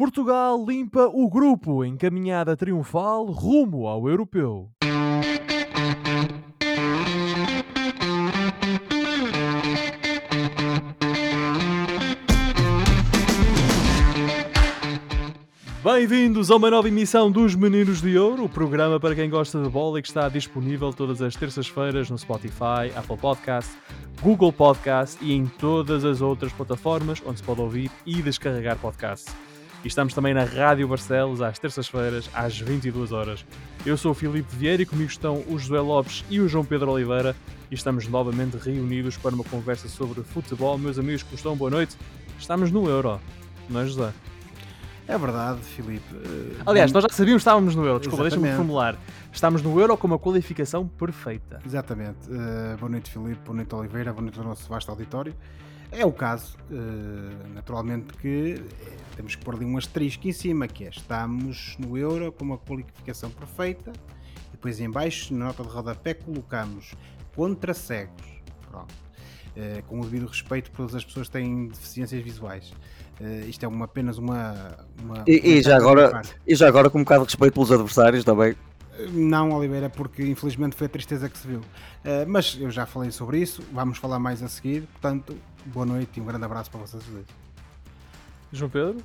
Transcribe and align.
Portugal 0.00 0.64
limpa 0.66 1.10
o 1.12 1.28
grupo, 1.28 1.84
encaminhada 1.84 2.56
triunfal 2.56 3.26
rumo 3.26 3.86
ao 3.86 4.08
europeu. 4.08 4.70
Bem-vindos 15.84 16.50
a 16.50 16.56
uma 16.56 16.70
nova 16.70 16.88
emissão 16.88 17.30
dos 17.30 17.54
Meninos 17.54 18.00
de 18.00 18.16
Ouro, 18.16 18.44
o 18.44 18.48
programa 18.48 18.98
para 18.98 19.14
quem 19.14 19.28
gosta 19.28 19.62
de 19.62 19.68
bola 19.68 19.98
e 19.98 20.02
que 20.02 20.08
está 20.08 20.30
disponível 20.30 20.94
todas 20.94 21.20
as 21.20 21.36
terças-feiras 21.36 22.08
no 22.08 22.16
Spotify, 22.16 22.90
Apple 22.96 23.18
Podcast, 23.18 23.70
Google 24.22 24.50
Podcast 24.50 25.22
e 25.22 25.34
em 25.34 25.44
todas 25.44 26.06
as 26.06 26.22
outras 26.22 26.54
plataformas 26.54 27.22
onde 27.26 27.40
se 27.40 27.44
pode 27.44 27.60
ouvir 27.60 27.90
e 28.06 28.22
descarregar 28.22 28.78
podcasts. 28.78 29.49
E 29.82 29.88
estamos 29.88 30.12
também 30.12 30.34
na 30.34 30.44
Rádio 30.44 30.86
Barcelos 30.86 31.40
às 31.40 31.58
terças-feiras 31.58 32.28
às 32.34 32.58
22 32.58 33.12
horas. 33.12 33.46
Eu 33.86 33.96
sou 33.96 34.12
o 34.12 34.14
Filipe 34.14 34.54
Vieira 34.54 34.82
e 34.82 34.86
comigo 34.86 35.10
estão 35.10 35.42
o 35.48 35.58
José 35.58 35.80
Lopes 35.80 36.22
e 36.28 36.38
o 36.38 36.46
João 36.46 36.64
Pedro 36.64 36.90
Oliveira 36.90 37.34
e 37.70 37.74
estamos 37.74 38.06
novamente 38.06 38.58
reunidos 38.58 39.16
para 39.16 39.34
uma 39.34 39.44
conversa 39.44 39.88
sobre 39.88 40.22
futebol. 40.22 40.76
Meus 40.76 40.98
amigos 40.98 41.22
que 41.22 41.34
estão, 41.34 41.56
boa 41.56 41.70
noite. 41.70 41.96
Estamos 42.38 42.70
no 42.70 42.90
Euro, 42.90 43.18
não 43.70 43.80
é 43.80 43.86
José? 43.86 44.12
É 45.08 45.16
verdade, 45.16 45.60
Filipe. 45.62 46.14
Uh, 46.14 46.56
Aliás, 46.66 46.92
nós 46.92 47.02
já 47.02 47.08
sabíamos 47.08 47.42
que 47.42 47.48
estávamos 47.48 47.74
no 47.74 47.84
Euro. 47.84 47.98
Desculpa, 48.00 48.22
deixa-me 48.24 48.52
formular. 48.52 48.96
Estamos 49.32 49.62
no 49.62 49.80
Euro 49.80 49.96
com 49.96 50.06
uma 50.06 50.18
qualificação 50.18 50.86
perfeita. 50.86 51.60
Exatamente. 51.64 52.30
Uh, 52.30 52.76
boa 52.78 52.90
noite, 52.90 53.10
Filipe. 53.10 53.40
Boa 53.44 53.56
noite, 53.56 53.74
Oliveira. 53.74 54.12
Boa 54.12 54.22
noite 54.22 54.38
ao 54.38 54.44
nosso 54.44 54.68
vasto 54.68 54.90
auditório. 54.90 55.34
É 55.92 56.04
o 56.06 56.12
caso, 56.12 56.56
uh, 56.70 57.48
naturalmente, 57.54 58.14
que 58.14 58.62
temos 59.16 59.34
que 59.34 59.44
pôr 59.44 59.54
ali 59.56 59.64
um 59.64 59.76
asterisco 59.76 60.28
em 60.28 60.32
cima, 60.32 60.68
que 60.68 60.84
é 60.84 60.88
estamos 60.88 61.76
no 61.78 61.98
Euro 61.98 62.32
com 62.32 62.44
uma 62.44 62.58
qualificação 62.58 63.30
perfeita. 63.30 63.92
E 64.48 64.52
depois 64.52 64.80
em 64.80 64.90
baixo, 64.90 65.34
na 65.34 65.46
nota 65.46 65.62
de 65.62 65.68
rodapé, 65.68 66.14
colocamos 66.14 66.94
contra 67.34 67.74
cegos. 67.74 68.40
Pronto. 68.70 68.94
com 69.88 69.98
o 69.98 70.04
devido 70.04 70.26
respeito 70.28 70.70
todas 70.70 70.94
as 70.94 71.04
pessoas 71.04 71.26
que 71.26 71.32
têm 71.32 71.66
deficiências 71.66 72.22
visuais. 72.22 72.72
Uh, 73.20 73.46
isto 73.48 73.62
é 73.64 73.68
uma, 73.68 73.84
apenas 73.84 74.16
uma. 74.16 74.78
uma 75.02 75.24
e, 75.26 75.58
e 75.58 75.62
já 75.62 75.76
agora, 75.76 76.22
e 76.46 76.54
já 76.54 76.66
agora 76.66 76.88
com 76.88 76.98
um 76.98 77.02
bocado 77.02 77.26
de 77.26 77.32
respeito 77.32 77.52
pelos 77.52 77.70
adversários 77.70 78.24
também. 78.24 78.56
Não, 79.12 79.52
Oliveira, 79.52 79.88
porque 79.88 80.22
infelizmente 80.22 80.74
foi 80.74 80.86
a 80.86 80.90
tristeza 80.90 81.28
que 81.28 81.36
se 81.36 81.46
viu. 81.46 81.60
Uh, 81.60 82.26
mas 82.26 82.56
eu 82.58 82.70
já 82.70 82.86
falei 82.86 83.10
sobre 83.10 83.38
isso, 83.38 83.62
vamos 83.72 83.98
falar 83.98 84.18
mais 84.18 84.42
a 84.42 84.48
seguir. 84.48 84.86
Portanto, 84.92 85.36
boa 85.66 85.86
noite 85.86 86.18
e 86.18 86.20
um 86.20 86.24
grande 86.24 86.44
abraço 86.44 86.70
para 86.70 86.80
vocês 86.80 87.02
dois. 87.04 87.26
João 88.52 88.70
Pedro, 88.70 88.96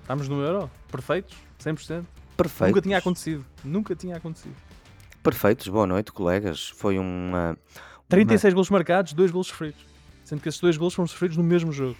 estamos 0.00 0.28
no 0.28 0.42
Euro? 0.42 0.70
Perfeitos? 0.90 1.36
100%? 1.60 2.04
Perfeitos. 2.36 2.68
Nunca 2.68 2.82
tinha 2.82 2.98
acontecido. 2.98 3.44
Nunca 3.64 3.96
tinha 3.96 4.16
acontecido. 4.16 4.54
Perfeitos, 5.22 5.66
boa 5.68 5.86
noite, 5.86 6.12
colegas. 6.12 6.68
Foi 6.68 6.98
uma. 6.98 7.58
36 8.08 8.52
uma... 8.52 8.54
golos 8.54 8.70
marcados, 8.70 9.12
2 9.12 9.30
golos 9.30 9.48
sofridos. 9.48 9.84
Sendo 10.24 10.40
que 10.40 10.48
esses 10.48 10.60
dois 10.60 10.76
golos 10.76 10.94
foram 10.94 11.06
sofridos 11.06 11.36
no 11.36 11.42
mesmo 11.42 11.72
jogo. 11.72 11.96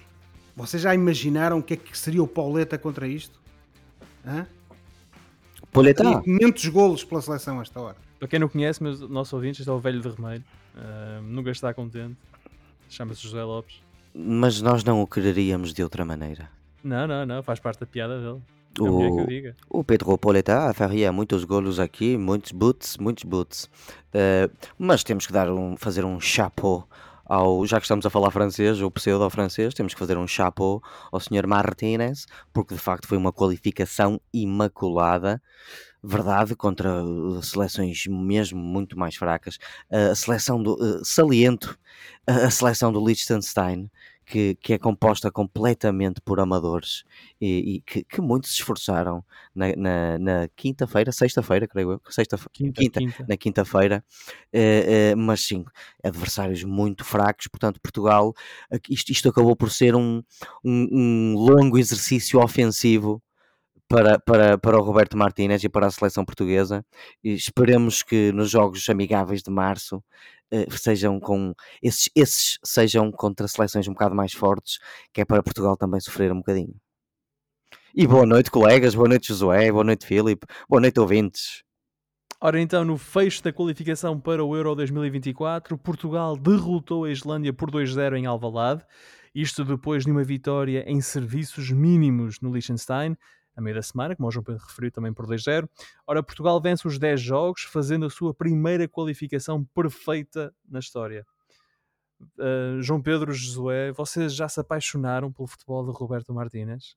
Vocês 0.55 0.83
já 0.83 0.95
imaginaram 0.95 1.58
o 1.58 1.62
que 1.62 1.75
é 1.75 1.77
que 1.77 1.97
seria 1.97 2.23
o 2.23 2.28
Pauleta 2.28 2.77
contra 2.77 3.06
isto? 3.06 3.41
Hã? 4.27 4.47
Pauleta? 5.73 6.23
500 6.23 6.67
golos 6.69 7.05
pela 7.05 7.23
seleção 7.23 7.58
a 7.58 7.62
esta 7.62 7.80
hora. 7.80 7.97
Para 8.19 8.28
quem 8.28 8.39
não 8.39 8.48
conhece, 8.48 8.83
meus 8.83 9.00
nossos 9.00 9.33
ouvintes, 9.33 9.61
este 9.61 9.70
é 9.70 9.73
o 9.73 9.78
velho 9.78 10.00
de 10.00 10.08
Remeiro. 10.08 10.45
Uh, 10.75 11.23
nunca 11.23 11.50
está 11.50 11.73
contente. 11.73 12.17
Chama-se 12.89 13.22
José 13.22 13.42
Lopes. 13.42 13.83
Mas 14.14 14.61
nós 14.61 14.83
não 14.83 15.03
o 15.03 15.06
quereríamos 15.06 15.72
de 15.72 15.83
outra 15.83 16.05
maneira. 16.05 16.50
Não, 16.83 17.06
não, 17.06 17.27
não. 17.27 17.42
Faz 17.42 17.61
parte 17.61 17.80
da 17.80 17.86
piada 17.86 18.19
dele. 18.20 18.42
É 18.78 18.83
o, 18.83 19.20
é 19.20 19.55
o 19.69 19.83
Pedro 19.83 20.17
Poleta 20.19 20.72
faria 20.72 21.11
muitos 21.11 21.45
golos 21.45 21.80
aqui, 21.80 22.17
muitos 22.17 22.53
boots, 22.53 22.97
muitos 22.98 23.25
boots. 23.25 23.64
Uh, 24.14 24.50
mas 24.78 25.03
temos 25.03 25.27
que 25.27 25.33
dar 25.33 25.50
um, 25.50 25.77
fazer 25.77 26.05
um 26.05 26.20
chapeau 26.20 26.89
ao, 27.29 27.64
já 27.67 27.79
que 27.79 27.85
estamos 27.85 28.07
a 28.07 28.11
falar 28.11 28.30
francês, 28.30 28.80
ou 28.80 28.91
pseudo-francês, 28.91 29.74
temos 29.74 29.92
que 29.92 29.98
fazer 29.98 30.17
um 30.17 30.27
chapeau 30.27 30.83
ao 31.12 31.20
Sr. 31.20 31.46
Martínez, 31.46 32.27
porque 32.52 32.74
de 32.74 32.80
facto 32.80 33.07
foi 33.07 33.18
uma 33.18 33.33
qualificação 33.33 34.18
imaculada, 34.33 35.42
verdade, 36.03 36.55
contra 36.55 37.03
seleções 37.42 38.07
mesmo 38.07 38.59
muito 38.59 38.98
mais 38.98 39.17
fracas. 39.17 39.59
A 39.91 40.14
seleção 40.14 40.63
do, 40.63 40.75
uh, 40.75 41.05
saliento, 41.05 41.79
a 42.27 42.51
seleção 42.51 42.92
do 42.92 43.05
Liechtenstein, 43.05 43.91
que, 44.29 44.55
que 44.57 44.75
é 44.75 44.79
composta 44.79 45.31
completamente 45.31 46.20
por 46.20 46.39
amadores 46.39 47.03
e, 47.41 47.77
e 47.77 47.81
que, 47.81 48.05
que 48.05 48.20
muito 48.20 48.47
se 48.47 48.55
esforçaram 48.55 49.25
na, 49.55 49.75
na, 49.75 50.19
na 50.19 50.48
quinta-feira, 50.55 51.11
sexta-feira, 51.11 51.67
creio 51.67 51.92
eu, 51.92 52.01
sexta 52.11 52.39
quinta, 52.53 52.80
quinta, 52.80 53.01
quinta. 53.01 53.27
na 53.27 53.36
quinta-feira, 53.36 54.05
eh, 54.53 55.13
eh, 55.13 55.15
mas 55.15 55.41
sim, 55.41 55.65
adversários 56.05 56.63
muito 56.63 57.05
fracos, 57.05 57.47
portanto 57.48 57.80
Portugal, 57.80 58.35
isto, 58.91 59.11
isto 59.11 59.29
acabou 59.30 59.57
por 59.57 59.70
ser 59.70 59.97
um, 59.97 60.23
um, 60.63 60.89
um 60.92 61.35
longo 61.35 61.79
exercício 61.79 62.39
ofensivo 62.39 63.23
para, 63.88 64.18
para, 64.18 64.58
para 64.58 64.78
o 64.78 64.82
Roberto 64.82 65.16
Martínez 65.16 65.64
e 65.64 65.68
para 65.68 65.86
a 65.86 65.90
seleção 65.90 66.24
portuguesa. 66.24 66.84
E 67.24 67.32
esperemos 67.32 68.02
que 68.02 68.30
nos 68.32 68.50
jogos 68.50 68.88
amigáveis 68.88 69.42
de 69.42 69.50
março 69.50 69.96
uh, 70.52 70.76
sejam 70.76 71.18
com 71.18 71.54
esses, 71.82 72.10
esses 72.14 72.58
sejam 72.64 73.10
contra 73.10 73.48
seleções 73.48 73.88
um 73.88 73.92
bocado 73.92 74.14
mais 74.14 74.32
fortes, 74.32 74.78
que 75.12 75.22
é 75.22 75.24
para 75.24 75.42
Portugal 75.42 75.76
também 75.76 76.00
sofrer 76.00 76.30
um 76.30 76.38
bocadinho. 76.38 76.74
E 77.94 78.06
boa 78.06 78.26
noite, 78.26 78.50
colegas, 78.50 78.94
boa 78.94 79.08
noite, 79.08 79.28
Josué, 79.28 79.72
boa 79.72 79.84
noite, 79.84 80.06
Filipe, 80.06 80.46
boa 80.68 80.80
noite, 80.80 81.00
ouvintes. 81.00 81.64
Ora 82.40 82.60
então, 82.60 82.84
no 82.84 82.96
fecho 82.96 83.42
da 83.42 83.52
qualificação 83.52 84.20
para 84.20 84.44
o 84.44 84.55
Euro 84.55 84.76
2024, 84.76 85.76
Portugal 85.76 86.36
derrotou 86.36 87.05
a 87.05 87.10
Islândia 87.10 87.52
por 87.52 87.68
2-0 87.68 88.16
em 88.16 88.26
Alvalade, 88.26 88.84
isto 89.34 89.64
depois 89.64 90.05
de 90.05 90.12
uma 90.12 90.22
vitória 90.22 90.84
em 90.86 91.00
serviços 91.00 91.72
mínimos 91.72 92.40
no 92.40 92.52
Liechtenstein, 92.52 93.16
a 93.58 93.61
meio 93.61 93.74
da 93.74 93.83
semana, 93.83 94.14
como 94.14 94.29
o 94.29 94.30
João 94.30 94.45
Pedro 94.45 94.64
referiu 94.64 94.92
também 94.92 95.13
por 95.13 95.27
2-0. 95.27 95.69
Ora, 96.07 96.23
Portugal 96.23 96.61
vence 96.61 96.86
os 96.86 96.96
10 96.96 97.20
jogos, 97.20 97.63
fazendo 97.63 98.07
a 98.07 98.11
sua 98.11 98.33
primeira 98.33 98.86
qualificação 98.86 99.64
perfeita 99.64 100.55
na 100.64 100.79
história. 100.79 101.27
Uh, 102.39 102.80
João 102.80 103.02
Pedro 103.02 103.33
Josué, 103.33 103.91
vocês 103.91 104.33
já 104.33 104.48
se 104.48 104.61
apaixonaram 104.61 105.33
pelo 105.33 105.48
futebol 105.48 105.85
de 105.85 105.91
Roberto 105.91 106.33
Martínez? 106.33 106.95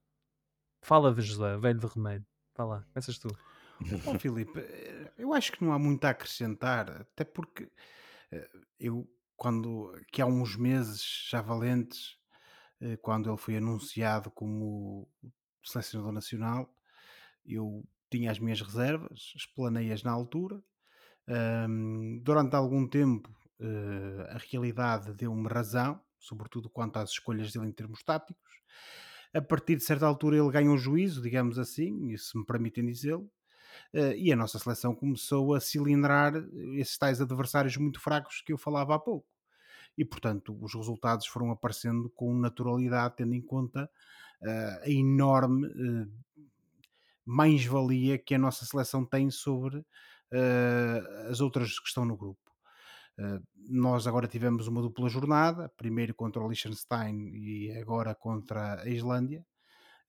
Fala 0.84 1.12
de 1.12 1.24
Josué, 1.24 1.58
velho 1.58 1.80
de 1.80 1.88
remédio. 1.88 2.28
Fala, 2.54 2.86
começas 2.94 3.18
tu. 3.18 3.36
Bom, 4.06 4.20
Filipe, 4.20 4.64
eu 5.18 5.34
acho 5.34 5.52
que 5.52 5.64
não 5.64 5.74
há 5.74 5.80
muito 5.80 6.06
a 6.06 6.12
acrescentar, 6.12 6.92
até 7.02 7.24
porque 7.24 7.72
eh, 8.32 8.50
eu, 8.80 9.10
quando, 9.36 9.92
que 10.12 10.22
há 10.22 10.28
uns 10.28 10.56
meses 10.56 11.28
já 11.28 11.42
valentes, 11.42 12.18
eh, 12.80 12.98
quando 12.98 13.32
ele 13.32 13.38
foi 13.38 13.58
anunciado 13.58 14.30
como 14.30 15.10
selecionador 15.64 16.12
nacional, 16.12 16.74
eu 17.46 17.84
tinha 18.10 18.32
as 18.32 18.40
minhas 18.40 18.62
reservas, 18.62 19.34
explanei-as 19.36 20.04
na 20.04 20.12
altura. 20.12 20.62
Um, 21.28 22.20
durante 22.22 22.56
algum 22.56 22.88
tempo, 22.88 23.30
uh, 23.60 24.22
a 24.30 24.38
realidade 24.52 25.14
deu-me 25.14 25.48
razão, 25.48 26.00
sobretudo 26.20 26.70
quanto 26.70 26.98
às 26.98 27.12
escolhas 27.12 27.54
dele 27.54 27.68
em 27.68 27.72
termos 27.72 28.04
táticos. 28.04 28.52
A 29.34 29.42
partir 29.42 29.78
de 29.78 29.84
certa 29.84 30.06
altura, 30.06 30.38
ele 30.38 30.52
ganha 30.52 30.70
um 30.70 30.78
juízo, 30.78 31.22
digamos 31.22 31.58
assim, 31.58 32.16
se 32.18 32.38
me 32.38 32.46
permitem 32.46 32.86
dizê-lo. 32.86 33.32
Uh, 33.94 34.14
e 34.18 34.32
a 34.32 34.36
nossa 34.36 34.60
seleção 34.60 34.94
começou 34.94 35.54
a 35.54 35.62
cilindrar 35.62 36.34
esses 36.76 36.98
tais 36.98 37.22
adversários 37.22 37.78
muito 37.78 38.02
fracos 38.02 38.42
que 38.42 38.52
eu 38.52 38.58
falava 38.58 38.96
há 38.96 39.00
pouco. 39.00 39.28
E, 39.98 40.04
portanto, 40.04 40.58
os 40.62 40.74
resultados 40.74 41.28
foram 41.28 41.52
aparecendo 41.52 42.10
com 42.10 42.34
naturalidade, 42.34 43.16
tendo 43.18 43.34
em 43.34 43.42
conta 43.42 43.90
a 44.44 44.90
enorme 44.90 45.68
eh, 45.68 46.08
mais-valia 47.26 48.18
que 48.18 48.36
a 48.36 48.40
nossa 48.40 48.66
seleção 48.66 49.06
tem 49.06 49.30
sobre 49.30 49.86
eh, 50.32 51.28
as 51.30 51.42
outras 51.42 51.80
que 51.80 51.88
estão 51.88 52.06
no 52.06 52.18
grupo. 52.18 52.40
Nós 53.70 54.08
agora 54.08 54.28
tivemos 54.28 54.68
uma 54.68 54.82
dupla 54.82 55.08
jornada, 55.08 55.70
primeiro 55.78 56.14
contra 56.16 56.42
o 56.42 56.48
Liechtenstein 56.48 57.30
e 57.36 57.72
agora 57.80 58.16
contra 58.16 58.82
a 58.82 58.90
Islândia. 58.90 59.46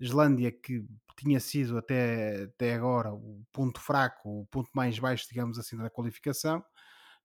Islândia 0.00 0.50
que 0.50 0.84
tinha 1.16 1.38
sido 1.38 1.76
até, 1.76 2.44
até 2.44 2.74
agora 2.74 3.12
o 3.12 3.44
ponto 3.52 3.80
fraco, 3.80 4.40
o 4.40 4.46
ponto 4.46 4.70
mais 4.74 4.98
baixo, 4.98 5.26
digamos 5.28 5.58
assim, 5.58 5.76
da 5.76 5.90
qualificação, 5.90 6.64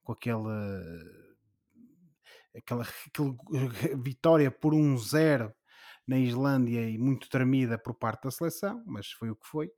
com 0.03 0.11
aquela, 0.11 0.71
aquela 2.55 2.85
vitória 4.03 4.51
por 4.51 4.73
um 4.73 4.97
zero 4.97 5.53
na 6.07 6.17
Islândia 6.17 6.89
e 6.89 6.97
muito 6.97 7.29
tremida 7.29 7.77
por 7.77 7.93
parte 7.93 8.23
da 8.23 8.31
seleção, 8.31 8.83
mas 8.85 9.11
foi 9.11 9.29
o 9.29 9.35
que 9.35 9.47
foi. 9.47 9.69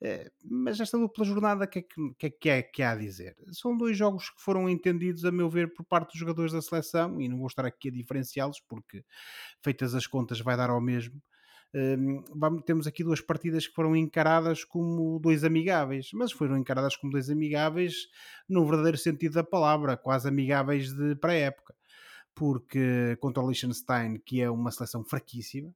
Eh, 0.00 0.30
mas 0.44 0.78
esta 0.78 0.98
dupla 0.98 1.24
jornada, 1.24 1.64
o 1.64 1.68
que, 1.68 1.78
é 1.78 1.82
que, 1.82 2.30
que, 2.30 2.50
é, 2.50 2.62
que 2.62 2.82
há 2.82 2.92
a 2.92 2.96
dizer? 2.96 3.34
São 3.52 3.76
dois 3.76 3.96
jogos 3.96 4.30
que 4.30 4.40
foram 4.42 4.68
entendidos, 4.68 5.24
a 5.24 5.32
meu 5.32 5.48
ver, 5.48 5.72
por 5.72 5.84
parte 5.84 6.10
dos 6.12 6.20
jogadores 6.20 6.52
da 6.52 6.62
seleção, 6.62 7.20
e 7.20 7.28
não 7.28 7.38
vou 7.38 7.46
estar 7.46 7.64
aqui 7.64 7.88
a 7.88 7.92
diferenciá-los, 7.92 8.60
porque 8.68 9.04
feitas 9.64 9.94
as 9.94 10.06
contas 10.06 10.40
vai 10.40 10.56
dar 10.56 10.70
ao 10.70 10.80
mesmo. 10.80 11.20
um, 11.74 12.24
vamos, 12.34 12.62
temos 12.64 12.86
aqui 12.86 13.04
duas 13.04 13.20
partidas 13.20 13.66
que 13.66 13.74
foram 13.74 13.96
encaradas 13.96 14.64
como 14.64 15.18
dois 15.20 15.44
amigáveis, 15.44 16.10
mas 16.14 16.32
foram 16.32 16.56
encaradas 16.58 16.96
como 16.96 17.12
dois 17.12 17.30
amigáveis 17.30 18.08
no 18.48 18.66
verdadeiro 18.66 18.98
sentido 18.98 19.34
da 19.34 19.44
palavra, 19.44 19.96
quase 19.96 20.28
amigáveis 20.28 20.92
de 20.94 21.16
pré-época, 21.16 21.74
porque 22.36 23.16
contra 23.20 23.42
o 23.42 23.48
Liechtenstein, 23.48 24.18
que 24.18 24.40
é 24.40 24.48
uma 24.48 24.70
seleção 24.70 25.02
fraquíssima, 25.02 25.74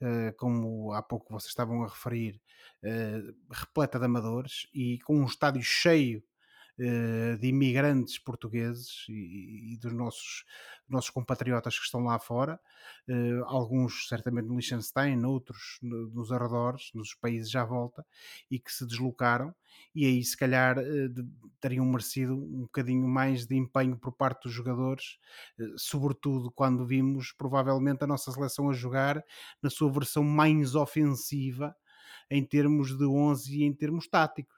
Uh, 0.00 0.32
como 0.36 0.92
há 0.92 1.02
pouco 1.02 1.32
vocês 1.32 1.50
estavam 1.50 1.82
a 1.82 1.88
referir, 1.88 2.40
uh, 2.84 3.34
repleta 3.50 3.98
de 3.98 4.04
amadores 4.04 4.68
e 4.72 5.00
com 5.00 5.16
um 5.16 5.24
estádio 5.24 5.64
cheio 5.64 6.18
eh, 6.18 6.33
de 6.76 7.46
imigrantes 7.48 8.18
portugueses 8.18 9.06
e, 9.08 9.74
e, 9.74 9.76
dos 9.78 9.92
nossos, 9.92 10.44
nossos 10.88 11.10
compatriotas 11.10 11.78
que 11.78 11.84
estão 11.84 12.02
lá 12.04 12.18
fora, 12.18 12.60
eh, 13.08 13.40
alguns 13.46 14.08
certamente 14.08 14.46
no 14.46 14.54
Liechtenstein, 14.54 15.24
outros 15.24 15.78
nos 15.82 16.32
arredores, 16.32 16.90
nos 16.94 17.14
países 17.14 17.54
à 17.54 17.64
volta, 17.64 18.04
e 18.50 18.58
que 18.58 18.72
se 18.72 18.84
deslocaram, 18.86 19.54
e 19.94 20.04
aí 20.04 20.22
se 20.24 20.36
calhar 20.36 20.78
eh, 20.78 21.08
teriam 21.60 21.84
merecido 21.86 22.34
um 22.34 22.62
bocadinho 22.62 23.06
mais 23.06 23.46
de 23.46 23.56
empenho 23.56 23.96
por 23.96 24.12
parte 24.12 24.44
dos 24.44 24.52
jogadores, 24.52 25.18
sobretudo 25.76 26.50
quando 26.50 26.84
vimos 26.86 27.32
provavelmente 27.32 28.02
a 28.04 28.06
nossa 28.06 28.30
seleção 28.32 28.68
a 28.68 28.72
jogar 28.72 29.22
na 29.62 29.70
sua 29.70 29.90
versão 29.90 30.24
mais 30.24 30.74
ofensiva 30.74 31.74
em 32.30 32.44
termos 32.44 32.96
de 32.96 33.04
11 33.04 33.60
e 33.60 33.64
em 33.64 33.72
termos 33.72 34.08
táticos. 34.08 34.53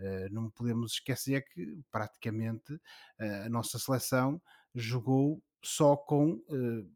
Eh, 0.00 0.28
não 0.30 0.50
podemos 0.50 0.92
esquecer 0.94 1.44
que 1.52 1.78
praticamente 1.90 2.80
eh, 3.18 3.44
a 3.46 3.48
nossa 3.50 3.78
seleção 3.78 4.40
jogou 4.74 5.42
só 5.62 5.96
com 5.96 6.42
eh, 6.50 6.86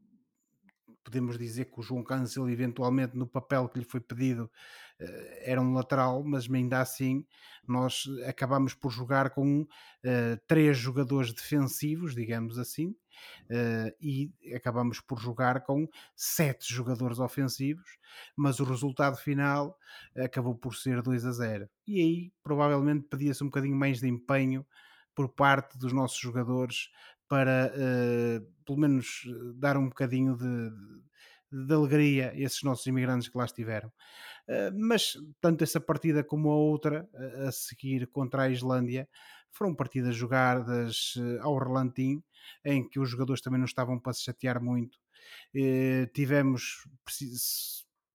podemos 1.04 1.38
dizer 1.38 1.66
que 1.66 1.78
o 1.78 1.82
João 1.82 2.02
Cancelo 2.02 2.50
eventualmente 2.50 3.16
no 3.16 3.26
papel 3.26 3.68
que 3.68 3.78
lhe 3.78 3.84
foi 3.84 4.00
pedido 4.00 4.50
era 5.42 5.60
um 5.60 5.74
lateral, 5.74 6.22
mas 6.22 6.48
ainda 6.50 6.80
assim 6.80 7.26
nós 7.66 8.04
acabamos 8.26 8.74
por 8.74 8.90
jogar 8.90 9.30
com 9.30 9.62
uh, 9.62 9.66
três 10.46 10.76
jogadores 10.76 11.32
defensivos, 11.32 12.14
digamos 12.14 12.58
assim, 12.58 12.88
uh, 12.88 13.94
e 14.00 14.30
acabamos 14.54 15.00
por 15.00 15.18
jogar 15.18 15.62
com 15.62 15.88
sete 16.14 16.72
jogadores 16.72 17.18
ofensivos, 17.18 17.98
mas 18.36 18.60
o 18.60 18.64
resultado 18.64 19.16
final 19.16 19.78
acabou 20.16 20.54
por 20.54 20.74
ser 20.76 21.02
2 21.02 21.24
a 21.24 21.32
0. 21.32 21.68
E 21.86 22.00
aí 22.00 22.32
provavelmente 22.42 23.06
pedia-se 23.08 23.42
um 23.42 23.48
bocadinho 23.48 23.76
mais 23.76 24.00
de 24.00 24.08
empenho 24.08 24.64
por 25.14 25.28
parte 25.28 25.78
dos 25.78 25.92
nossos 25.92 26.18
jogadores 26.18 26.90
para 27.34 27.72
uh, 27.74 28.64
pelo 28.64 28.78
menos 28.78 29.24
dar 29.56 29.76
um 29.76 29.88
bocadinho 29.88 30.36
de, 30.36 30.70
de, 31.50 31.66
de, 31.66 31.74
alegria 31.74 32.30
a 32.30 32.38
esses 32.38 32.62
nossos 32.62 32.86
imigrantes 32.86 33.28
que 33.28 33.36
lá 33.36 33.44
estiveram. 33.44 33.88
Uh, 34.48 34.70
mas 34.72 35.14
tanto 35.40 35.64
essa 35.64 35.80
partida 35.80 36.22
como 36.22 36.48
a 36.52 36.54
outra 36.54 37.08
a 37.44 37.50
seguir 37.50 38.06
contra 38.06 38.44
a 38.44 38.50
Islândia 38.50 39.08
foram 39.50 39.74
partidas 39.74 40.14
jogadas 40.14 41.16
uh, 41.16 41.40
ao 41.40 41.58
relantim, 41.58 42.22
em 42.64 42.88
que 42.88 43.00
os 43.00 43.10
jogadores 43.10 43.42
também 43.42 43.58
não 43.58 43.66
estavam 43.66 43.98
para 43.98 44.12
se 44.12 44.22
chatear 44.22 44.62
muito. 44.62 44.96
tivemos 46.12 46.86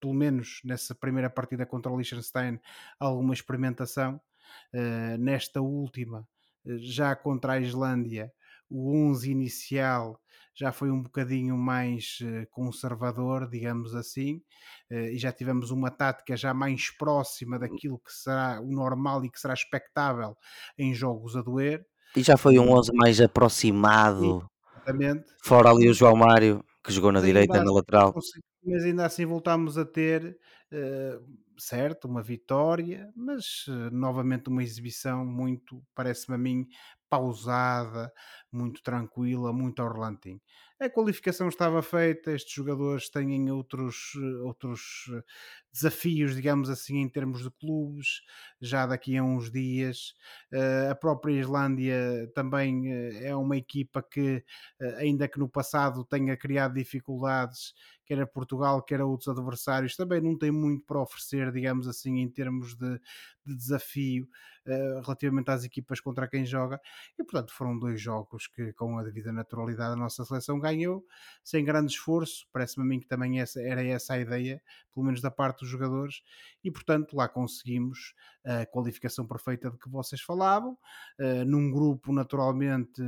pelo 0.00 0.14
menos 0.14 0.62
nessa 0.64 0.94
primeira 0.94 1.28
partida 1.28 1.66
contra 1.66 1.92
o 1.92 1.96
Liechtenstein, 1.96 2.58
alguma 2.98 3.34
experimentação. 3.34 4.18
nesta 5.18 5.60
última, 5.60 6.26
já 6.64 7.14
contra 7.14 7.54
a 7.54 7.60
Islândia, 7.60 8.32
o 8.70 8.94
11 8.94 9.30
inicial 9.30 10.20
já 10.54 10.72
foi 10.72 10.90
um 10.90 11.02
bocadinho 11.02 11.56
mais 11.56 12.18
uh, 12.20 12.46
conservador, 12.50 13.48
digamos 13.48 13.94
assim, 13.94 14.42
uh, 14.90 14.94
e 14.94 15.16
já 15.16 15.32
tivemos 15.32 15.70
uma 15.70 15.90
tática 15.90 16.36
já 16.36 16.52
mais 16.52 16.90
próxima 16.90 17.58
daquilo 17.58 17.98
que 17.98 18.12
será 18.12 18.60
o 18.60 18.70
normal 18.70 19.24
e 19.24 19.30
que 19.30 19.40
será 19.40 19.54
expectável 19.54 20.36
em 20.78 20.94
jogos 20.94 21.34
a 21.34 21.40
doer. 21.42 21.86
E 22.14 22.22
já 22.22 22.36
foi 22.36 22.58
um 22.58 22.70
11 22.72 22.92
mais 22.94 23.20
aproximado. 23.20 24.46
Exatamente. 24.76 25.24
Fora 25.42 25.70
ali 25.70 25.88
o 25.88 25.94
João 25.94 26.16
Mário, 26.16 26.62
que 26.84 26.92
jogou 26.92 27.10
na 27.10 27.20
direita, 27.20 27.64
na 27.64 27.72
lateral. 27.72 28.12
Mas 28.62 28.84
ainda 28.84 29.06
assim 29.06 29.24
voltámos 29.24 29.78
a 29.78 29.86
ter, 29.86 30.36
uh, 30.72 31.24
certo, 31.58 32.06
uma 32.06 32.22
vitória, 32.22 33.08
mas 33.16 33.64
novamente 33.90 34.48
uma 34.48 34.62
exibição 34.62 35.24
muito, 35.24 35.82
parece-me 35.94 36.34
a 36.34 36.38
mim, 36.38 36.66
pausada, 37.10 38.12
muito 38.52 38.82
tranquila, 38.82 39.52
muito 39.52 39.82
ao. 39.82 40.40
A 40.82 40.88
qualificação 40.88 41.46
estava 41.50 41.82
feita, 41.82 42.32
estes 42.32 42.54
jogadores 42.54 43.10
têm 43.10 43.50
outros, 43.50 44.14
outros 44.42 45.10
desafios, 45.70 46.34
digamos 46.34 46.70
assim, 46.70 46.96
em 47.02 47.08
termos 47.08 47.42
de 47.42 47.50
clubes, 47.50 48.22
já 48.62 48.86
daqui 48.86 49.14
a 49.18 49.22
uns 49.22 49.50
dias. 49.50 50.14
Eh, 50.50 50.88
a 50.90 50.94
própria 50.94 51.38
Islândia 51.38 52.30
também 52.34 52.90
eh, 52.90 53.26
é 53.28 53.36
uma 53.36 53.58
equipa 53.58 54.02
que, 54.02 54.42
eh, 54.80 54.94
ainda 54.96 55.28
que 55.28 55.38
no 55.38 55.50
passado 55.50 56.02
tenha 56.02 56.34
criado 56.34 56.72
dificuldades, 56.74 57.74
quer 58.06 58.18
a 58.22 58.26
Portugal, 58.26 58.82
quer 58.82 59.02
a 59.02 59.06
outros 59.06 59.28
adversários, 59.28 59.94
também 59.96 60.20
não 60.22 60.36
tem 60.36 60.50
muito 60.50 60.86
para 60.86 61.00
oferecer, 61.02 61.52
digamos 61.52 61.86
assim, 61.88 62.20
em 62.20 62.28
termos 62.30 62.74
de, 62.74 62.98
de 63.44 63.54
desafio 63.54 64.26
relativamente 65.02 65.50
às 65.50 65.64
equipas 65.64 66.00
contra 66.00 66.28
quem 66.28 66.44
joga. 66.44 66.80
E, 67.18 67.24
portanto, 67.24 67.52
foram 67.52 67.78
dois 67.78 68.00
jogos 68.00 68.46
que, 68.46 68.72
com 68.74 68.98
a 68.98 69.02
devida 69.02 69.32
naturalidade, 69.32 69.94
a 69.94 69.96
nossa 69.96 70.24
seleção 70.24 70.58
ganhou, 70.58 70.69
sem 71.42 71.64
grande 71.64 71.92
esforço. 71.92 72.46
Parece-me 72.52 72.84
a 72.84 72.88
mim 72.88 73.00
que 73.00 73.06
também 73.06 73.40
essa, 73.40 73.60
era 73.60 73.82
essa 73.84 74.14
a 74.14 74.18
ideia, 74.18 74.62
pelo 74.92 75.06
menos 75.06 75.20
da 75.20 75.30
parte 75.30 75.60
dos 75.60 75.68
jogadores, 75.68 76.22
e 76.62 76.70
portanto 76.70 77.16
lá 77.16 77.28
conseguimos 77.28 78.14
a 78.44 78.64
qualificação 78.66 79.26
perfeita 79.26 79.70
de 79.70 79.78
que 79.78 79.88
vocês 79.88 80.20
falavam, 80.20 80.72
uh, 81.18 81.44
num 81.44 81.70
grupo 81.70 82.12
naturalmente 82.12 83.02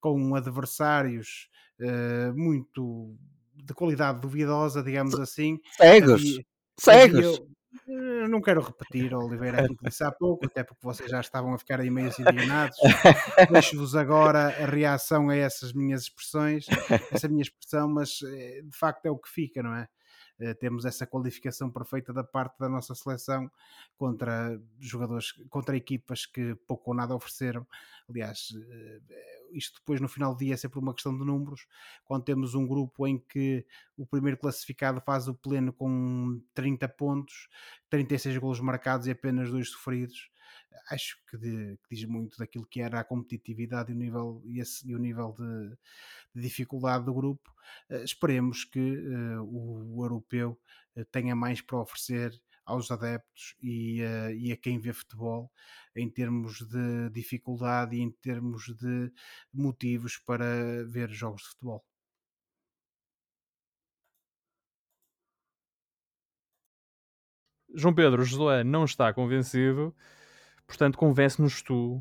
com 0.00 0.34
adversários 0.34 1.48
uh, 1.80 2.36
muito 2.36 3.16
de 3.54 3.74
qualidade 3.74 4.20
duvidosa, 4.20 4.82
digamos 4.82 5.18
assim. 5.18 5.60
Cegos! 5.76 6.22
Havia, 6.22 6.44
Cegos! 6.78 7.26
Havia, 7.26 7.57
não 8.28 8.40
quero 8.40 8.60
repetir, 8.60 9.14
Oliveira, 9.14 9.60
aquilo 9.60 9.76
que 9.76 9.88
disse 9.88 10.04
há 10.04 10.10
pouco, 10.10 10.46
até 10.46 10.62
porque 10.62 10.80
vocês 10.82 11.10
já 11.10 11.20
estavam 11.20 11.54
a 11.54 11.58
ficar 11.58 11.80
aí 11.80 11.90
meio 11.90 12.08
indignados. 12.18 12.76
Deixo-vos 13.50 13.94
agora 13.94 14.48
a 14.48 14.66
reação 14.66 15.28
a 15.30 15.36
essas 15.36 15.72
minhas 15.72 16.02
expressões, 16.02 16.66
essa 17.12 17.28
minha 17.28 17.42
expressão, 17.42 17.88
mas 17.88 18.20
eh, 18.22 18.62
de 18.62 18.76
facto 18.76 19.06
é 19.06 19.10
o 19.10 19.18
que 19.18 19.28
fica, 19.28 19.62
não 19.62 19.74
é? 19.74 19.88
Eh, 20.40 20.54
temos 20.54 20.84
essa 20.84 21.06
qualificação 21.06 21.70
perfeita 21.70 22.12
da 22.12 22.24
parte 22.24 22.58
da 22.58 22.68
nossa 22.68 22.94
seleção 22.94 23.50
contra 23.96 24.60
jogadores, 24.78 25.32
contra 25.50 25.76
equipas 25.76 26.26
que 26.26 26.54
pouco 26.66 26.90
ou 26.90 26.96
nada 26.96 27.14
ofereceram. 27.14 27.66
Aliás, 28.08 28.52
isto 29.52 29.80
depois 29.80 30.00
no 30.00 30.08
final 30.08 30.34
do 30.34 30.38
dia 30.38 30.54
é 30.54 30.56
sempre 30.56 30.78
uma 30.78 30.94
questão 30.94 31.16
de 31.16 31.24
números. 31.24 31.66
Quando 32.04 32.24
temos 32.24 32.54
um 32.54 32.66
grupo 32.66 33.06
em 33.06 33.18
que 33.18 33.66
o 33.96 34.06
primeiro 34.06 34.36
classificado 34.38 35.00
faz 35.00 35.28
o 35.28 35.34
pleno 35.34 35.72
com 35.72 36.40
30 36.54 36.88
pontos, 36.88 37.48
36 37.90 38.38
golos 38.38 38.60
marcados 38.60 39.06
e 39.06 39.10
apenas 39.10 39.50
dois 39.50 39.70
sofridos, 39.70 40.30
acho 40.90 41.18
que, 41.28 41.36
de, 41.36 41.78
que, 41.88 41.94
diz 41.94 42.04
muito 42.04 42.38
daquilo 42.38 42.66
que 42.66 42.80
era 42.80 43.00
a 43.00 43.04
competitividade 43.04 43.92
e 43.92 43.94
o 43.94 43.98
nível, 43.98 44.42
e 44.44 44.60
esse, 44.60 44.88
e 44.88 44.94
o 44.94 44.98
nível 44.98 45.34
de, 45.38 45.76
de, 46.34 46.42
dificuldade 46.42 47.04
do 47.04 47.14
grupo. 47.14 47.50
Uh, 47.90 48.04
esperemos 48.04 48.64
que 48.64 48.80
uh, 48.80 49.42
o, 49.42 49.98
o, 49.98 50.04
europeu 50.04 50.58
uh, 50.96 51.04
tenha 51.06 51.34
mais 51.36 51.60
para 51.60 51.78
oferecer 51.78 52.32
aos 52.64 52.90
adeptos 52.90 53.56
e, 53.62 54.02
uh, 54.02 54.30
e, 54.32 54.52
a 54.52 54.56
quem 54.56 54.78
vê 54.78 54.92
futebol 54.92 55.50
em 55.96 56.08
termos 56.08 56.58
de 56.68 57.10
dificuldade 57.10 57.96
e 57.96 58.00
em 58.00 58.10
termos 58.10 58.66
de 58.76 59.12
motivos 59.52 60.16
para 60.18 60.84
ver 60.86 61.10
jogos 61.10 61.42
de 61.42 61.48
futebol. 61.48 61.84
João 67.74 67.94
Pedro 67.94 68.24
Josué 68.24 68.64
não 68.64 68.84
está 68.84 69.12
convencido, 69.12 69.94
portanto, 70.68 70.96
convence-nos 70.96 71.62
tu 71.62 72.00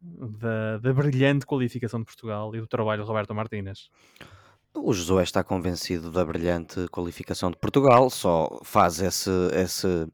da, 0.00 0.78
da, 0.78 0.92
brilhante 0.92 1.44
qualificação 1.44 1.98
de 2.00 2.06
Portugal 2.06 2.54
e 2.54 2.60
do 2.60 2.66
trabalho 2.68 3.02
de 3.02 3.08
Roberto 3.08 3.34
Martínez. 3.34 3.90
O 4.74 4.92
Josué 4.92 5.24
está 5.24 5.42
convencido 5.42 6.12
da 6.12 6.24
brilhante 6.24 6.86
qualificação 6.88 7.50
de 7.50 7.56
Portugal, 7.56 8.08
só 8.10 8.60
faz 8.62 9.00
esse, 9.00 9.30
esse 9.54 10.06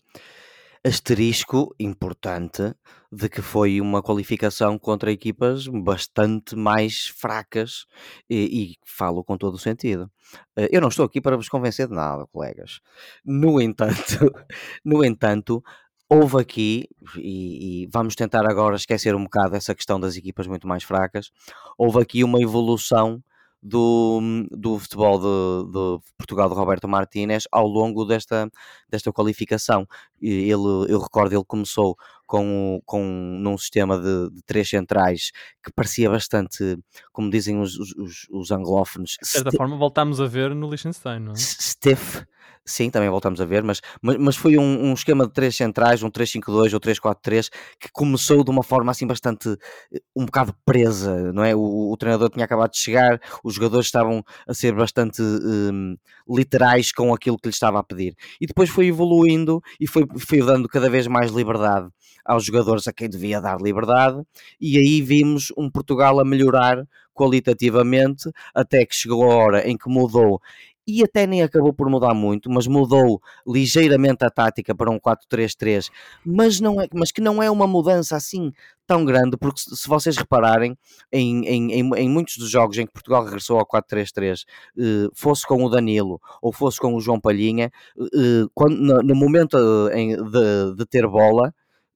asterisco 0.82 1.74
importante 1.78 2.74
de 3.10 3.28
que 3.28 3.42
foi 3.42 3.80
uma 3.80 4.02
qualificação 4.02 4.78
contra 4.78 5.10
equipas 5.12 5.66
bastante 5.66 6.56
mais 6.56 7.06
fracas 7.06 7.86
e, 8.28 8.72
e, 8.72 8.76
falo 8.84 9.22
com 9.22 9.36
todo 9.36 9.54
o 9.54 9.58
sentido. 9.58 10.10
Eh, 10.56 10.68
eu 10.72 10.80
não 10.80 10.88
estou 10.88 11.04
aqui 11.04 11.20
para 11.20 11.36
vos 11.36 11.48
convencer 11.48 11.86
de 11.86 11.94
nada, 11.94 12.26
colegas. 12.26 12.80
No 13.24 13.60
entanto, 13.60 13.94
no 14.84 15.04
entanto, 15.04 15.62
houve 16.08 16.40
aqui, 16.40 16.88
e, 17.16 17.84
e, 17.84 17.88
vamos 17.92 18.14
tentar 18.14 18.46
agora 18.48 18.76
esquecer 18.76 19.14
um 19.14 19.24
bocado 19.24 19.56
essa 19.56 19.74
questão 19.74 19.98
das 19.98 20.16
equipas 20.16 20.46
muito 20.46 20.66
mais 20.68 20.82
fracas, 20.82 21.30
houve 21.78 22.00
aqui 22.00 22.22
uma 22.22 22.40
evolução 22.40 23.22
do, 23.64 24.20
do 24.50 24.78
futebol 24.78 25.18
de, 25.18 25.72
de 25.72 26.12
Portugal 26.18 26.50
de 26.50 26.54
Roberto 26.54 26.86
Martínez 26.86 27.44
ao 27.50 27.66
longo 27.66 28.04
desta, 28.04 28.50
desta 28.90 29.10
qualificação. 29.10 29.88
Ele, 30.20 30.52
eu 30.52 31.00
recordo, 31.00 31.34
ele 31.34 31.44
começou 31.46 31.96
com, 32.26 32.82
com 32.84 33.02
num 33.02 33.56
sistema 33.56 33.98
de, 33.98 34.30
de 34.30 34.42
três 34.42 34.68
centrais 34.68 35.30
que 35.64 35.72
parecia 35.72 36.10
bastante, 36.10 36.78
como 37.10 37.30
dizem 37.30 37.58
os, 37.58 37.78
os, 37.78 38.26
os 38.30 38.50
anglófonos. 38.50 39.16
De 39.22 39.28
certa 39.28 39.50
forma, 39.52 39.78
voltámos 39.78 40.20
a 40.20 40.26
ver 40.26 40.54
no 40.54 40.68
Liechtenstein, 40.68 41.20
não 41.20 41.32
é? 41.32 41.36
Stiff, 41.36 42.26
Sim, 42.66 42.88
também 42.88 43.10
voltamos 43.10 43.42
a 43.42 43.44
ver, 43.44 43.62
mas, 43.62 43.82
mas, 44.00 44.16
mas 44.16 44.36
foi 44.36 44.56
um, 44.56 44.86
um, 44.86 44.94
esquema 44.94 45.26
de 45.26 45.34
três 45.34 45.54
centrais, 45.54 46.02
um 46.02 46.10
3-5-2 46.10 46.72
ou 46.72 46.80
3-4-3, 46.80 47.50
que 47.78 47.90
começou 47.92 48.42
de 48.42 48.50
uma 48.50 48.62
forma 48.62 48.90
assim 48.90 49.06
bastante, 49.06 49.50
eh, 49.92 50.00
um 50.16 50.24
bocado 50.24 50.54
presa, 50.64 51.30
não 51.34 51.44
é? 51.44 51.54
O, 51.54 51.92
o 51.92 51.96
treinador 51.98 52.30
tinha 52.30 52.46
acabado 52.46 52.70
de 52.70 52.78
chegar, 52.78 53.20
os 53.44 53.54
jogadores 53.54 53.86
estavam 53.86 54.24
a 54.48 54.54
ser 54.54 54.74
bastante 54.74 55.20
um, 55.20 55.94
literais 56.26 56.90
com 56.90 57.12
aquilo 57.12 57.36
que 57.36 57.48
lhe 57.48 57.52
estava 57.54 57.78
a 57.78 57.84
pedir. 57.84 58.16
E 58.40 58.46
depois 58.46 58.70
foi 58.70 58.86
evoluindo 58.86 59.60
e 59.78 59.86
foi, 59.86 60.06
foi 60.18 60.38
dando 60.40 60.66
cada 60.66 60.88
vez 60.88 61.06
mais 61.06 61.30
liberdade 61.32 61.90
aos 62.24 62.44
jogadores 62.46 62.88
a 62.88 62.92
quem 62.94 63.10
devia 63.10 63.42
dar 63.42 63.60
liberdade, 63.60 64.22
e 64.58 64.78
aí 64.78 65.02
vimos 65.02 65.52
um 65.58 65.70
Portugal 65.70 66.18
a 66.18 66.24
melhorar 66.24 66.82
qualitativamente, 67.12 68.30
até 68.54 68.84
que 68.84 68.94
chegou 68.94 69.30
a 69.30 69.34
hora 69.34 69.68
em 69.68 69.76
que 69.76 69.88
mudou 69.88 70.40
e 70.86 71.02
até 71.02 71.26
nem 71.26 71.42
acabou 71.42 71.72
por 71.72 71.88
mudar 71.88 72.14
muito, 72.14 72.50
mas 72.50 72.66
mudou 72.66 73.20
ligeiramente 73.46 74.24
a 74.24 74.30
tática 74.30 74.74
para 74.74 74.90
um 74.90 74.98
4-3-3, 74.98 75.90
mas, 76.24 76.60
é, 76.60 76.88
mas 76.94 77.10
que 77.10 77.20
não 77.20 77.42
é 77.42 77.50
uma 77.50 77.66
mudança 77.66 78.16
assim 78.16 78.52
tão 78.86 79.04
grande, 79.04 79.36
porque 79.36 79.60
se 79.60 79.88
vocês 79.88 80.16
repararem, 80.16 80.76
em, 81.10 81.46
em, 81.46 81.72
em, 81.72 81.90
em 81.96 82.08
muitos 82.08 82.36
dos 82.36 82.50
jogos 82.50 82.76
em 82.78 82.86
que 82.86 82.92
Portugal 82.92 83.24
regressou 83.24 83.58
ao 83.58 83.66
4-3-3, 83.66 84.44
eh, 84.78 85.08
fosse 85.14 85.46
com 85.46 85.64
o 85.64 85.70
Danilo 85.70 86.20
ou 86.42 86.52
fosse 86.52 86.78
com 86.78 86.94
o 86.94 87.00
João 87.00 87.18
Palhinha, 87.20 87.70
eh, 87.98 88.44
quando, 88.54 88.76
no, 88.76 89.02
no 89.02 89.14
momento 89.14 89.56
eh, 89.90 90.16
de, 90.16 90.76
de 90.76 90.86
ter 90.86 91.06
bola, 91.08 91.54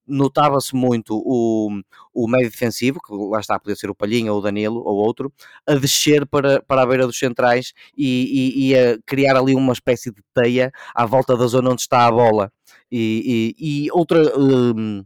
notava-se 0.09 0.75
muito 0.75 1.21
o, 1.25 1.71
o 2.15 2.29
médio 2.29 2.51
defensivo, 2.51 3.01
que 3.01 3.13
lá 3.13 3.41
está, 3.41 3.59
podia 3.59 3.77
ser 3.77 3.91
o 3.91 3.95
Palhinha 3.95 4.33
ou 4.33 4.39
o 4.39 4.43
Danilo 4.43 4.83
ou 4.85 4.97
outro, 4.97 5.33
a 5.67 5.75
descer 5.75 6.27
para, 6.27 6.63
para 6.63 6.83
a 6.83 6.87
beira 6.87 7.07
dos 7.07 7.19
centrais 7.19 7.73
e, 7.97 8.07
e, 8.57 8.69
e 8.69 8.77
a 8.77 8.99
criar 9.07 9.37
ali 9.37 9.55
uma 9.55 9.73
espécie 9.73 10.11
de 10.11 10.23
teia 10.35 10.73
à 10.95 11.05
volta 11.05 11.37
da 11.37 11.47
zona 11.47 11.71
onde 11.71 11.83
está 11.83 12.07
a 12.07 12.11
bola. 12.11 12.53
E, 12.91 13.55
e, 13.59 13.91
outra. 13.93 14.37
Um, 14.39 15.05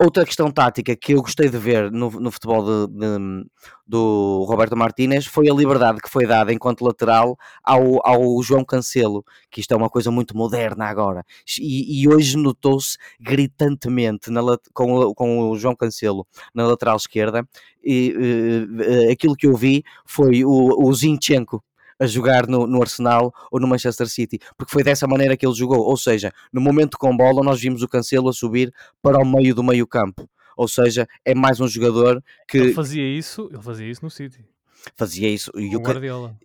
Outra 0.00 0.24
questão 0.24 0.48
tática 0.48 0.94
que 0.94 1.12
eu 1.12 1.20
gostei 1.20 1.48
de 1.48 1.58
ver 1.58 1.90
no, 1.90 2.08
no 2.08 2.30
futebol 2.30 2.86
de, 2.86 2.92
de, 2.94 3.46
do 3.84 4.44
Roberto 4.48 4.76
Martínez 4.76 5.26
foi 5.26 5.50
a 5.50 5.52
liberdade 5.52 6.00
que 6.00 6.08
foi 6.08 6.24
dada 6.24 6.52
enquanto 6.52 6.84
lateral 6.84 7.36
ao, 7.64 8.06
ao 8.06 8.40
João 8.40 8.64
Cancelo, 8.64 9.24
que 9.50 9.60
isto 9.60 9.74
é 9.74 9.76
uma 9.76 9.90
coisa 9.90 10.08
muito 10.12 10.36
moderna 10.36 10.84
agora. 10.84 11.24
E, 11.58 12.00
e 12.00 12.08
hoje 12.08 12.36
notou-se 12.36 12.96
gritantemente 13.18 14.30
na, 14.30 14.40
com, 14.72 15.12
com 15.14 15.50
o 15.50 15.58
João 15.58 15.74
Cancelo 15.74 16.24
na 16.54 16.64
lateral 16.64 16.96
esquerda. 16.96 17.44
E, 17.82 18.14
uh, 18.16 19.10
aquilo 19.10 19.34
que 19.34 19.48
eu 19.48 19.56
vi 19.56 19.82
foi 20.06 20.44
o, 20.44 20.86
o 20.86 20.94
Zinchenko 20.94 21.60
a 21.98 22.06
jogar 22.06 22.46
no, 22.46 22.66
no, 22.66 22.80
Arsenal 22.80 23.32
ou 23.50 23.60
no 23.60 23.66
Manchester 23.66 24.08
City, 24.08 24.38
porque 24.56 24.72
foi 24.72 24.82
dessa 24.82 25.06
maneira 25.06 25.36
que 25.36 25.46
ele 25.46 25.54
jogou. 25.54 25.80
Ou 25.80 25.96
seja, 25.96 26.32
no 26.52 26.60
momento 26.60 26.98
com 26.98 27.16
bola, 27.16 27.42
nós 27.42 27.60
vimos 27.60 27.82
o 27.82 27.88
Cancelo 27.88 28.28
a 28.28 28.32
subir 28.32 28.72
para 29.02 29.18
o 29.18 29.24
meio 29.24 29.54
do 29.54 29.62
meio 29.62 29.86
campo. 29.86 30.28
Ou 30.56 30.68
seja, 30.68 31.06
é 31.24 31.34
mais 31.34 31.60
um 31.60 31.68
jogador 31.68 32.22
que. 32.48 32.58
Ele 32.58 32.72
fazia 32.74 33.04
isso, 33.04 33.48
ele 33.52 33.62
fazia 33.62 33.88
isso 33.88 34.04
no 34.04 34.10
City 34.10 34.44
fazia 34.96 35.28
isso. 35.28 35.50
E 35.56 35.76
o, 35.76 35.82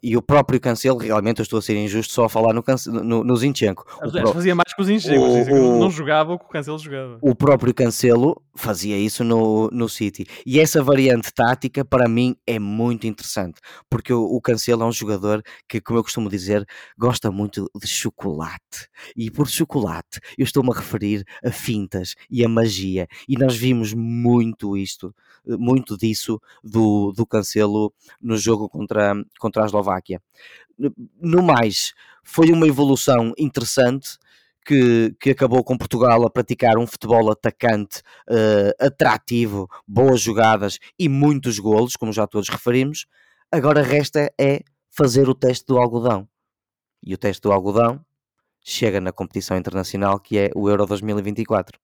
e 0.01 0.17
o, 0.17 0.21
próprio 0.21 0.59
Cancelo, 0.59 0.97
realmente 0.97 1.39
eu 1.39 1.43
estou 1.43 1.59
a 1.59 1.61
ser 1.61 1.75
injusto 1.75 2.13
só 2.13 2.25
a 2.25 2.29
falar 2.29 2.53
no, 2.53 2.63
no, 3.03 3.23
no 3.23 3.35
Zinchenko. 3.35 3.85
Pro... 3.85 4.33
Fazia 4.33 4.55
mais 4.55 4.73
que 4.73 4.81
o 4.81 4.85
Zinchenko, 4.85 5.23
o, 5.23 5.75
o, 5.75 5.79
não 5.79 5.91
jogava 5.91 6.33
o 6.33 6.39
que 6.39 6.45
o 6.45 6.49
Cancelo 6.49 6.77
jogava. 6.79 7.17
O 7.21 7.35
próprio 7.35 7.73
Cancelo 7.73 8.41
fazia 8.55 8.97
isso 8.97 9.23
no, 9.23 9.69
no 9.71 9.89
City. 9.89 10.25
E 10.45 10.59
essa 10.59 10.83
variante 10.83 11.33
tática, 11.33 11.83
para 11.83 12.07
mim, 12.07 12.35
é 12.45 12.59
muito 12.59 13.07
interessante, 13.07 13.59
porque 13.89 14.13
o, 14.13 14.23
o 14.23 14.41
Cancelo 14.41 14.83
é 14.83 14.85
um 14.85 14.91
jogador 14.91 15.41
que, 15.67 15.81
como 15.81 15.99
eu 15.99 16.03
costumo 16.03 16.29
dizer, 16.29 16.65
gosta 16.97 17.31
muito 17.31 17.69
de 17.75 17.87
chocolate. 17.87 18.87
E 19.15 19.31
por 19.31 19.47
chocolate, 19.47 20.19
eu 20.37 20.43
estou-me 20.43 20.71
a 20.71 20.75
referir 20.75 21.23
a 21.43 21.51
fintas 21.51 22.15
e 22.29 22.43
a 22.43 22.49
magia. 22.49 23.07
E 23.27 23.37
nós 23.37 23.55
vimos 23.55 23.93
muito 23.93 24.77
isto, 24.77 25.13
muito 25.45 25.97
disso 25.97 26.39
do, 26.63 27.11
do 27.11 27.25
Cancelo 27.25 27.93
no 28.23 28.37
jogo 28.37 28.69
contra, 28.69 29.13
contra 29.39 29.63
a 29.63 29.65
Eslováquia. 29.65 30.21
No 31.21 31.43
mais, 31.43 31.93
foi 32.23 32.51
uma 32.51 32.67
evolução 32.67 33.33
interessante 33.37 34.17
que, 34.65 35.15
que 35.19 35.31
acabou 35.31 35.63
com 35.63 35.77
Portugal 35.77 36.25
a 36.25 36.29
praticar 36.29 36.77
um 36.77 36.87
futebol 36.87 37.29
atacante 37.29 37.99
uh, 38.29 38.85
atrativo, 38.85 39.69
boas 39.87 40.21
jogadas 40.21 40.79
e 40.97 41.09
muitos 41.09 41.59
golos, 41.59 41.95
como 41.95 42.13
já 42.13 42.25
todos 42.25 42.49
referimos. 42.49 43.05
Agora 43.51 43.81
resta 43.81 44.31
é 44.39 44.61
fazer 44.89 45.27
o 45.29 45.35
teste 45.35 45.65
do 45.67 45.77
algodão. 45.77 46.27
E 47.05 47.13
o 47.13 47.17
teste 47.17 47.41
do 47.41 47.51
algodão 47.51 48.03
chega 48.63 49.01
na 49.01 49.11
competição 49.11 49.57
internacional 49.57 50.19
que 50.19 50.37
é 50.37 50.49
o 50.55 50.69
Euro 50.69 50.85
2024. 50.85 51.77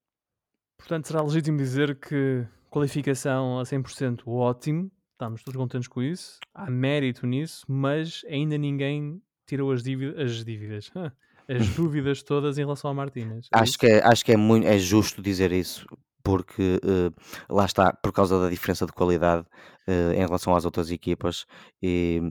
Portanto, 0.78 1.08
será 1.08 1.22
legítimo 1.22 1.58
dizer 1.58 2.00
que 2.00 2.48
qualificação 2.70 3.60
a 3.60 3.64
100% 3.64 4.22
ótimo, 4.28 4.90
estamos 5.20 5.44
todos 5.44 5.58
contentes 5.58 5.90
com 5.90 6.02
isso, 6.02 6.40
há 6.54 6.72
mérito 6.72 7.28
nisso, 7.28 7.66
mas 7.68 8.22
ainda 8.30 8.58
ninguém 8.58 9.22
tirou 9.46 9.70
as 9.74 9.84
dívidas, 9.84 10.18
as, 10.18 10.46
dívidas, 10.46 10.92
as 11.50 11.68
dúvidas 11.76 12.24
todas 12.24 12.58
em 12.58 12.62
relação 12.62 12.90
a 12.90 12.94
Martínez. 12.94 13.50
É 13.54 13.60
acho, 13.60 13.78
que 13.78 13.86
é, 13.86 14.02
acho 14.02 14.24
que 14.24 14.32
é, 14.32 14.38
muito, 14.38 14.66
é 14.66 14.80
justo 14.80 15.22
dizer 15.22 15.52
isso, 15.52 15.86
porque 16.24 16.80
uh, 16.86 17.54
lá 17.54 17.66
está, 17.66 17.92
por 17.92 18.14
causa 18.14 18.40
da 18.40 18.50
diferença 18.50 18.86
de 18.86 18.94
qualidade 18.94 19.46
uh, 19.90 20.14
em 20.14 20.20
relação 20.20 20.56
às 20.56 20.64
outras 20.64 20.90
equipas, 20.90 21.46
e 21.84 22.22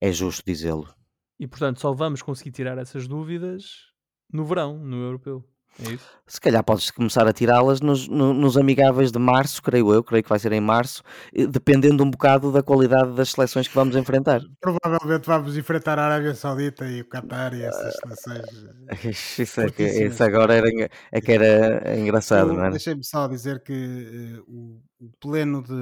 é 0.00 0.10
justo 0.10 0.42
dizê-lo. 0.44 0.92
E 1.38 1.46
portanto, 1.46 1.80
só 1.80 1.92
vamos 1.92 2.22
conseguir 2.22 2.50
tirar 2.50 2.76
essas 2.76 3.06
dúvidas 3.06 3.92
no 4.32 4.44
verão, 4.44 4.78
no 4.78 4.96
europeu. 4.96 5.44
É 5.80 5.90
isso? 5.92 6.04
Se 6.26 6.40
calhar 6.40 6.62
podes 6.64 6.90
começar 6.90 7.26
a 7.26 7.32
tirá-las 7.32 7.80
nos, 7.80 8.08
nos 8.08 8.56
amigáveis 8.56 9.10
de 9.10 9.18
março, 9.18 9.62
creio 9.62 9.92
eu, 9.92 10.02
creio 10.02 10.22
que 10.22 10.28
vai 10.28 10.38
ser 10.38 10.52
em 10.52 10.60
março, 10.60 11.02
dependendo 11.50 12.02
um 12.02 12.10
bocado 12.10 12.50
da 12.50 12.62
qualidade 12.62 13.14
das 13.14 13.30
seleções 13.30 13.68
que 13.68 13.74
vamos 13.74 13.96
enfrentar. 13.96 14.40
Provavelmente 14.60 15.26
vamos 15.26 15.56
enfrentar 15.56 15.98
a 15.98 16.04
Arábia 16.04 16.34
Saudita 16.34 16.86
e 16.86 17.02
o 17.02 17.08
Qatar 17.08 17.54
e 17.54 17.62
essas 17.62 17.94
seleções. 17.96 18.66
Isso, 19.38 19.60
é 19.60 19.70
que, 19.70 19.82
isso 19.82 20.22
agora 20.22 20.54
era, 20.54 20.68
é 21.10 21.20
que 21.20 21.32
era 21.32 21.98
engraçado, 21.98 22.52
não 22.52 22.64
é? 22.64 22.70
Deixei-me 22.70 23.04
só 23.04 23.26
dizer 23.26 23.62
que 23.62 23.72
uh, 23.72 24.44
o, 24.46 24.82
o, 25.00 25.10
pleno 25.20 25.62
de, 25.62 25.72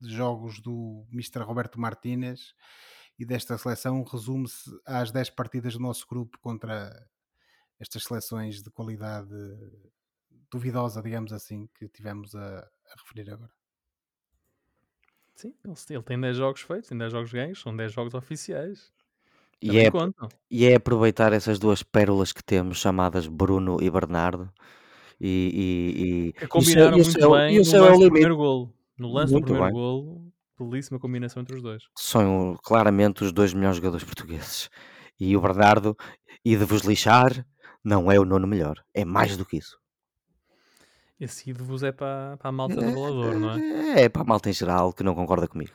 de, 0.00 0.14
jogos 0.14 0.60
do 0.60 1.06
Mr. 1.12 1.42
Roberto 1.42 1.80
Martínez 1.80 2.54
e 3.18 3.24
desta 3.24 3.56
seleção 3.58 4.02
resume-se 4.04 4.70
às 4.86 5.10
10 5.10 5.30
partidas 5.30 5.74
do 5.74 5.80
nosso 5.80 6.06
grupo 6.08 6.38
contra 6.40 6.92
estas 7.80 8.04
seleções 8.04 8.62
de 8.62 8.70
qualidade 8.70 9.34
duvidosa, 10.50 11.02
digamos 11.02 11.32
assim, 11.32 11.68
que 11.78 11.88
tivemos 11.88 12.34
a, 12.34 12.58
a 12.58 13.02
referir 13.02 13.30
agora. 13.30 13.50
Sim, 15.34 15.54
ele, 15.90 16.02
tem 16.02 16.20
10 16.20 16.36
jogos 16.36 16.62
feitos, 16.62 16.88
tem 16.88 16.98
10 16.98 17.12
jogos 17.12 17.32
ganhos, 17.32 17.60
são 17.60 17.76
10 17.76 17.92
jogos 17.92 18.14
oficiais. 18.14 18.92
E 19.60 19.78
é, 19.78 19.90
e 20.50 20.66
é, 20.66 20.76
aproveitar 20.76 21.32
essas 21.32 21.58
duas 21.58 21.82
pérolas 21.82 22.32
que 22.32 22.42
temos, 22.42 22.78
chamadas 22.78 23.26
Bruno 23.26 23.78
e 23.80 23.90
Bernardo. 23.90 24.52
E, 25.20 25.50
e, 25.52 26.28
e 26.28 26.32
que 26.32 26.46
combinaram 26.46 26.98
e 26.98 27.02
muito 27.02 27.30
bem 27.30 27.56
e 27.56 27.58
no 27.58 27.80
lance 27.80 27.98
do 27.98 28.10
primeiro 28.10 28.36
golo. 28.36 28.74
No 28.96 29.12
lance 29.12 29.32
muito 29.32 29.46
do 29.46 29.52
primeiro 29.52 29.74
bem. 29.74 29.80
golo, 29.80 30.32
belíssima 30.58 30.98
combinação 30.98 31.42
entre 31.42 31.56
os 31.56 31.62
dois. 31.62 31.82
São 31.96 32.56
claramente 32.62 33.24
os 33.24 33.32
dois 33.32 33.52
melhores 33.52 33.76
jogadores 33.76 34.04
portugueses. 34.04 34.70
E 35.18 35.36
o 35.36 35.40
Bernardo, 35.40 35.96
e 36.44 36.56
de 36.56 36.64
vos 36.64 36.82
lixar, 36.82 37.44
não 37.88 38.12
é 38.12 38.20
o 38.20 38.24
nono 38.24 38.46
melhor, 38.46 38.84
é 38.92 39.04
mais 39.04 39.36
do 39.36 39.44
que 39.44 39.56
isso. 39.56 39.78
Esse 41.18 41.50
ídolo 41.50 41.84
é 41.84 41.90
para, 41.90 42.36
para 42.36 42.48
a 42.48 42.52
malta 42.52 42.76
do 42.76 42.92
bolador, 42.92 43.34
não 43.34 43.50
é? 43.50 44.00
É, 44.00 44.02
é 44.02 44.08
para 44.08 44.22
a 44.22 44.24
malta 44.24 44.48
em 44.48 44.52
geral 44.52 44.92
que 44.92 45.02
não 45.02 45.14
concorda 45.14 45.48
comigo. 45.48 45.72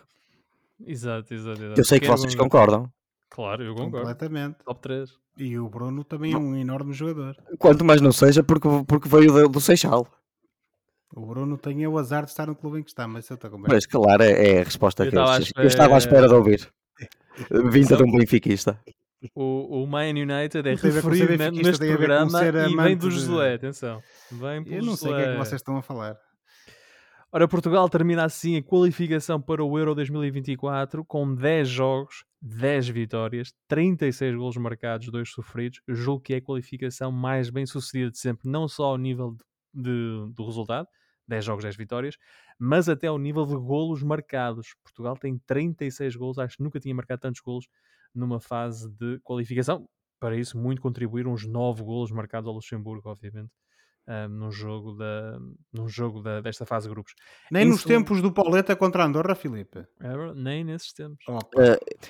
Exato, 0.86 1.34
exato. 1.34 1.62
exato. 1.62 1.80
Eu 1.80 1.84
sei 1.84 2.00
que, 2.00 2.06
que 2.06 2.12
vocês 2.12 2.34
concordam. 2.36 2.90
Claro, 3.30 3.64
eu 3.64 3.74
concordo. 3.74 4.08
Completamente. 4.08 4.58
Top 4.64 4.80
3. 4.82 5.10
E 5.38 5.58
o 5.58 5.68
Bruno 5.68 6.04
também 6.04 6.34
é 6.34 6.38
um 6.38 6.56
enorme 6.56 6.94
jogador. 6.94 7.36
Quanto 7.58 7.84
mais 7.84 8.00
não 8.00 8.12
seja, 8.12 8.44
porque, 8.44 8.68
porque 8.88 9.10
veio 9.10 9.34
do, 9.34 9.50
do 9.50 9.60
Seixal. 9.60 10.08
O 11.16 11.26
Bruno 11.26 11.58
tem 11.58 11.86
o 11.86 11.98
azar 11.98 12.24
de 12.24 12.32
estar 12.32 12.48
no 12.48 12.56
clube 12.56 12.80
em 12.80 12.84
que 12.84 12.90
está, 12.90 13.08
mas 13.08 13.30
eu 13.30 13.36
estou 13.36 13.50
com 13.50 13.58
Mas 13.58 13.86
claro, 13.86 14.24
é, 14.24 14.32
é 14.32 14.62
a 14.62 14.64
resposta 14.64 15.04
eu 15.04 15.12
que 15.12 15.18
eu, 15.18 15.64
eu 15.64 15.68
estava 15.68 15.96
à 15.96 15.98
espera 15.98 16.28
de 16.28 16.34
ouvir. 16.34 16.72
Vinda 17.70 17.98
de 17.98 18.04
um 18.04 18.12
benfiquista. 18.12 18.80
O, 19.34 19.84
o 19.84 19.88
Man 19.88 20.10
United 20.10 20.68
é 20.68 20.76
referido 20.76 21.52
neste 21.54 21.88
programa 21.88 22.40
e 22.46 22.76
vem 22.76 22.98
do 22.98 23.10
Josué, 23.10 23.50
de... 23.50 23.56
atenção. 23.56 24.02
Vem 24.32 24.64
Eu 24.68 24.84
não 24.84 24.96
sei 24.96 25.12
o 25.12 25.16
que 25.16 25.22
é 25.22 25.32
que 25.32 25.38
vocês 25.38 25.62
estão 25.62 25.78
a 25.78 25.82
falar. 25.82 26.18
Ora, 27.36 27.48
Portugal 27.48 27.90
termina 27.90 28.26
assim 28.26 28.58
a 28.58 28.62
qualificação 28.62 29.42
para 29.42 29.64
o 29.64 29.80
Euro 29.80 29.96
2024 29.96 31.04
com 31.04 31.34
10 31.34 31.68
jogos, 31.68 32.24
10 32.40 32.90
vitórias, 32.90 33.52
36 33.68 34.36
golos 34.36 34.58
marcados, 34.58 35.10
2 35.10 35.32
sofridos. 35.32 35.82
Julgo 35.88 36.22
que 36.22 36.36
é 36.36 36.38
a 36.38 36.42
qualificação 36.42 37.12
mais 37.12 37.50
bem 37.50 37.66
sucedida 37.66 38.12
de 38.12 38.20
sempre, 38.20 38.48
não 38.48 38.68
só 38.68 38.86
ao 38.86 39.00
nível 39.00 39.32
de, 39.32 39.82
de, 39.84 40.34
do 40.36 40.46
resultado, 40.46 40.88
10 41.28 41.44
jogos, 41.44 41.64
10 41.64 41.76
vitórias, 41.76 42.18
mas 42.60 42.88
até 42.88 43.08
ao 43.08 43.18
nível 43.18 43.48
de 43.48 43.56
golos 43.56 44.04
marcados. 44.04 44.76
Portugal 44.84 45.18
tem 45.18 45.40
36 45.48 46.16
golos, 46.16 46.38
acho 46.38 46.58
que 46.58 46.64
nunca 46.64 46.80
tinha 46.80 46.94
marcado 46.94 47.22
tantos 47.22 47.42
golos 47.42 47.66
numa 48.14 48.40
fase 48.40 48.90
de 48.90 49.20
qualificação. 49.24 49.88
Para 50.20 50.38
isso, 50.38 50.58
muito 50.58 50.82
contribuíram 50.82 51.34
os 51.34 51.46
9 51.46 51.84
golos 51.84 52.12
marcados 52.12 52.48
ao 52.48 52.54
Luxemburgo, 52.54 53.10
obviamente. 53.10 53.52
Um, 54.06 54.28
num 54.28 54.52
jogo, 54.52 54.94
da, 54.96 55.40
num 55.72 55.88
jogo 55.88 56.22
da, 56.22 56.42
desta 56.42 56.66
fase 56.66 56.88
de 56.88 56.94
grupos. 56.94 57.14
Nem 57.50 57.64
Isso... 57.64 57.72
nos 57.72 57.84
tempos 57.86 58.22
do 58.22 58.34
Pauleta 58.34 58.76
contra 58.76 59.04
a 59.04 59.06
Andorra, 59.06 59.34
Filipe. 59.34 59.80
É, 60.02 60.34
nem 60.36 60.62
nesses 60.62 60.92
tempos. 60.92 61.24
Uh, 61.30 61.40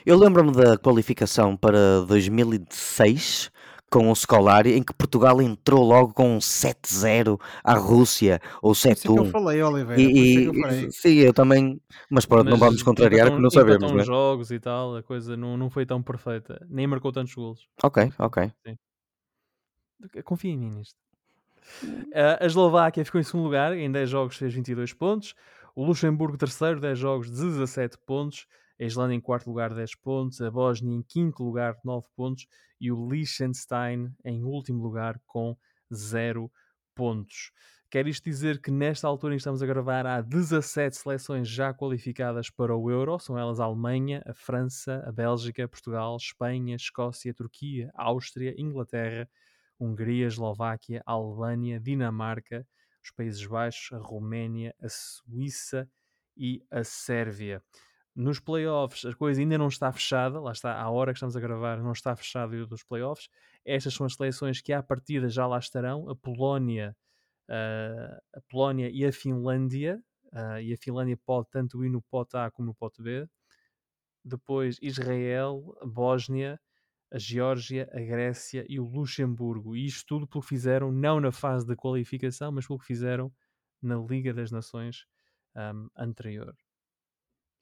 eu 0.03 0.17
lembro-me 0.17 0.51
da 0.51 0.75
qualificação 0.75 1.55
para 1.55 2.01
2006 2.07 3.51
com 3.93 4.09
o 4.09 4.15
Scolari, 4.15 4.73
em 4.73 4.81
que 4.81 4.91
Portugal 4.91 5.39
entrou 5.39 5.83
logo 5.83 6.15
com 6.15 6.35
um 6.35 6.39
7-0 6.39 7.39
à 7.63 7.75
Rússia, 7.75 8.41
ou 8.59 8.71
7-1. 8.71 9.17
eu 9.17 9.25
falei, 9.25 9.61
Oliveira. 9.61 10.01
E, 10.01 10.45
eu 10.45 10.53
falei. 10.55 10.91
Sim, 10.91 11.13
eu 11.19 11.31
também, 11.31 11.79
mas 12.09 12.25
pronto, 12.25 12.45
mas 12.45 12.53
não 12.53 12.57
vamos 12.57 12.81
contrariar, 12.81 13.27
porque 13.27 13.43
não 13.43 13.51
sabemos. 13.51 13.91
Né? 13.91 14.03
jogos 14.03 14.49
e 14.49 14.59
tal, 14.59 14.95
a 14.95 15.03
coisa 15.03 15.37
não, 15.37 15.55
não 15.55 15.69
foi 15.69 15.85
tão 15.85 16.01
perfeita, 16.01 16.65
nem 16.67 16.87
marcou 16.87 17.11
tantos 17.11 17.35
golos. 17.35 17.67
Ok, 17.83 18.11
ok. 18.17 18.51
Sim. 18.65 18.77
Confia 20.23 20.51
em 20.51 20.57
mim 20.57 20.71
nisto. 20.71 20.97
Uh, 21.83 22.41
a 22.41 22.45
Eslováquia 22.47 23.05
ficou 23.05 23.21
em 23.21 23.23
segundo 23.23 23.43
lugar, 23.43 23.77
em 23.77 23.91
10 23.91 24.09
jogos 24.09 24.37
fez 24.37 24.51
22 24.55 24.91
pontos. 24.93 25.35
O 25.75 25.85
Luxemburgo, 25.85 26.35
terceiro, 26.35 26.79
10 26.79 26.97
jogos, 26.97 27.29
17 27.29 27.99
pontos. 28.07 28.47
A 28.79 28.83
Islândia 28.83 29.15
em 29.15 29.21
quarto 29.21 29.47
lugar, 29.47 29.73
10 29.73 29.95
pontos. 29.95 30.41
A 30.41 30.49
Bósnia 30.49 30.95
em 30.95 31.03
quinto 31.03 31.43
lugar, 31.43 31.77
9 31.83 32.07
pontos 32.15 32.47
e 32.79 32.91
o 32.91 33.09
Liechtenstein 33.09 34.13
em 34.25 34.43
último 34.43 34.81
lugar 34.81 35.19
com 35.25 35.55
0 35.93 36.51
pontos. 36.95 37.51
Quer 37.93 38.07
isto 38.07 38.23
dizer 38.23 38.59
que 38.59 38.71
nesta 38.71 39.07
altura 39.07 39.35
estamos 39.35 39.61
a 39.61 39.67
gravar 39.67 40.07
há 40.07 40.19
17 40.19 40.95
seleções 40.95 41.47
já 41.47 41.71
qualificadas 41.71 42.49
para 42.49 42.75
o 42.75 42.89
Euro, 42.89 43.19
são 43.19 43.37
elas 43.37 43.59
a 43.59 43.65
Alemanha, 43.65 44.23
a 44.25 44.33
França, 44.33 45.03
a 45.05 45.11
Bélgica, 45.11 45.67
Portugal, 45.67 46.17
Espanha, 46.17 46.75
Escócia, 46.75 47.31
Turquia, 47.35 47.91
Áustria, 47.93 48.55
Inglaterra, 48.57 49.29
Hungria, 49.79 50.25
Eslováquia, 50.25 51.03
Albânia, 51.05 51.79
Dinamarca, 51.79 52.65
os 53.03 53.11
Países 53.11 53.45
Baixos, 53.45 53.91
a 53.91 53.99
Roménia, 53.99 54.73
a 54.81 54.89
Suíça 54.89 55.87
e 56.35 56.65
a 56.71 56.83
Sérvia. 56.83 57.61
Nos 58.15 58.39
playoffs 58.39 59.05
a 59.05 59.13
coisa 59.15 59.41
ainda 59.41 59.57
não 59.57 59.67
está 59.67 59.91
fechada, 59.91 60.39
lá 60.39 60.51
está, 60.51 60.79
à 60.79 60.89
hora 60.89 61.11
que 61.11 61.17
estamos 61.17 61.35
a 61.35 61.39
gravar, 61.39 61.81
não 61.81 61.91
está 61.91 62.15
fechado 62.15 62.67
dos 62.67 62.83
playoffs. 62.83 63.27
Estas 63.65 63.93
são 63.95 64.05
as 64.05 64.13
seleções 64.13 64.61
que 64.61 64.71
à 64.71 64.83
partida 64.83 65.29
já 65.29 65.47
lá 65.47 65.57
estarão: 65.57 66.09
a 66.09 66.15
Polónia, 66.15 66.95
uh, 67.49 68.21
a 68.33 68.41
Polónia 68.49 68.89
e 68.91 69.05
a 69.05 69.11
Finlândia. 69.11 70.01
Uh, 70.31 70.59
e 70.61 70.73
a 70.73 70.77
Finlândia 70.77 71.17
pode 71.25 71.47
tanto 71.51 71.83
ir 71.85 71.89
no 71.89 72.01
pote 72.01 72.35
A 72.37 72.49
como 72.49 72.67
no 72.67 72.75
pote 72.75 73.01
B. 73.01 73.27
Depois 74.25 74.77
Israel, 74.81 75.75
a 75.81 75.85
Bósnia, 75.85 76.59
a 77.11 77.19
Geórgia, 77.19 77.87
a 77.93 77.99
Grécia 77.99 78.65
e 78.67 78.79
o 78.79 78.85
Luxemburgo. 78.85 79.75
E 79.75 79.85
isto 79.85 80.05
tudo 80.07 80.27
pelo 80.27 80.41
que 80.41 80.49
fizeram, 80.49 80.91
não 80.91 81.19
na 81.19 81.31
fase 81.31 81.65
de 81.65 81.75
qualificação, 81.75 82.51
mas 82.51 82.65
pelo 82.65 82.79
que 82.79 82.85
fizeram 82.85 83.31
na 83.81 83.95
Liga 83.97 84.33
das 84.33 84.51
Nações 84.51 85.05
um, 85.55 85.87
anterior. 85.95 86.55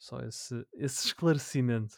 Só 0.02 0.20
esse, 0.22 0.66
esse 0.74 1.06
esclarecimento. 1.14 1.96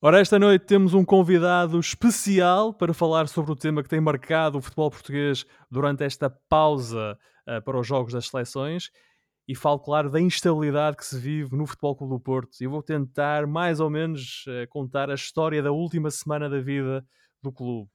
Ora, 0.00 0.20
esta 0.20 0.38
noite 0.38 0.64
temos 0.64 0.94
um 0.94 1.04
convidado 1.04 1.80
especial 1.80 2.72
para 2.72 2.94
falar 2.94 3.26
sobre 3.26 3.50
o 3.50 3.56
tema 3.56 3.82
que 3.82 3.88
tem 3.88 4.00
marcado 4.00 4.56
o 4.56 4.62
futebol 4.62 4.88
português 4.88 5.44
durante 5.68 6.04
esta 6.04 6.30
pausa 6.30 7.18
uh, 7.48 7.60
para 7.64 7.76
os 7.76 7.84
jogos 7.84 8.12
das 8.12 8.28
seleções. 8.28 8.92
E 9.48 9.56
falo, 9.56 9.80
claro, 9.80 10.08
da 10.08 10.20
instabilidade 10.20 10.96
que 10.96 11.04
se 11.04 11.18
vive 11.18 11.56
no 11.56 11.66
Futebol 11.66 11.96
Clube 11.96 12.14
do 12.14 12.20
Porto. 12.20 12.50
Eu 12.60 12.70
vou 12.70 12.82
tentar, 12.82 13.48
mais 13.48 13.80
ou 13.80 13.90
menos, 13.90 14.44
uh, 14.46 14.68
contar 14.68 15.10
a 15.10 15.14
história 15.14 15.60
da 15.60 15.72
última 15.72 16.12
semana 16.12 16.48
da 16.48 16.60
vida 16.60 17.04
do 17.42 17.50
clube. 17.50 17.90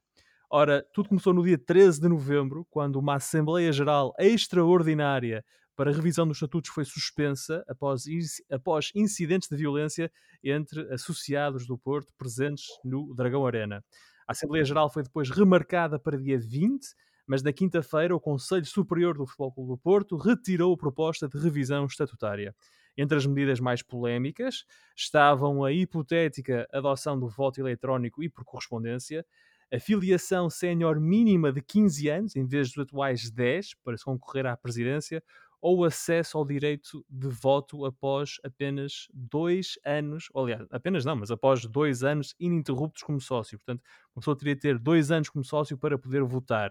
Ora, 0.52 0.86
tudo 0.94 1.08
começou 1.08 1.34
no 1.34 1.46
dia 1.46 1.58
13 1.58 2.02
de 2.02 2.10
novembro, 2.10 2.68
quando 2.70 2.98
uma 2.98 3.16
Assembleia 3.16 3.72
Geral 3.72 4.14
extraordinária 4.20 5.46
para 5.76 5.92
a 5.92 5.94
revisão 5.94 6.28
dos 6.28 6.38
estatutos 6.38 6.72
foi 6.72 6.86
suspensa 6.86 7.64
após, 7.68 8.06
após 8.52 8.92
incidentes 8.94 9.50
de 9.50 9.56
violência 9.56 10.12
entre 10.44 10.82
associados 10.94 11.66
do 11.66 11.78
Porto 11.78 12.14
presentes 12.18 12.66
no 12.84 13.14
Dragão 13.14 13.46
Arena. 13.46 13.84
A 14.28 14.32
Assembleia 14.34 14.64
Geral 14.64 14.90
foi 14.90 15.04
depois 15.04 15.30
remarcada 15.30 16.00
para 16.00 16.18
dia 16.18 16.40
20, 16.40 16.86
mas 17.26 17.42
na 17.42 17.52
quinta-feira 17.52 18.16
o 18.16 18.20
Conselho 18.20 18.66
Superior 18.66 19.18
do 19.18 19.26
Futebol 19.26 19.52
Clube 19.52 19.70
do 19.72 19.78
Porto 19.78 20.18
retirou 20.18 20.74
a 20.74 20.78
proposta 20.78 21.28
de 21.28 21.38
revisão 21.38 21.86
estatutária. 21.86 22.56
Entre 22.96 23.18
as 23.18 23.26
medidas 23.26 23.60
mais 23.60 23.82
polémicas 23.82 24.66
estavam 24.96 25.64
a 25.64 25.72
hipotética 25.72 26.68
adoção 26.72 27.20
do 27.20 27.28
voto 27.28 27.60
eletrónico 27.60 28.24
e 28.24 28.30
por 28.30 28.46
correspondência, 28.46 29.26
a 29.74 29.80
filiação 29.80 30.52
sénior 30.52 31.00
mínima 31.00 31.52
de 31.52 31.60
15 31.60 32.08
anos, 32.08 32.36
em 32.36 32.46
vez 32.46 32.70
dos 32.70 32.84
atuais 32.84 33.32
10, 33.32 33.74
para 33.84 33.98
se 33.98 34.06
concorrer 34.06 34.46
à 34.46 34.56
presidência, 34.56 35.24
ou 35.64 35.86
acesso 35.86 36.38
ao 36.38 36.46
direito 36.46 37.06
de 37.10 37.30
voto 37.30 37.86
após 37.86 38.36
apenas 38.44 39.08
dois 39.14 39.80
anos, 39.86 40.28
aliás, 40.36 40.68
apenas 40.70 41.06
não, 41.06 41.16
mas 41.16 41.32
após 41.32 41.66
dois 41.66 42.04
anos 42.04 42.36
ininterruptos 42.38 43.02
como 43.02 43.22
sócio. 43.22 43.58
Portanto, 43.58 43.82
uma 44.14 44.20
pessoa 44.20 44.38
teria 44.38 44.56
de 44.56 44.60
ter 44.60 44.78
dois 44.78 45.10
anos 45.10 45.30
como 45.30 45.46
sócio 45.46 45.78
para 45.78 45.98
poder 45.98 46.22
votar. 46.24 46.70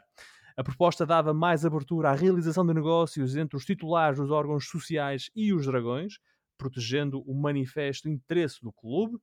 A 0.55 0.63
proposta 0.63 1.07
dava 1.07 1.33
mais 1.33 1.65
abertura 1.65 2.11
à 2.11 2.13
realização 2.15 2.67
de 2.67 2.75
negócios 2.75 3.35
entre 3.35 3.57
os 3.57 3.65
titulares 3.65 4.19
dos 4.19 4.31
órgãos 4.31 4.69
sociais 4.69 5.31
e 5.35 5.55
os 5.55 5.65
dragões, 5.65 6.19
protegendo 6.59 7.23
o 7.23 7.35
manifesto 7.35 8.11
interesse 8.11 8.61
do 8.61 8.75
clube. 8.75 9.17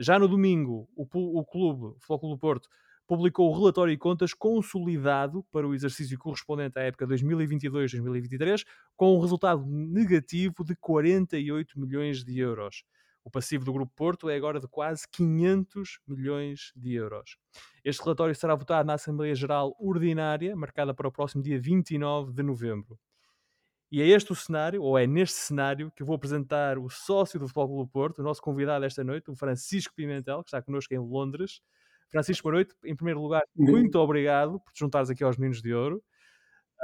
Já 0.00 0.18
no 0.18 0.26
domingo, 0.26 0.88
o, 0.96 1.04
o 1.38 1.44
clube, 1.44 1.94
o 2.08 2.28
do 2.28 2.38
Porto, 2.38 2.68
publicou 3.06 3.50
o 3.50 3.58
relatório 3.58 3.92
e 3.92 3.98
contas 3.98 4.32
consolidado 4.32 5.44
para 5.50 5.66
o 5.66 5.74
exercício 5.74 6.18
correspondente 6.18 6.78
à 6.78 6.82
época 6.82 7.06
2022-2023, 7.06 8.64
com 8.96 9.16
um 9.16 9.20
resultado 9.20 9.64
negativo 9.66 10.64
de 10.64 10.74
48 10.76 11.78
milhões 11.78 12.24
de 12.24 12.38
euros. 12.38 12.84
O 13.24 13.30
passivo 13.30 13.64
do 13.64 13.72
Grupo 13.72 13.92
Porto 13.94 14.28
é 14.28 14.34
agora 14.34 14.58
de 14.58 14.66
quase 14.66 15.06
500 15.12 16.00
milhões 16.08 16.72
de 16.74 16.94
euros. 16.94 17.36
Este 17.84 18.02
relatório 18.02 18.34
será 18.34 18.54
votado 18.54 18.86
na 18.86 18.94
Assembleia 18.94 19.34
Geral 19.34 19.76
Ordinária, 19.78 20.56
marcada 20.56 20.92
para 20.92 21.06
o 21.06 21.12
próximo 21.12 21.42
dia 21.42 21.60
29 21.60 22.32
de 22.32 22.42
novembro. 22.42 22.98
E 23.92 24.00
é 24.00 24.06
este 24.06 24.32
o 24.32 24.34
cenário, 24.34 24.82
ou 24.82 24.98
é 24.98 25.06
neste 25.06 25.36
cenário, 25.36 25.92
que 25.94 26.02
eu 26.02 26.06
vou 26.06 26.16
apresentar 26.16 26.78
o 26.78 26.88
sócio 26.88 27.38
do 27.38 27.46
Futebol 27.46 27.68
Clube 27.68 27.92
Porto, 27.92 28.18
o 28.20 28.22
nosso 28.22 28.40
convidado 28.40 28.84
esta 28.86 29.04
noite, 29.04 29.30
o 29.30 29.36
Francisco 29.36 29.94
Pimentel, 29.94 30.42
que 30.42 30.48
está 30.48 30.62
connosco 30.62 30.92
em 30.94 30.98
Londres. 30.98 31.60
Francisco, 32.12 32.42
boa 32.42 32.56
noite. 32.56 32.74
Em 32.84 32.94
primeiro 32.94 33.22
lugar, 33.22 33.42
muito 33.56 33.98
obrigado 33.98 34.60
por 34.60 34.70
te 34.70 34.80
juntares 34.80 35.08
aqui 35.08 35.24
aos 35.24 35.38
Meninos 35.38 35.62
de 35.62 35.72
Ouro. 35.72 36.04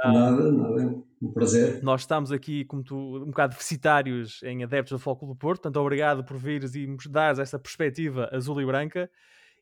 Nada, 0.03 0.51
nada, 0.51 1.03
um 1.21 1.31
prazer. 1.31 1.83
Nós 1.83 2.01
estamos 2.01 2.31
aqui, 2.31 2.65
como 2.65 2.83
tu, 2.83 2.95
um 3.17 3.27
bocado 3.27 3.53
deficitários 3.53 4.41
em 4.41 4.63
adeptos 4.63 4.91
do 4.91 4.99
Foco 4.99 5.27
do 5.27 5.35
Porto, 5.35 5.61
portanto, 5.61 5.79
obrigado 5.79 6.23
por 6.23 6.35
vires 6.35 6.73
e 6.73 6.87
nos 6.87 7.05
dares 7.05 7.37
essa 7.37 7.59
perspectiva 7.59 8.27
azul 8.31 8.59
e 8.59 8.65
branca. 8.65 9.07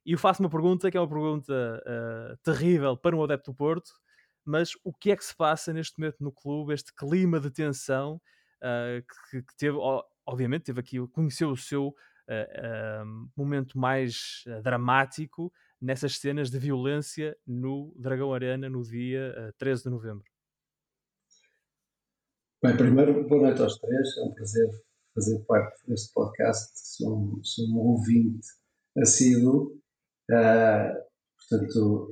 E 0.06 0.13
eu 0.13 0.17
faço 0.17 0.41
uma 0.41 0.49
pergunta 0.49 0.89
que 0.89 0.95
é 0.95 1.01
uma 1.01 1.10
pergunta 1.10 1.53
uh, 1.53 2.38
terrível 2.43 2.95
para 2.95 3.13
um 3.13 3.21
adepto 3.21 3.51
do 3.51 3.58
Porto, 3.58 3.91
mas 4.45 4.71
o 4.86 4.93
que 4.93 5.12
é 5.12 5.17
que 5.17 5.25
se 5.25 5.36
passa 5.36 5.73
neste 5.73 5.99
momento 5.99 6.23
no 6.23 6.32
clube, 6.32 6.73
este 6.73 6.93
clima 6.95 7.41
de 7.41 7.51
tensão 7.51 8.21
uh, 8.62 9.03
que, 9.30 9.41
que, 9.41 9.58
teve, 9.58 9.77
obviamente, 10.25 10.63
teve 10.63 10.80
aqui, 10.80 11.06
conheceu 11.08 11.49
o 11.49 11.58
seu 11.58 11.93
uh, 12.30 13.30
momento 13.36 13.78
mais 13.78 14.44
uh, 14.48 14.62
dramático 14.62 15.52
nessas 15.82 16.18
cenas 16.18 16.50
de 16.50 16.60
violência 16.60 17.38
no 17.46 17.94
Dragão 17.98 18.34
Arena 18.34 18.70
no 18.70 18.82
dia 18.82 19.34
uh, 19.50 19.54
13 19.58 19.84
de 19.84 19.90
novembro. 19.90 20.26
Bem, 22.63 22.76
primeiro, 22.76 23.28
boa 23.28 23.44
noite 23.44 23.62
aos 23.62 23.78
três. 23.78 24.18
É 24.18 24.24
um 24.24 24.34
prazer 24.34 24.70
fazer 25.13 25.40
parte 25.48 25.88
deste 25.88 26.13
podcast. 26.13 26.72
Sou 26.74 27.18
um, 27.18 27.44
sou 27.44 27.66
um 27.66 27.78
ouvinte 27.78 28.48
assíduo. 28.98 29.80
Uh, 30.30 31.08
portanto, 31.50 32.12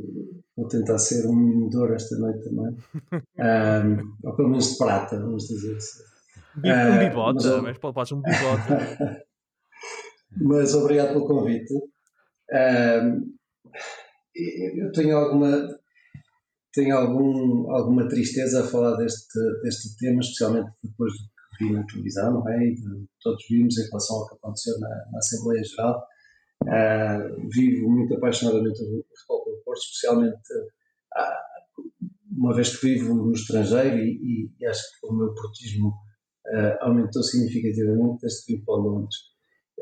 vou 0.56 0.68
tentar 0.68 0.98
ser 1.00 1.28
um 1.28 1.36
minidor 1.36 1.94
esta 1.94 2.16
noite 2.18 2.44
também. 2.44 2.78
um, 3.12 4.18
ou 4.24 4.36
pelo 4.36 4.50
menos 4.50 4.72
de 4.72 4.78
prata, 4.78 5.20
vamos 5.20 5.48
dizer 5.48 5.76
assim. 5.76 6.04
Um 6.58 7.00
bibota, 7.00 7.60
uh, 7.60 7.64
mas, 7.64 7.78
mas 7.82 7.94
pode 7.94 8.08
ser 8.08 8.16
um 8.16 8.22
bibota. 8.22 9.25
Mas 10.42 10.74
obrigado 10.74 11.14
pelo 11.14 11.28
convite. 11.28 11.74
eu 14.36 14.92
tenho 14.92 15.18
alguma 15.18 15.68
tenho 16.76 16.98
algum, 16.98 17.72
alguma 17.72 18.08
tristeza 18.08 18.62
a 18.62 18.68
falar 18.68 18.98
deste, 18.98 19.40
deste 19.64 19.98
tema, 19.98 20.20
especialmente 20.20 20.72
depois 20.84 21.14
do 21.14 21.20
que 21.58 21.66
vi 21.66 21.72
na 21.72 21.86
televisão, 21.86 22.34
não 22.34 22.50
é? 22.50 22.68
E 22.68 22.76
de, 22.76 23.08
todos 23.22 23.44
vimos 23.50 23.78
em 23.78 23.88
relação 23.88 24.18
ao 24.18 24.28
que 24.28 24.36
aconteceu 24.36 24.78
na, 24.80 24.90
na 24.90 25.18
Assembleia 25.20 25.64
Geral. 25.64 26.06
Uh, 26.64 27.50
vivo 27.50 27.90
muito 27.90 28.14
apaixonadamente 28.16 28.82
o 28.82 29.06
futebol 29.16 29.46
do 29.46 29.62
Porto, 29.64 29.80
especialmente 29.80 30.36
uh, 30.36 31.84
uma 32.38 32.54
vez 32.54 32.76
que 32.76 32.88
vivo 32.88 33.14
no 33.14 33.32
estrangeiro 33.32 33.98
e, 33.98 34.52
e 34.60 34.66
acho 34.66 34.82
que 35.00 35.08
o 35.08 35.14
meu 35.14 35.34
portismo 35.34 35.90
uh, 35.90 36.78
aumentou 36.82 37.24
significativamente 37.24 38.22
desde 38.22 38.46
que 38.46 38.54
vim 38.54 38.66
para 38.66 38.76
Londres. 38.76 39.16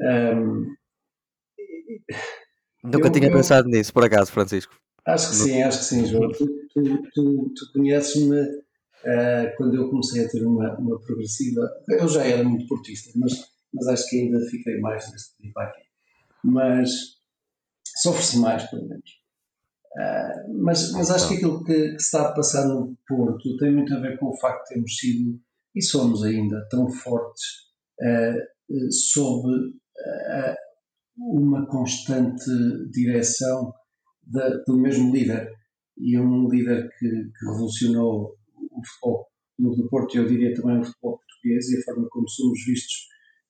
Um, 0.02 0.76
Nunca 2.84 3.08
eu, 3.08 3.12
tinha 3.12 3.28
eu, 3.28 3.34
pensado 3.34 3.68
nisso, 3.70 3.94
por 3.94 4.04
acaso, 4.04 4.32
Francisco. 4.32 4.76
Acho 5.06 5.30
que 5.30 5.36
sim, 5.36 5.62
acho 5.62 5.80
que 5.80 5.86
sim, 5.86 6.06
João. 6.06 6.32
Tu, 6.32 6.46
tu, 6.74 7.04
tu, 7.14 7.54
tu 7.56 7.74
conheces-me 7.74 8.42
uh, 8.42 9.56
quando 9.58 9.76
eu 9.76 9.90
comecei 9.90 10.26
a 10.26 10.30
ter 10.30 10.46
uma, 10.46 10.78
uma 10.78 11.00
progressiva. 11.02 11.70
Eu 11.90 12.08
já 12.08 12.26
era 12.26 12.44
muito 12.44 12.68
portista, 12.68 13.12
mas, 13.16 13.34
mas 13.74 13.88
acho 13.88 14.10
que 14.10 14.20
ainda 14.20 14.40
fiquei 14.50 14.80
mais 14.80 15.10
nesse 15.12 15.36
tipo 15.38 15.60
aqui. 15.60 15.82
Mas 16.44 16.90
sofre-se 18.02 18.40
mais, 18.40 18.70
pelo 18.70 18.88
menos. 18.88 19.24
Uh, 19.96 20.64
mas, 20.64 20.92
mas 20.92 21.12
acho 21.12 21.30
que 21.30 21.36
aquilo 21.36 21.64
que, 21.64 21.74
que, 21.74 22.00
se 22.00 22.06
está 22.06 22.30
a 22.30 22.34
passar 22.34 22.68
no 22.68 22.98
Porto 23.08 23.58
tem 23.58 23.72
muito 23.72 23.94
a 23.94 24.00
ver 24.00 24.18
com 24.18 24.28
o 24.28 24.38
facto 24.40 24.64
de 24.64 24.74
termos 24.74 24.98
sido, 24.98 25.40
e 25.76 25.82
somos 25.82 26.24
ainda, 26.24 26.68
tão 26.70 26.90
fortes 26.90 27.44
uh, 28.02 28.92
sob 28.92 29.74
uma 31.18 31.66
constante 31.68 32.50
direção 32.92 33.74
do 34.68 34.78
mesmo 34.78 35.14
líder. 35.14 35.50
E 35.98 36.20
um 36.20 36.50
líder 36.50 36.90
que, 36.98 37.08
que 37.08 37.46
revolucionou 37.46 38.36
o 38.72 38.82
futebol 38.86 39.28
do 39.60 39.90
Porto, 39.90 40.16
e 40.16 40.18
eu 40.18 40.28
diria 40.28 40.54
também 40.56 40.80
o 40.80 40.84
futebol 40.84 41.20
português, 41.20 41.70
e 41.70 41.78
a 41.78 41.84
forma 41.84 42.08
como 42.10 42.28
somos 42.28 42.60
vistos 42.66 43.08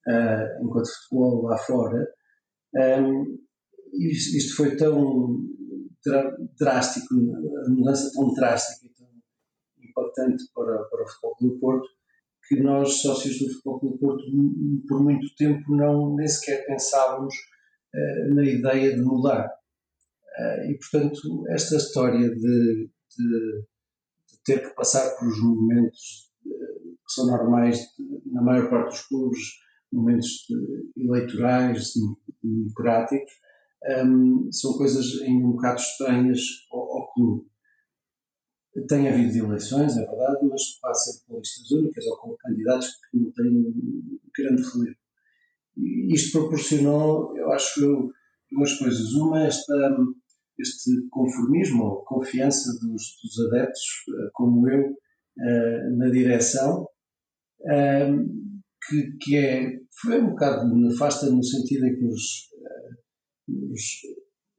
uh, 0.08 0.66
enquanto 0.66 0.90
futebol 1.04 1.44
lá 1.44 1.58
fora. 1.58 2.08
Um, 2.76 3.38
isto, 3.94 4.38
isto 4.38 4.56
foi 4.56 4.76
tão 4.76 5.40
drástico, 6.60 7.14
a 7.14 7.70
mudança 7.70 8.12
tão 8.14 8.34
drástica 8.34 8.88
e 8.88 8.90
tão 8.90 9.08
impactante 9.82 10.44
para, 10.54 10.84
para 10.90 11.04
o 11.04 11.08
Futebol 11.08 11.36
do 11.40 11.60
Porto, 11.60 11.88
que 12.48 12.62
nós, 12.62 13.02
sócios 13.02 13.40
do 13.40 13.50
Futebol 13.50 13.80
do 13.80 13.98
Porto, 13.98 14.24
por 14.88 15.04
muito 15.04 15.28
tempo 15.36 15.76
não 15.76 16.16
nem 16.16 16.28
sequer 16.28 16.66
pensávamos 16.66 17.34
uh, 17.34 18.36
na 18.36 18.44
ideia 18.44 18.96
de 18.96 19.02
mudar. 19.02 19.48
Uh, 19.48 20.72
e, 20.72 20.78
portanto, 20.78 21.22
esta 21.50 21.76
história 21.78 22.30
de, 22.30 22.36
de, 22.36 22.90
de, 23.18 23.64
ter 24.46 24.68
que 24.68 24.76
passar 24.76 25.12
por 25.18 25.28
os 25.28 25.42
momentos 25.42 26.32
uh, 26.46 26.96
que 27.06 27.14
são 27.14 27.28
normais 27.28 27.78
de, 27.78 28.32
na 28.32 28.42
maior 28.42 28.70
parte 28.70 28.90
dos 28.90 29.02
clubes, 29.08 29.40
momentos 29.92 30.48
eleitorais, 30.98 31.94
democráticos, 32.44 33.32
um, 34.06 34.52
são 34.52 34.74
coisas 34.74 35.22
em 35.22 35.44
um 35.44 35.52
bocado 35.52 35.80
estranhas 35.80 36.40
ao, 36.72 36.80
ao, 36.80 37.14
clube. 37.14 37.46
Tem 38.88 39.08
havido 39.08 39.46
eleições, 39.46 39.96
é 39.98 40.06
verdade, 40.06 40.46
mas 40.50 40.80
passa 40.82 41.22
por 41.28 41.38
listas 41.38 41.72
únicas 41.72 42.06
ou 42.08 42.18
com 42.18 42.36
candidatos 42.38 42.88
que 43.12 43.18
não 43.18 43.32
têm 43.32 43.74
grande 44.36 44.64
relevo. 44.64 44.98
Isto 46.12 46.40
proporcionou, 46.40 47.38
eu 47.38 47.52
acho, 47.52 48.12
duas 48.52 48.78
coisas. 48.78 49.14
Uma, 49.14 49.44
esta, 49.44 49.74
este 50.60 51.08
conformismo 51.10 51.84
ou 51.84 52.04
confiança 52.04 52.72
dos, 52.80 53.18
dos 53.24 53.48
adeptos, 53.48 53.82
eh, 54.10 54.30
como 54.34 54.70
eu, 54.70 54.90
uh, 54.90 55.98
na 55.98 56.10
direção, 56.10 56.88
um, 57.66 58.62
que, 58.88 59.18
que 59.22 59.38
é, 59.38 59.80
foi 60.02 60.22
um 60.22 60.32
bocado 60.32 60.76
nefasta 60.76 61.30
no 61.30 61.44
sentido 61.44 61.86
em 61.88 61.96
que 61.96 62.04
nos 62.04 62.50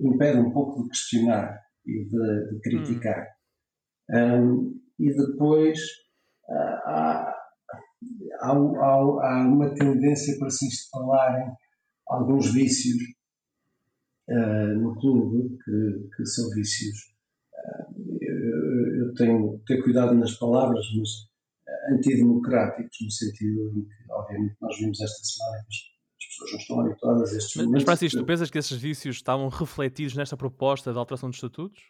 impede 0.01 0.39
um 0.39 0.51
pouco 0.53 0.83
de 0.83 0.89
questionar 0.91 1.61
e 1.87 2.05
de, 2.05 2.51
de 2.51 2.61
criticar. 2.61 3.23
Hum. 3.23 3.44
Um, 4.11 4.81
e 4.99 5.13
depois 5.15 5.79
uh, 6.49 6.89
há, 6.89 7.35
há, 8.41 8.51
há, 8.51 9.49
uma 9.49 9.75
tendência 9.75 10.39
para 10.39 10.51
se 10.51 10.67
instalarem 10.67 11.53
alguns 12.07 12.53
vícios 12.53 13.03
uh, 14.29 14.79
no 14.79 14.95
clube, 15.01 15.57
que, 15.65 16.09
que 16.17 16.27
são 16.27 16.51
vícios. 16.51 16.97
Uh, 17.55 18.19
eu, 18.21 19.07
eu, 19.07 19.15
tenho 19.15 19.59
que 19.61 19.65
ter 19.75 19.83
cuidado 19.83 20.15
nas 20.15 20.33
palavras, 20.39 20.85
mas 20.97 21.35
antidemocráticos, 21.97 22.97
no 23.03 23.11
sentido 23.11 23.71
em 23.71 23.85
que, 23.85 24.13
obviamente, 24.13 24.57
nós 24.61 24.79
vimos 24.79 25.01
esta 25.01 25.25
semana 25.25 25.65
que 25.69 25.95
pessoas 26.35 26.53
não 26.53 26.59
estão 26.59 26.81
habituadas 26.81 27.33
a 27.33 27.37
estes 27.37 27.57
mas, 27.57 27.67
Mas, 27.69 27.83
Francisco, 27.85 28.19
tu 28.19 28.27
pensas 28.27 28.51
que 28.51 28.59
esses 28.59 28.77
vícios 28.79 29.17
estavam 29.17 29.49
refletidos 29.49 30.15
nesta 30.15 30.37
proposta 30.37 30.93
de 30.93 30.99
alteração 30.99 31.31
de 31.31 31.37
estatutos? 31.37 31.83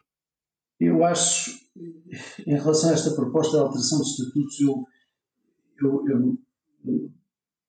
Eu 0.81 1.05
acho, 1.05 1.51
em 2.47 2.55
relação 2.55 2.91
a 2.91 2.95
esta 2.95 3.15
proposta 3.15 3.57
de 3.57 3.63
alteração 3.63 4.01
de 4.01 4.09
estatutos, 4.09 4.61
eu, 4.61 4.85
eu, 5.81 6.05
eu 6.09 6.39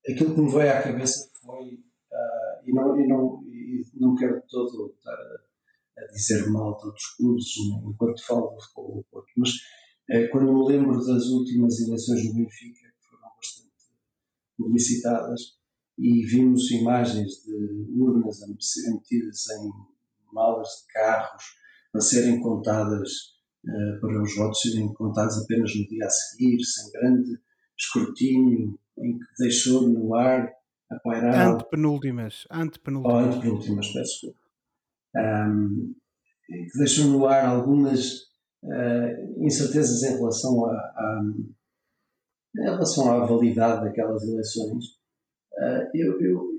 aquilo 0.09 0.35
que 0.35 0.41
me 0.41 0.51
veio 0.51 0.71
à 0.71 0.81
cabeça 0.81 1.29
foi, 1.41 1.75
uh, 1.75 2.67
e, 2.69 2.73
não, 2.73 2.99
e, 2.99 3.07
não, 3.07 3.43
e 3.47 3.83
não 3.95 4.15
quero 4.15 4.41
todo 4.49 4.93
estar 4.97 5.11
a, 5.11 6.01
a 6.01 6.07
dizer 6.11 6.49
mal 6.49 6.77
de 6.77 6.85
outros 6.87 7.15
clubes 7.15 7.45
enquanto 7.87 8.25
falo 8.25 8.55
do 8.55 8.61
futebol 8.61 8.95
do 8.95 9.03
Porto, 9.11 9.31
mas 9.37 9.49
uh, 9.49 10.31
quando 10.31 10.53
me 10.53 10.67
lembro 10.67 10.97
das 11.05 11.25
últimas 11.27 11.79
eleições 11.79 12.25
no 12.25 12.35
Benfica, 12.35 12.87
que 12.87 13.07
foram 13.07 13.29
bastante 13.35 13.71
publicitadas, 14.57 15.41
e 15.97 16.25
vimos 16.25 16.69
imagens 16.71 17.43
de 17.45 17.55
urnas 17.97 18.41
a 18.41 18.47
serem 18.59 18.95
metidas 18.95 19.47
em 19.49 19.71
malas 20.33 20.67
de 20.67 20.93
carros 20.93 21.43
a 21.95 22.01
serem 22.01 22.39
contadas 22.41 23.10
uh, 23.65 24.01
para 24.01 24.21
os 24.21 24.36
votos 24.36 24.62
serem 24.62 24.93
contados 24.93 25.38
apenas 25.43 25.75
no 25.75 25.88
dia 25.88 26.05
a 26.05 26.10
seguir, 26.10 26.63
sem 26.63 26.91
grande 26.91 27.39
escrutínio, 27.77 28.79
em 28.97 29.17
que 29.17 29.25
deixou 29.39 29.88
no 29.88 30.13
ar 30.15 30.51
a 30.91 30.99
pairar. 30.99 31.53
Antepenúltimas. 31.53 32.45
Antepenúltimas. 32.51 33.15
Oh, 33.15 33.29
antepenúltimas, 33.29 33.88
peço 33.88 34.12
desculpa. 34.12 34.39
Um, 35.17 35.95
que 36.45 36.77
deixou 36.77 37.08
no 37.08 37.25
ar 37.25 37.45
algumas 37.45 38.13
uh, 38.63 39.43
incertezas 39.43 40.03
em 40.03 40.17
relação, 40.17 40.65
a, 40.65 40.73
a, 40.73 41.23
em 42.58 42.63
relação 42.63 43.12
à 43.12 43.25
validade 43.25 43.86
daquelas 43.86 44.23
eleições 44.23 44.95
Uh, 45.58 45.88
eu, 45.93 46.19
eu, 46.19 46.54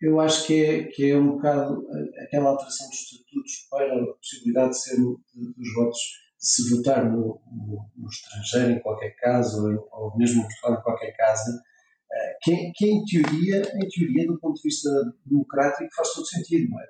eu 0.00 0.20
acho 0.20 0.46
que 0.46 0.64
é, 0.64 0.84
que 0.84 1.10
é 1.10 1.18
um 1.18 1.32
bocado 1.32 1.86
aquela 2.22 2.50
alteração 2.50 2.88
dos 2.88 2.98
estatutos 2.98 3.66
para 3.68 3.94
a 3.94 4.14
possibilidade 4.14 4.70
de 4.70 4.80
ser 4.80 4.96
dos 4.96 5.74
votos 5.74 5.98
de 6.38 6.46
se 6.46 6.76
votar 6.76 7.04
no, 7.10 7.40
no, 7.50 7.90
no, 7.96 8.08
estrangeiro 8.08 8.72
em 8.72 8.80
qualquer 8.80 9.10
caso 9.16 9.66
ou, 9.66 9.88
ou 9.90 10.16
mesmo 10.16 10.42
em 10.42 10.82
qualquer 10.82 11.10
casa 11.16 11.50
uh, 11.52 12.38
que, 12.42 12.70
que 12.76 12.86
em 12.86 13.04
teoria 13.04 13.62
em 13.74 13.88
teoria 13.88 14.26
do 14.26 14.38
ponto 14.38 14.54
de 14.54 14.68
vista 14.68 14.88
democrático 15.26 15.90
faz 15.96 16.12
todo 16.14 16.26
sentido 16.26 16.70
não 16.70 16.80
é? 16.80 16.86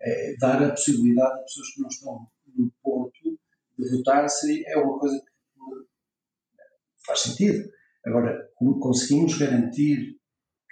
é 0.00 0.36
dar 0.40 0.62
a 0.62 0.70
possibilidade 0.70 1.38
a 1.38 1.42
pessoas 1.42 1.68
que 1.74 1.80
não 1.82 1.88
estão 1.88 2.26
no 2.56 2.72
Porto 2.82 3.38
de 3.78 3.96
votar 3.96 4.26
seria, 4.30 4.64
é 4.68 4.78
uma 4.78 4.98
coisa 4.98 5.18
que 5.18 7.06
faz 7.06 7.20
sentido 7.20 7.68
agora 8.06 8.48
conseguimos 8.80 9.36
garantir 9.36 10.15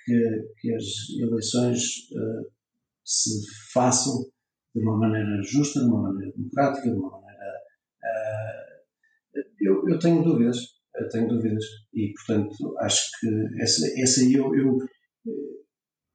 que, 0.05 0.49
que 0.61 0.75
as 0.75 0.85
eleições 1.21 1.81
uh, 2.13 2.53
se 3.05 3.41
façam 3.73 4.25
de 4.75 4.83
uma 4.83 4.99
maneira 4.99 5.43
justa, 5.43 5.81
de 5.81 5.87
uma 5.87 6.03
maneira 6.03 6.33
democrática, 6.37 6.91
de 6.91 6.97
uma 6.97 7.11
maneira. 7.11 7.53
Uh, 8.03 9.41
eu, 9.61 9.89
eu, 9.89 9.99
tenho 9.99 10.23
dúvidas, 10.23 10.59
eu 10.97 11.09
tenho 11.09 11.29
dúvidas, 11.29 11.65
e 11.93 12.13
portanto 12.13 12.77
acho 12.81 13.11
que 13.21 13.29
essa, 13.61 13.87
essa 14.01 14.21
aí 14.21 14.35
eu, 14.35 14.55
eu 14.55 14.79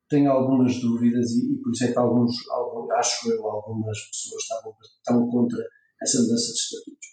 tenho 0.09 0.31
algumas 0.31 0.79
dúvidas 0.81 1.31
e, 1.31 1.53
e, 1.53 1.61
por 1.61 1.71
isso 1.71 1.85
é 1.85 1.91
que 1.91 1.97
alguns, 1.99 2.31
alguns, 2.49 2.91
acho 2.91 3.31
eu, 3.31 3.47
algumas 3.47 3.97
pessoas 4.07 4.41
estavam, 4.41 4.75
estavam 4.81 5.29
contra 5.29 5.63
essa 6.01 6.21
mudança 6.21 6.47
de 6.47 6.59
estatutos. 6.59 7.09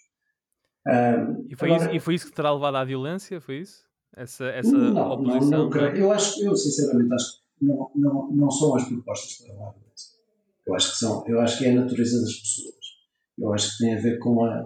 Um, 0.87 1.47
e, 1.49 1.55
foi 1.55 1.71
agora, 1.71 1.85
isso, 1.85 1.95
e 1.95 1.99
foi 1.99 2.15
isso 2.15 2.25
que 2.27 2.33
terá 2.33 2.51
levado 2.51 2.75
à 2.75 2.83
violência? 2.83 3.39
Foi 3.39 3.59
isso? 3.59 3.86
Essa, 4.17 4.45
essa 4.45 4.75
não, 4.75 5.11
oposição? 5.11 5.69
Não, 5.69 5.69
não, 5.69 5.95
eu 5.95 6.11
acho, 6.11 6.43
eu 6.43 6.55
sinceramente 6.55 7.13
acho 7.13 7.33
que 7.33 7.65
não, 7.65 7.91
não, 7.95 8.31
não 8.31 8.51
são 8.51 8.75
as 8.75 8.87
propostas 8.87 9.37
que 9.37 9.43
levam 9.43 9.67
à 9.67 9.71
violência. 9.71 10.17
Eu 10.65 10.75
acho 10.75 10.91
que 10.91 10.97
são, 10.97 11.27
eu 11.27 11.39
acho 11.39 11.57
que 11.57 11.65
é 11.65 11.71
a 11.71 11.75
natureza 11.75 12.19
das 12.21 12.33
pessoas. 12.33 12.75
Eu 13.37 13.53
acho 13.53 13.71
que 13.71 13.83
tem 13.83 13.95
a 13.95 14.01
ver 14.01 14.17
com 14.17 14.43
a. 14.43 14.65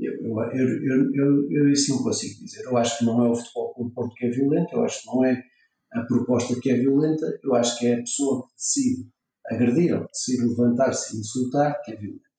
Eu, 0.00 0.12
eu, 0.12 0.40
eu, 0.52 1.14
eu, 1.14 1.50
eu 1.50 1.70
isso 1.70 1.94
não 1.94 2.02
consigo 2.02 2.44
dizer. 2.44 2.64
Eu 2.64 2.76
acho 2.76 2.98
que 2.98 3.04
não 3.04 3.24
é 3.24 3.28
o 3.28 3.34
futebol 3.34 3.74
do 3.76 3.90
Porto 3.90 4.14
que 4.14 4.26
é 4.26 4.30
violento, 4.30 4.72
eu 4.72 4.84
acho 4.84 5.02
que 5.02 5.06
não 5.08 5.24
é 5.24 5.42
a 5.92 6.02
proposta 6.02 6.58
que 6.60 6.70
é 6.70 6.76
violenta, 6.76 7.26
eu 7.42 7.54
acho 7.54 7.78
que 7.78 7.86
é 7.86 7.94
a 7.94 7.98
pessoa 7.98 8.46
que 8.46 8.54
decide 8.54 9.08
agredir 9.46 9.94
ou 9.94 10.06
decide 10.06 10.46
levantar-se 10.46 11.16
e 11.16 11.20
insultar 11.20 11.80
que 11.82 11.92
é 11.92 11.96
violenta. 11.96 12.32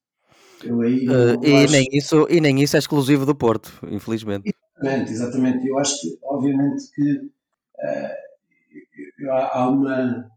Eu 0.63 0.81
aí 0.81 1.07
uh, 1.07 1.45
e, 1.45 1.55
acho... 1.55 1.73
nem 1.73 1.87
isso, 1.91 2.27
e 2.29 2.41
nem 2.41 2.61
isso 2.61 2.75
é 2.75 2.79
exclusivo 2.79 3.25
do 3.25 3.35
Porto, 3.35 3.71
infelizmente. 3.91 4.53
Exatamente, 4.83 5.11
exatamente. 5.11 5.67
Eu 5.67 5.79
acho 5.79 6.01
que, 6.01 6.19
obviamente, 6.23 6.91
que 6.93 7.17
uh, 9.25 9.31
há, 9.31 9.69
uma. 9.69 10.29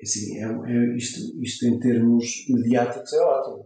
Assim, 0.00 0.38
é, 0.38 0.44
é, 0.44 0.96
isto, 0.96 1.42
isto 1.42 1.66
em 1.66 1.78
termos 1.80 2.46
mediáticos 2.48 3.12
é 3.12 3.20
ótimo. 3.20 3.64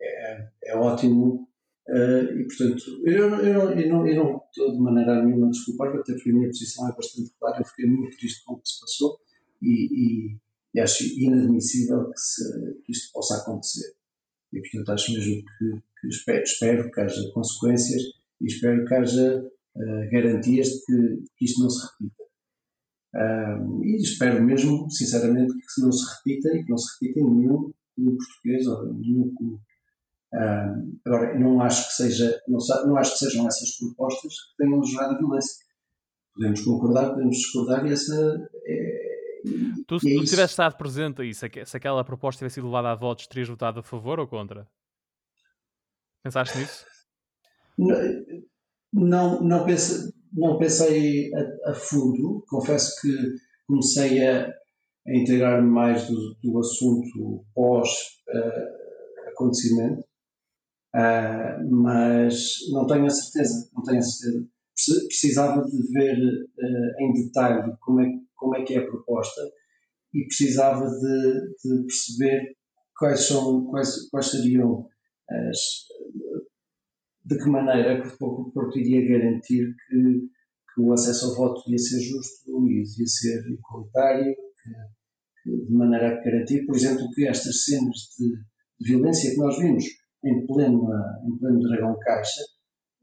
É, 0.00 0.32
é, 0.32 0.50
é 0.64 0.76
ótimo 0.76 1.46
Uh, 1.88 2.40
e, 2.40 2.46
portanto, 2.46 2.82
eu, 3.04 3.28
eu, 3.36 3.70
eu, 3.70 3.88
não, 3.88 4.08
eu 4.08 4.16
não 4.16 4.42
estou 4.50 4.72
de 4.72 4.80
maneira 4.80 5.24
nenhuma 5.24 5.46
a 5.46 5.50
desculpar, 5.50 5.88
até 5.90 6.14
porque 6.14 6.30
a 6.30 6.32
minha 6.32 6.48
posição 6.48 6.88
é 6.88 6.92
bastante 6.92 7.30
clara. 7.38 7.60
Eu 7.60 7.64
fiquei 7.64 7.86
muito 7.86 8.16
triste 8.16 8.44
com 8.44 8.54
o 8.54 8.58
que 8.60 8.68
se 8.68 8.80
passou 8.80 9.20
e, 9.62 10.32
e, 10.32 10.36
e 10.74 10.80
acho 10.80 11.04
inadmissível 11.04 12.10
que, 12.10 12.18
se, 12.18 12.42
que, 12.84 12.90
isto 12.90 13.12
possa 13.12 13.36
acontecer. 13.36 13.94
E, 14.52 14.60
portanto, 14.60 14.90
acho 14.90 15.12
mesmo 15.12 15.44
que, 15.44 15.82
que 16.00 16.08
espero, 16.08 16.42
espero, 16.42 16.90
que 16.90 17.00
haja 17.00 17.30
consequências 17.32 18.02
e 18.40 18.46
espero 18.46 18.84
que 18.84 18.94
haja 18.94 19.42
uh, 19.76 20.10
garantias 20.10 20.68
de 20.68 20.80
que, 20.84 21.24
que, 21.36 21.44
isto 21.44 21.62
não 21.62 21.70
se 21.70 21.86
repita. 21.86 22.24
E 23.82 23.96
espero 24.02 24.44
mesmo, 24.44 24.90
sinceramente, 24.90 25.54
que 25.54 25.80
não 25.80 25.90
se 25.90 26.04
repita 26.16 26.54
e 26.54 26.64
que 26.64 26.70
não 26.70 26.76
se 26.76 26.92
repita 26.94 27.20
em 27.20 27.30
nenhum 27.34 27.72
clube 27.94 28.18
português 28.18 28.66
ou 28.66 28.90
em 28.90 29.00
nenhum 29.00 29.34
clube 29.34 29.58
agora, 31.04 31.38
não 31.38 31.60
acho 31.60 31.88
que 31.88 31.94
seja, 31.94 32.40
não, 32.48 32.58
não, 32.86 32.96
acho 32.96 33.12
que 33.12 33.18
sejam 33.18 33.46
essas 33.46 33.76
propostas 33.78 34.32
que 34.32 34.64
tenham 34.64 34.84
gerado 34.84 35.18
violência. 35.18 35.64
Podemos 36.34 36.60
concordar, 36.62 37.10
podemos 37.10 37.36
discordar 37.36 37.86
e 37.86 37.92
essa 37.92 38.48
é, 38.66 39.06
Tu, 39.86 40.00
se 40.00 40.12
é 40.12 40.18
tu 40.18 40.24
tivesse 40.24 40.52
estado 40.52 40.76
presente 40.76 41.22
aí, 41.22 41.32
se, 41.32 41.48
se 41.64 41.76
aquela 41.76 42.04
proposta 42.04 42.40
tivesse 42.40 42.54
sido 42.54 42.66
levada 42.66 42.90
a 42.90 42.94
votos, 42.94 43.26
terias 43.26 43.48
votado 43.48 43.80
a 43.80 43.82
favor 43.82 44.18
ou 44.18 44.26
contra? 44.26 44.68
Pensaste 46.26 46.58
nisso? 46.58 46.84
Não, 48.92 49.40
não, 49.42 49.64
pense, 49.64 50.12
não 50.32 50.58
pensei 50.58 51.32
a, 51.32 51.70
a, 51.70 51.74
fundo. 51.74 52.44
Confesso 52.48 53.00
que 53.00 53.14
comecei 53.68 54.26
a, 54.26 54.48
a 54.48 54.52
integrar-me 55.14 55.70
mais 55.70 56.08
do, 56.08 56.36
do 56.42 56.58
assunto 56.58 57.46
pós-acontecimento. 57.54 60.00
Uh, 60.00 60.06
Uh, 60.96 61.60
mas 61.70 62.54
não 62.72 62.86
tenho 62.86 63.04
a 63.04 63.10
certeza, 63.10 63.68
não 63.74 63.82
tenho 63.82 63.98
a 63.98 64.02
certeza. 64.02 64.48
Precisava 65.08 65.62
de 65.62 65.92
ver 65.92 66.16
uh, 66.16 67.02
em 67.02 67.12
detalhe 67.12 67.70
como 67.80 68.00
é, 68.00 68.08
como 68.34 68.56
é 68.56 68.64
que 68.64 68.72
é 68.72 68.78
a 68.78 68.86
proposta 68.86 69.42
e 70.14 70.24
precisava 70.24 70.86
de, 70.86 71.54
de 71.62 71.82
perceber 71.82 72.56
quais, 72.96 73.26
são, 73.26 73.66
quais, 73.66 74.08
quais 74.08 74.30
seriam 74.30 74.88
de 77.24 77.38
que 77.38 77.50
maneira 77.50 78.00
que 78.00 78.24
o 78.24 78.50
Porto 78.52 78.78
iria 78.78 79.18
garantir 79.18 79.74
que, 79.88 80.28
que 80.74 80.80
o 80.80 80.92
acesso 80.92 81.26
ao 81.26 81.36
voto 81.36 81.70
ia 81.70 81.78
ser 81.78 82.00
justo 82.00 82.66
e 82.68 82.82
ia 82.82 83.06
ser 83.06 83.44
igualitário, 83.50 84.34
que, 84.34 84.70
que, 85.42 85.66
de 85.66 85.72
maneira 85.72 86.08
a 86.08 86.24
garantir, 86.24 86.64
por 86.66 86.76
exemplo, 86.76 87.10
que 87.14 87.26
estas 87.26 87.64
cenas 87.64 87.96
de, 88.18 88.28
de 88.80 88.92
violência 88.92 89.30
que 89.30 89.38
nós 89.38 89.58
vimos 89.58 89.84
em 90.24 90.46
pleno, 90.46 90.88
em 91.26 91.38
pleno 91.38 91.60
dragão 91.60 91.98
caixa 91.98 92.42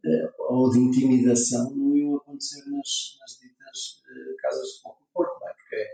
eh, 0.05 0.29
ou 0.49 0.69
de 0.69 0.79
intimidação 0.79 1.75
não 1.75 1.95
iam 1.95 2.15
acontecer 2.15 2.61
nas, 2.69 3.17
nas 3.19 3.31
ditas 3.39 4.01
eh, 4.05 4.35
casas 4.41 4.67
de 4.67 4.81
Porto, 5.13 5.39
não 5.39 5.49
é? 5.49 5.53
porque 5.53 5.87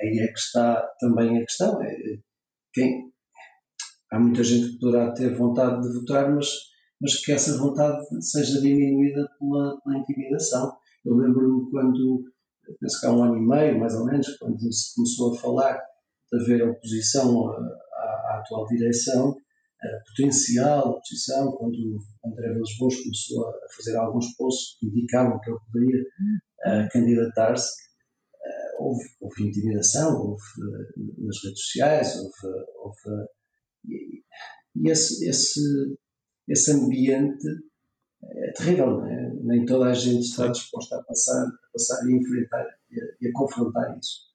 aí 0.00 0.18
é 0.20 0.26
que 0.28 0.38
está 0.38 0.82
também 0.98 1.38
a 1.38 1.40
questão. 1.40 1.82
É, 1.82 1.96
quem, 2.72 3.11
há 4.12 4.18
muita 4.20 4.44
gente 4.44 4.72
que 4.72 4.78
poderá 4.78 5.12
ter 5.12 5.34
vontade 5.34 5.82
de 5.82 5.98
votar, 5.98 6.32
mas, 6.32 6.46
mas 7.00 7.24
que 7.24 7.32
essa 7.32 7.56
vontade 7.58 7.98
seja 8.20 8.60
diminuída 8.60 9.26
pela, 9.38 9.80
pela 9.80 9.98
intimidação. 9.98 10.76
Eu 11.04 11.16
lembro-me 11.16 11.70
quando, 11.70 12.24
penso 12.78 13.00
que 13.00 13.06
há 13.06 13.12
um 13.12 13.24
ano 13.24 13.38
e 13.38 13.46
meio, 13.46 13.80
mais 13.80 13.94
ou 13.94 14.04
menos, 14.04 14.36
quando 14.36 14.72
se 14.72 14.94
começou 14.94 15.34
a 15.34 15.38
falar 15.38 15.80
de 16.30 16.40
haver 16.40 16.68
oposição 16.68 17.48
à, 17.48 17.56
à 17.56 18.38
atual 18.38 18.66
direção, 18.66 19.34
potencial 20.06 20.90
oposição, 20.90 21.52
quando 21.52 21.98
André 22.24 22.52
Vilas 22.52 22.76
Boas 22.78 22.96
começou 22.96 23.48
a 23.48 23.52
fazer 23.76 23.96
alguns 23.96 24.34
posts 24.36 24.78
que 24.78 24.86
indicavam 24.86 25.40
que 25.40 25.50
ele 25.50 25.58
poderia 25.72 26.02
uh, 26.02 26.88
candidatar-se, 26.92 27.68
uh, 27.68 28.84
houve, 28.84 29.04
houve, 29.20 29.48
intimidação, 29.48 30.20
houve 30.20 30.42
uh, 30.60 31.26
nas 31.26 31.36
redes 31.42 31.64
sociais, 31.64 32.16
houve, 32.16 32.64
houve 32.78 33.26
e, 33.86 34.22
esse, 34.90 35.28
esse, 35.28 35.60
esse 36.48 36.72
ambiente 36.72 37.46
é 38.24 38.52
terrível, 38.52 39.04
é? 39.04 39.32
nem 39.42 39.64
toda 39.66 39.86
a 39.86 39.94
gente 39.94 40.22
está 40.22 40.48
disposta 40.48 40.96
a 40.96 41.02
passar, 41.02 41.46
a 41.46 41.72
passar 41.72 42.08
e 42.08 42.14
enfrentar 42.14 42.66
e 42.90 43.00
a, 43.00 43.04
e 43.20 43.28
a 43.28 43.32
confrontar 43.32 43.98
isso. 43.98 44.30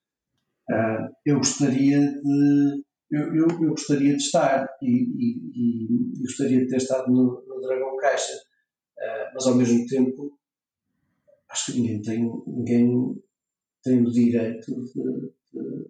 eu 1.25 1.37
gostaria 1.37 1.99
de 1.99 2.83
eu, 3.09 3.33
eu, 3.33 3.47
eu, 3.47 3.69
gostaria 3.69 4.15
de 4.15 4.21
estar 4.21 4.67
e, 4.81 4.89
e, 4.89 5.51
e, 5.55 6.21
gostaria 6.21 6.59
de 6.59 6.67
ter 6.67 6.77
estado 6.77 7.09
no, 7.09 7.41
no 7.47 7.61
Dragão 7.61 7.95
Caixa, 7.97 8.33
uh, 8.33 9.33
mas 9.33 9.47
ao 9.47 9.55
mesmo 9.55 9.85
tempo 9.87 10.37
acho 11.49 11.71
que 11.71 11.79
ninguém 11.79 12.01
tem, 12.01 12.43
ninguém 12.45 13.23
tem 13.81 14.01
o 14.03 14.11
direito 14.11 14.83
de, 14.83 15.31
de, 15.53 15.89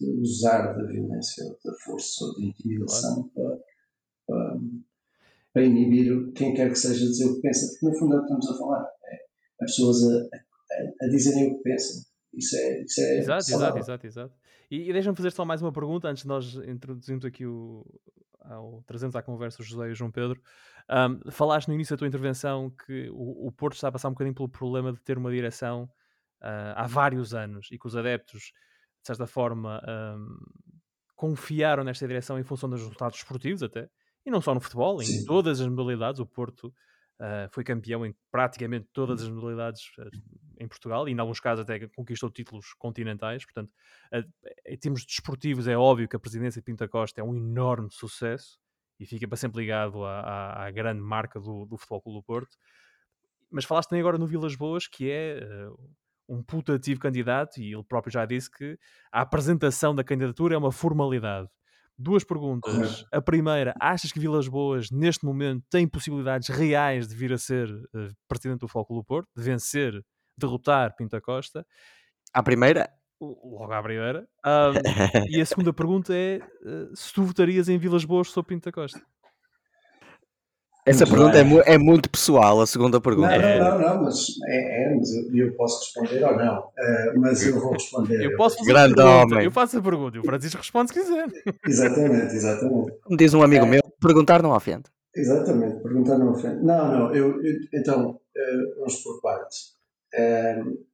de 0.00 0.20
usar 0.20 0.72
da 0.74 0.84
violência, 0.84 1.44
da 1.64 1.72
força 1.84 2.24
ou 2.24 2.36
da 2.36 2.44
intimidação 2.44 3.28
para, 3.28 3.58
para, 4.26 4.60
para, 5.52 5.64
inibir 5.64 6.32
quem 6.32 6.54
quer 6.54 6.70
que 6.70 6.78
seja 6.78 7.06
dizer 7.06 7.26
o 7.26 7.36
que 7.36 7.42
pensa, 7.42 7.66
porque 7.72 7.86
no 7.86 7.98
fundo 7.98 8.14
é 8.14 8.18
o 8.18 8.20
que 8.20 8.26
estamos 8.26 8.50
a 8.50 8.58
falar, 8.58 8.86
é 9.04 9.64
as 9.64 9.70
pessoas 9.70 10.02
a, 10.04 10.16
a, 10.16 11.06
a 11.06 11.08
dizerem 11.08 11.52
o 11.52 11.56
que 11.56 11.62
pensam. 11.62 12.02
Isso 12.34 12.56
é, 12.56 12.82
isso 12.82 13.00
é 13.00 13.18
exato, 13.18 13.50
exato, 13.50 13.78
exato, 13.78 14.06
exato. 14.06 14.34
E, 14.70 14.90
e 14.90 14.92
deixa-me 14.92 15.16
fazer 15.16 15.30
só 15.30 15.44
mais 15.44 15.62
uma 15.62 15.72
pergunta 15.72 16.08
antes 16.08 16.22
de 16.22 16.28
nós 16.28 16.54
introduzirmos 16.66 17.24
aqui 17.24 17.46
o. 17.46 17.84
Ao, 18.40 18.82
trazemos 18.86 19.16
à 19.16 19.22
conversa 19.22 19.60
o 19.60 19.64
José 19.64 19.88
e 19.88 19.92
o 19.92 19.94
João 19.94 20.10
Pedro. 20.10 20.40
Um, 20.88 21.30
falaste 21.32 21.66
no 21.66 21.74
início 21.74 21.96
da 21.96 21.98
tua 21.98 22.06
intervenção 22.06 22.70
que 22.70 23.08
o, 23.10 23.48
o, 23.48 23.50
Porto 23.50 23.74
está 23.74 23.88
a 23.88 23.92
passar 23.92 24.08
um 24.08 24.12
bocadinho 24.12 24.36
pelo 24.36 24.48
problema 24.48 24.92
de 24.92 25.00
ter 25.00 25.18
uma 25.18 25.32
direção 25.32 25.90
uh, 26.42 26.76
há 26.76 26.86
vários 26.86 27.34
anos 27.34 27.68
e 27.72 27.78
que 27.78 27.86
os 27.88 27.96
adeptos, 27.96 28.52
de 29.06 29.16
certa 29.16 29.26
forma, 29.28 29.80
um, 29.88 30.36
confiaram 31.14 31.84
nesta 31.84 32.08
direção 32.08 32.40
em 32.40 32.42
função 32.42 32.68
dos 32.68 32.80
resultados 32.80 33.18
esportivos, 33.18 33.62
até, 33.62 33.88
e 34.24 34.30
não 34.32 34.40
só 34.40 34.52
no 34.52 34.60
futebol, 34.60 35.00
Sim. 35.00 35.20
em 35.20 35.24
todas 35.24 35.60
as 35.60 35.68
modalidades. 35.68 36.20
O 36.20 36.26
Porto 36.26 36.74
Uh, 37.18 37.48
foi 37.50 37.64
campeão 37.64 38.04
em 38.04 38.14
praticamente 38.30 38.90
todas 38.92 39.22
as 39.22 39.28
modalidades 39.30 39.84
uh, 39.98 40.10
em 40.60 40.68
Portugal 40.68 41.08
e, 41.08 41.12
em 41.12 41.18
alguns 41.18 41.40
casos, 41.40 41.62
até 41.62 41.88
conquistou 41.88 42.30
títulos 42.30 42.74
continentais. 42.74 43.42
Portanto, 43.42 43.72
uh, 44.12 44.50
em 44.66 44.76
termos 44.76 45.02
desportivos, 45.02 45.66
é 45.66 45.74
óbvio 45.78 46.06
que 46.06 46.14
a 46.14 46.18
presidência 46.18 46.60
de 46.60 46.66
Pinta 46.66 46.86
Costa 46.86 47.22
é 47.22 47.24
um 47.24 47.34
enorme 47.34 47.88
sucesso 47.90 48.58
e 49.00 49.06
fica 49.06 49.26
para 49.26 49.38
sempre 49.38 49.62
ligado 49.62 50.04
à, 50.04 50.20
à, 50.20 50.66
à 50.66 50.70
grande 50.70 51.00
marca 51.00 51.40
do, 51.40 51.64
do 51.64 51.78
Futebol 51.78 52.02
Clube 52.02 52.18
do 52.18 52.22
Porto. 52.22 52.54
Mas 53.50 53.64
falaste 53.64 53.88
também 53.88 54.02
agora 54.02 54.18
no 54.18 54.26
Vilas 54.26 54.54
Boas, 54.54 54.86
que 54.86 55.10
é 55.10 55.40
um 56.28 56.42
putativo 56.42 57.00
candidato, 57.00 57.60
e 57.60 57.72
ele 57.72 57.84
próprio 57.84 58.12
já 58.12 58.24
disse 58.24 58.50
que 58.50 58.78
a 59.12 59.20
apresentação 59.20 59.94
da 59.94 60.04
candidatura 60.04 60.54
é 60.54 60.58
uma 60.58 60.72
formalidade. 60.72 61.48
Duas 61.98 62.24
perguntas. 62.24 63.06
A 63.10 63.22
primeira, 63.22 63.74
achas 63.80 64.12
que 64.12 64.20
Vilas 64.20 64.46
Boas, 64.48 64.90
neste 64.90 65.24
momento, 65.24 65.64
tem 65.70 65.88
possibilidades 65.88 66.48
reais 66.48 67.08
de 67.08 67.14
vir 67.14 67.32
a 67.32 67.38
ser 67.38 67.70
uh, 67.70 68.12
presidente 68.28 68.60
do 68.60 68.68
Futebol 68.68 69.00
do 69.00 69.04
Porto, 69.04 69.28
de 69.34 69.42
vencer, 69.42 70.04
derrotar 70.36 70.94
Pinta 70.94 71.20
Costa? 71.20 71.66
A 72.34 72.42
primeira? 72.42 72.90
Logo 73.18 73.72
à 73.72 73.82
primeira. 73.82 74.28
Um, 74.44 75.30
e 75.30 75.40
a 75.40 75.46
segunda 75.46 75.72
pergunta 75.72 76.14
é 76.14 76.38
uh, 76.62 76.94
se 76.94 77.14
tu 77.14 77.22
votarias 77.22 77.66
em 77.66 77.78
Vilas 77.78 78.04
Boas 78.04 78.28
sobre 78.28 78.54
Pinta 78.54 78.70
Costa? 78.70 79.00
Essa 80.86 81.04
pergunta 81.04 81.36
é, 81.36 81.74
é, 81.74 81.78
muito 81.78 82.08
pessoal, 82.08 82.60
a 82.60 82.66
segunda 82.66 83.00
pergunta. 83.00 83.36
Não, 83.36 83.58
não, 83.58 83.78
não, 83.80 83.94
não 83.96 84.04
mas, 84.04 84.24
é, 84.46 84.84
é, 84.84 84.94
mas 84.94 85.12
eu, 85.12 85.36
eu, 85.36 85.56
posso 85.56 85.80
responder 85.80 86.24
ou 86.24 86.36
não. 86.36 86.60
Uh, 86.60 87.20
mas 87.20 87.44
eu 87.44 87.60
vou 87.60 87.72
responder. 87.72 88.24
Eu 88.24 88.36
posso 88.36 88.56
fazer 88.58 88.72
Grande 88.72 89.00
homem. 89.00 89.44
Eu 89.44 89.50
faço 89.50 89.78
a 89.78 89.82
pergunta 89.82 90.16
e 90.16 90.20
o 90.20 90.24
Francisco 90.24 90.58
responde 90.58 90.92
se 90.92 91.00
quiser. 91.00 91.26
Exatamente, 91.66 92.36
exatamente. 92.36 92.92
Como 93.02 93.16
diz 93.16 93.34
um 93.34 93.42
amigo 93.42 93.66
é, 93.66 93.68
meu, 93.68 93.82
perguntar 94.00 94.40
não 94.40 94.52
ofende. 94.54 94.84
Exatamente, 95.12 95.82
perguntar 95.82 96.18
não 96.18 96.30
ofende. 96.30 96.64
Não, 96.64 96.92
não, 96.92 97.14
eu, 97.16 97.42
eu 97.44 97.56
então, 97.74 98.10
uh, 98.10 98.78
vamos 98.78 99.02
por 99.02 99.20
partes. 99.20 99.74
Uh, 100.14 100.86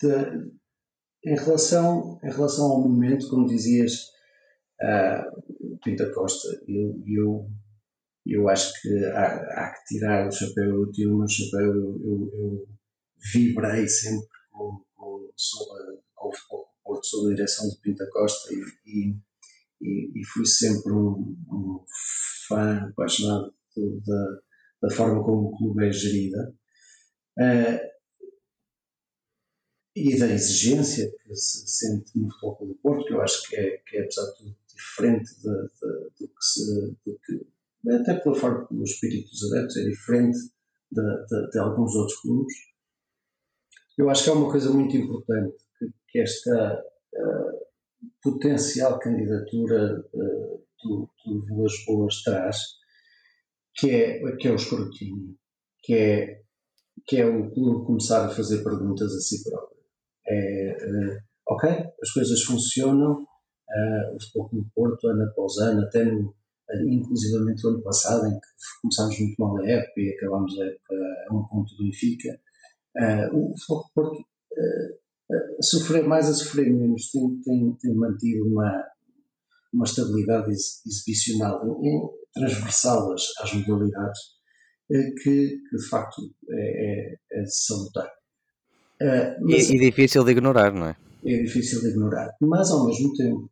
de, 0.00 0.50
em, 1.26 1.36
relação, 1.36 2.18
em 2.24 2.30
relação 2.30 2.64
ao 2.72 2.80
momento, 2.80 3.28
como 3.28 3.46
dizias, 3.46 4.06
uh, 4.80 5.78
Pinta 5.84 6.10
Costa, 6.14 6.48
eu, 6.66 7.02
eu 7.06 7.50
eu 8.32 8.48
acho 8.48 8.72
que 8.80 9.04
há, 9.06 9.26
há, 9.26 9.74
que 9.74 9.94
tirar 9.94 10.28
o 10.28 10.32
chapéu, 10.32 10.82
eu 10.82 10.92
tiro 10.92 11.18
o 11.18 11.28
chapéu, 11.28 11.74
eu, 11.74 12.00
eu, 12.04 12.30
eu 12.34 12.68
vibrei 13.32 13.88
sempre 13.88 14.28
com, 14.50 14.84
com, 14.94 15.30
sob, 15.36 15.80
a, 15.80 16.00
com, 16.14 16.30
com, 16.82 17.02
sob 17.02 17.32
a 17.32 17.34
direção 17.34 17.68
de 17.68 17.80
Pinta 17.80 18.08
Costa 18.10 18.52
e, 18.52 19.16
e, 19.80 20.20
e 20.20 20.24
fui 20.24 20.46
sempre 20.46 20.92
um, 20.92 21.36
um 21.50 21.84
fã 22.48 22.88
apaixonado 22.90 23.54
da, 24.06 24.40
da 24.82 24.90
forma 24.94 25.22
como 25.22 25.48
o 25.48 25.56
clube 25.56 25.86
é 25.86 25.92
gerida. 25.92 26.54
Uh, 27.38 27.96
e 29.94 30.18
da 30.18 30.26
exigência 30.26 31.10
que 31.10 31.34
se 31.34 31.66
sente 31.66 32.18
no 32.18 32.30
Futebol 32.30 32.68
do 32.68 32.74
Porto, 32.76 33.06
que 33.06 33.14
eu 33.14 33.22
acho 33.22 33.48
que 33.48 33.56
é, 33.56 33.78
que 33.78 33.96
é 33.96 34.02
apesar 34.02 34.26
de 34.26 34.36
tudo, 34.36 34.56
diferente 34.68 35.34
de, 35.36 35.42
de, 35.42 36.10
do 36.20 36.28
que 36.28 36.44
se. 36.44 36.96
Do 37.04 37.18
que, 37.24 37.55
até 37.94 38.14
pela 38.14 38.34
forma 38.34 38.66
como 38.66 38.80
o 38.80 38.84
espírito 38.84 39.30
dos 39.30 39.52
adeptos 39.52 39.76
é 39.76 39.84
diferente 39.84 40.38
de, 40.90 41.26
de, 41.26 41.50
de, 41.50 41.58
alguns 41.58 41.94
outros 41.94 42.20
clubes. 42.20 42.54
Eu 43.98 44.10
acho 44.10 44.24
que 44.24 44.30
é 44.30 44.32
uma 44.32 44.50
coisa 44.50 44.70
muito 44.70 44.96
importante 44.96 45.56
que, 45.78 45.86
que 46.08 46.18
esta 46.20 46.82
uh, 47.14 47.66
potencial 48.22 48.98
candidatura 48.98 50.04
uh, 50.12 50.64
do, 50.82 51.10
do 51.24 51.46
Vilas 51.46 51.72
Boas 51.86 52.22
traz, 52.22 52.58
que 53.74 53.90
é, 53.90 54.36
que 54.36 54.48
é 54.48 54.50
o 54.50 54.56
escrutínio, 54.56 55.36
que 55.82 55.94
é, 55.94 56.42
que 57.06 57.16
é 57.18 57.26
o 57.26 57.50
clube 57.50 57.86
começar 57.86 58.26
a 58.26 58.30
fazer 58.30 58.62
perguntas 58.62 59.12
a 59.14 59.20
si 59.20 59.42
próprio. 59.44 59.76
É, 60.28 60.76
uh, 60.76 61.18
ok, 61.48 61.70
as 62.02 62.10
coisas 62.10 62.42
funcionam, 62.42 63.22
uh, 63.22 64.16
o 64.16 64.22
Futebol 64.32 64.66
Porto, 64.74 65.08
ano 65.08 65.24
após 65.24 65.58
ano, 65.58 65.82
até 65.82 66.04
no, 66.04 66.34
inclusivamente 66.88 67.66
o 67.66 67.70
ano 67.70 67.82
passado, 67.82 68.26
em 68.26 68.32
que 68.32 68.46
começámos 68.82 69.18
muito 69.18 69.34
mal 69.38 69.56
a 69.58 69.68
época 69.68 70.00
e 70.00 70.14
acabámos 70.14 70.60
a 70.60 70.64
época 70.64 70.94
a 71.28 71.34
um 71.34 71.44
ponto 71.44 71.74
do 71.76 71.84
Benfica, 71.84 72.40
uh, 72.96 73.36
o 73.36 73.54
Futebol 73.58 73.84
Porto 73.94 74.24
a 75.58 75.62
sofrer 75.62 76.06
mais, 76.06 76.28
a 76.28 76.34
sofrer 76.34 76.72
menos, 76.72 77.10
tem, 77.10 77.40
tem, 77.42 77.76
tem 77.80 77.94
mantido 77.94 78.46
uma, 78.46 78.84
uma 79.72 79.84
estabilidade 79.84 80.50
exibicional 80.86 81.62
em, 81.82 82.00
transversal 82.32 83.12
às, 83.12 83.22
às 83.40 83.52
modalidades 83.54 84.20
que, 84.88 85.12
que, 85.22 85.76
de 85.76 85.88
facto 85.88 86.22
é, 86.50 87.10
é, 87.10 87.16
é 87.32 87.44
salutar. 87.46 88.08
Uh, 89.02 89.50
e, 89.50 89.56
e, 89.56 89.78
difícil 89.78 90.24
de 90.24 90.30
ignorar, 90.30 90.72
não 90.72 90.86
é? 90.86 90.96
É 91.24 91.42
difícil 91.42 91.80
de 91.82 91.88
ignorar. 91.88 92.34
Mas, 92.40 92.70
ao 92.70 92.86
mesmo 92.86 93.12
tempo, 93.14 93.50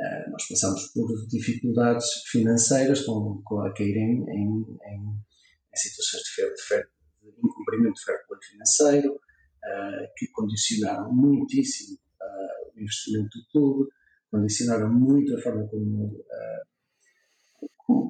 uh, 0.00 0.30
nós 0.30 0.48
passamos 0.48 0.86
por 0.92 1.06
dificuldades 1.28 2.06
financeiras 2.30 3.02
com, 3.02 3.42
a 3.60 3.72
cair 3.74 3.96
em, 3.96 4.22
em, 4.30 4.78
em, 4.86 5.76
situações 5.76 6.22
de, 6.22 6.30
fer, 6.30 6.54
de, 6.54 6.62
fer, 6.62 6.88
de 7.22 7.28
incumprimento 7.28 7.94
de 7.94 8.04
fair 8.04 8.26
play 8.26 8.40
financeiro, 8.50 9.14
uh, 9.14 10.08
que 10.16 10.26
condicionaram 10.28 11.12
muitíssimo 11.12 11.98
o 12.74 12.80
investimento 12.80 13.38
do 13.38 13.46
clube, 13.52 13.90
condicionaram 14.30 14.92
muito 14.92 15.34
a 15.34 15.40
forma 15.40 15.66
como 15.68 16.24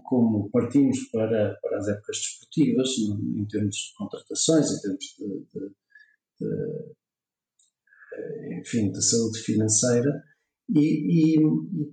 como 0.07 0.49
partimos 0.51 0.99
para, 1.11 1.59
para 1.61 1.79
as 1.79 1.89
épocas 1.89 2.17
desportivas, 2.17 2.89
em 2.99 3.45
termos 3.47 3.77
de 3.77 3.95
contratações, 3.97 4.71
em 4.71 4.81
termos 4.81 5.05
de, 5.19 5.47
de, 5.53 5.73
eh, 8.15 8.61
enfim, 8.61 8.91
de 8.91 9.05
saúde 9.05 9.41
financeira 9.41 10.25
e, 10.69 11.37
e, 11.37 11.93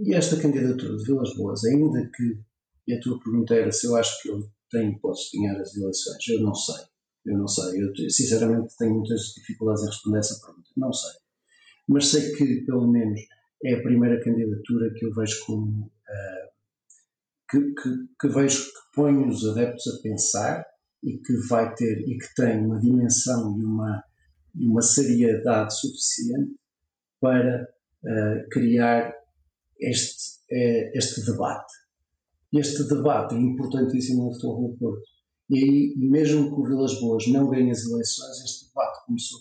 e, 0.00 0.14
esta 0.14 0.40
candidatura 0.40 0.96
de 0.96 1.04
Vilas 1.04 1.34
Boas, 1.36 1.64
ainda 1.64 2.10
que, 2.14 2.92
a 2.92 3.00
tua 3.00 3.18
pergunta 3.20 3.54
era 3.54 3.72
se 3.72 3.86
eu 3.86 3.96
acho 3.96 4.22
que 4.22 4.28
eu 4.28 4.48
tenho 4.70 4.92
de 4.92 5.38
ganhar 5.38 5.60
as 5.60 5.74
eleições, 5.76 6.28
eu 6.28 6.42
não 6.42 6.54
sei, 6.54 6.84
eu 7.26 7.38
não 7.38 7.48
sei, 7.48 7.82
eu 7.82 8.10
sinceramente 8.10 8.76
tenho 8.76 8.94
muitas 8.94 9.20
dificuldades 9.36 9.82
em 9.84 9.86
responder 9.86 10.18
essa 10.18 10.40
pergunta, 10.44 10.68
não 10.76 10.92
sei, 10.92 11.12
mas 11.88 12.08
sei 12.08 12.32
que 12.32 12.62
pelo 12.66 12.86
menos 12.86 13.20
é 13.64 13.74
a 13.74 13.82
primeira 13.82 14.22
candidatura 14.22 14.92
que 14.92 15.06
eu 15.06 15.14
vejo 15.14 15.44
como 15.46 15.86
uh, 15.86 16.54
que, 17.50 17.60
que, 17.74 17.90
que 18.20 18.28
vejo 18.28 18.64
que 18.64 18.80
põe 18.94 19.26
os 19.28 19.46
adeptos 19.46 19.86
a 19.86 20.02
pensar 20.02 20.66
e 21.02 21.18
que 21.18 21.36
vai 21.48 21.74
ter 21.74 22.00
e 22.00 22.18
que 22.18 22.34
tem 22.34 22.66
uma 22.66 22.80
dimensão 22.80 23.58
e 23.58 23.64
uma, 23.64 24.04
e 24.54 24.66
uma 24.66 24.82
seriedade 24.82 25.78
suficiente 25.78 26.54
para 27.24 27.64
uh, 28.04 28.48
criar 28.50 29.14
este, 29.80 30.40
uh, 30.52 30.90
este 30.94 31.24
debate. 31.24 31.72
Este 32.52 32.84
debate 32.84 33.34
é 33.34 33.38
importantíssimo 33.38 34.26
no 34.26 34.34
Futebol 34.34 34.68
do 34.68 34.76
Porto. 34.76 35.02
E 35.48 35.58
aí, 35.58 35.94
mesmo 35.96 36.54
que 36.54 36.60
o 36.60 36.64
Vilas 36.64 37.00
Boas 37.00 37.26
não 37.28 37.48
ganhe 37.48 37.70
as 37.70 37.84
eleições, 37.84 38.44
este 38.44 38.68
debate 38.68 39.06
começou. 39.06 39.40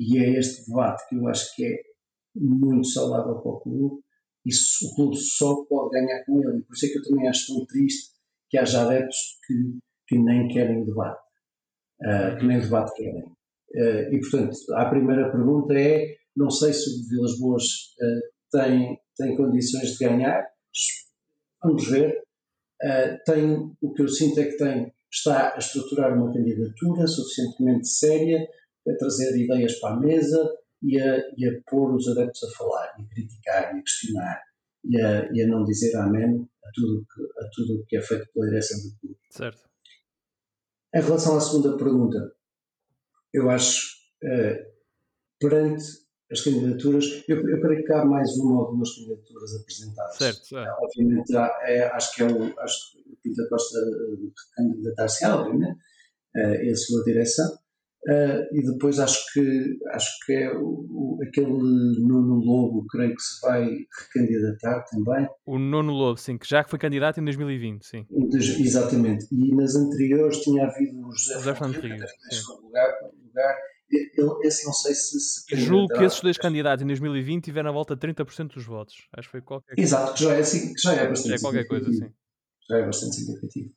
E 0.00 0.18
é 0.18 0.38
este 0.38 0.66
debate 0.66 1.06
que 1.08 1.16
eu 1.16 1.28
acho 1.28 1.54
que 1.54 1.66
é 1.66 1.76
muito 2.34 2.88
saudável 2.88 3.40
para 3.40 3.50
o 3.50 3.60
clube 3.60 4.02
e 4.46 4.50
o 4.50 4.94
clube 4.94 5.16
só 5.16 5.64
pode 5.66 5.90
ganhar 5.90 6.24
com 6.24 6.42
ele. 6.42 6.60
E 6.60 6.62
por 6.62 6.74
isso 6.74 6.86
é 6.86 6.88
que 6.88 6.98
eu 6.98 7.02
também 7.02 7.28
acho 7.28 7.52
tão 7.52 7.66
triste 7.66 8.12
que 8.48 8.56
haja 8.56 8.82
adeptos 8.82 9.38
que 9.46 9.78
que 10.08 10.18
nem 10.18 10.48
querem 10.48 10.82
o 10.82 10.86
debate, 10.86 11.20
uh, 12.00 12.36
que 12.38 12.46
nem 12.46 12.58
o 12.58 12.62
debate 12.62 12.94
querem. 12.94 13.24
Uh, 13.24 14.14
e, 14.14 14.20
portanto, 14.20 14.56
a 14.74 14.86
primeira 14.86 15.30
pergunta 15.30 15.74
é: 15.74 16.16
não 16.36 16.50
sei 16.50 16.72
se 16.72 16.88
o 16.88 17.08
Vilas 17.08 17.38
Boas 17.38 17.64
uh, 17.64 18.50
tem, 18.50 18.98
tem 19.16 19.36
condições 19.36 19.92
de 19.92 20.04
ganhar, 20.04 20.46
vamos 21.62 21.88
ver. 21.88 22.22
tem, 23.26 23.76
o 23.80 23.92
que 23.92 24.02
eu 24.02 24.08
sinto 24.08 24.38
é 24.40 24.44
que 24.44 24.56
tem, 24.56 24.92
está 25.10 25.54
a 25.54 25.58
estruturar 25.58 26.14
uma 26.16 26.32
candidatura 26.32 27.06
suficientemente 27.06 27.88
séria 27.88 28.46
para 28.84 28.96
trazer 28.96 29.36
ideias 29.36 29.78
para 29.80 29.94
a 29.94 30.00
mesa 30.00 30.58
e 30.82 31.00
a, 31.00 31.18
e 31.36 31.48
a 31.48 31.60
pôr 31.68 31.94
os 31.94 32.06
adeptos 32.08 32.42
a 32.44 32.56
falar, 32.56 32.94
e 32.98 33.02
a 33.02 33.08
criticar, 33.08 33.74
e 33.74 33.78
a 33.78 33.82
questionar, 33.82 34.42
e 34.84 35.00
a, 35.00 35.32
e 35.32 35.42
a 35.42 35.46
não 35.46 35.64
dizer 35.64 35.94
amém 35.96 36.48
a 36.64 36.70
tudo 36.72 37.04
que, 37.12 37.22
a 37.40 37.48
tudo 37.52 37.84
que 37.88 37.96
é 37.96 38.02
feito 38.02 38.28
pela 38.32 38.46
direção 38.46 38.78
do 38.78 38.98
clube. 38.98 39.18
Certo. 39.30 39.68
Em 40.94 41.02
relação 41.02 41.36
à 41.36 41.40
segunda 41.40 41.76
pergunta, 41.76 42.32
eu 43.32 43.50
acho, 43.50 43.96
uh, 44.24 44.72
perante 45.38 45.84
as 46.30 46.42
candidaturas, 46.42 47.24
eu, 47.26 47.48
eu 47.48 47.60
creio 47.60 47.84
que 47.84 47.92
há 47.92 48.04
mais 48.04 48.36
uma 48.38 48.60
ou 48.62 48.76
duas 48.76 48.94
candidaturas 48.94 49.54
apresentadas. 49.56 50.16
Certo, 50.16 50.58
é. 50.58 50.76
Obviamente, 50.80 51.36
há, 51.36 51.58
é, 51.62 51.84
acho 51.88 52.14
que 52.14 52.22
é 52.22 52.26
o, 52.26 52.60
acho 52.60 52.92
que 52.92 52.98
o 53.10 53.16
Pinto 53.22 53.48
Costa 53.48 53.78
candidatar-se, 54.54 55.26
obviamente, 55.26 55.72
uh, 55.72 56.38
é 56.38 56.70
a 56.70 56.76
sua 56.76 57.02
direção. 57.04 57.58
Uh, 58.06 58.46
e 58.52 58.62
depois 58.62 59.00
acho 59.00 59.20
que 59.32 59.76
acho 59.90 60.08
que 60.24 60.32
é 60.32 60.52
o, 60.56 60.86
o, 60.88 61.18
aquele 61.26 61.50
Nono 62.06 62.36
Lobo, 62.36 62.86
creio 62.86 63.14
que 63.14 63.20
se 63.20 63.40
vai 63.40 63.66
recandidatar 63.66 64.84
também. 64.84 65.26
O 65.44 65.58
Nono 65.58 65.92
Lobo, 65.92 66.16
sim, 66.16 66.38
que 66.38 66.48
já 66.48 66.62
foi 66.62 66.78
candidato 66.78 67.20
em 67.20 67.24
2020, 67.24 67.84
sim. 67.84 68.06
Exatamente. 68.32 69.26
E 69.32 69.54
nas 69.54 69.74
anteriores 69.74 70.38
tinha 70.42 70.66
havido 70.66 71.00
o 71.00 71.10
José, 71.10 71.34
José 71.34 71.54
Fernando 71.54 71.80
Rio. 71.80 71.96
Lugar, 72.62 72.94
lugar, 73.26 73.56
ele, 73.90 74.46
esse 74.46 74.66
não 74.66 74.72
sei 74.72 74.94
se. 74.94 75.18
se 75.18 75.56
julgo 75.56 75.88
que 75.94 76.04
esses 76.04 76.20
dois 76.20 76.36
candidatos 76.36 76.82
em 76.82 76.86
2020 76.86 77.44
tiveram 77.44 77.70
a 77.70 77.72
volta 77.72 77.96
de 77.96 78.06
30% 78.06 78.54
dos 78.54 78.64
votos. 78.64 78.94
Acho 79.16 79.28
que 79.28 79.32
foi 79.32 79.42
qualquer 79.42 79.74
coisa. 79.74 79.88
Exato, 79.88 80.14
que 80.14 80.24
já 80.24 80.34
é, 80.34 80.40
assim, 80.40 80.72
já 80.76 80.92
é 80.94 81.08
bastante. 81.08 81.28
Já 81.28 81.34
é 81.34 81.38
qualquer 81.38 81.66
coisa, 81.66 81.92
sim. 81.92 82.10
Já 82.68 82.78
é 82.78 82.86
bastante 82.86 83.16
significativo. 83.16 83.70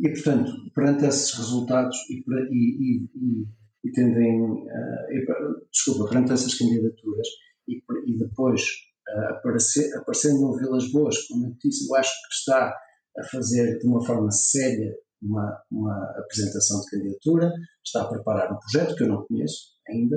E, 0.00 0.08
portanto, 0.08 0.52
perante 0.74 1.04
esses 1.04 1.32
resultados 1.34 1.96
e, 2.10 2.24
e, 2.50 3.04
e 3.04 3.46
e 3.84 3.90
tendem, 3.90 4.42
uh, 4.42 5.66
desculpa, 5.70 6.08
perante 6.08 6.32
essas 6.32 6.54
candidaturas 6.54 7.26
e, 7.66 7.82
e 8.06 8.18
depois 8.18 8.62
uh, 8.62 9.34
aparecer, 9.34 9.92
aparecendo 9.96 10.40
no 10.40 10.56
Vilas 10.56 10.90
Boas, 10.92 11.26
como 11.26 11.46
eu 11.46 11.56
disse, 11.62 11.88
eu 11.88 11.96
acho 11.96 12.10
que 12.10 12.34
está 12.34 12.74
a 13.18 13.24
fazer 13.30 13.78
de 13.78 13.86
uma 13.86 14.04
forma 14.04 14.30
séria 14.30 14.94
uma, 15.22 15.62
uma 15.70 16.04
apresentação 16.18 16.80
de 16.80 16.90
candidatura, 16.90 17.52
está 17.84 18.02
a 18.02 18.08
preparar 18.08 18.52
um 18.52 18.58
projeto 18.58 18.96
que 18.96 19.04
eu 19.04 19.08
não 19.08 19.24
conheço 19.24 19.72
ainda, 19.88 20.16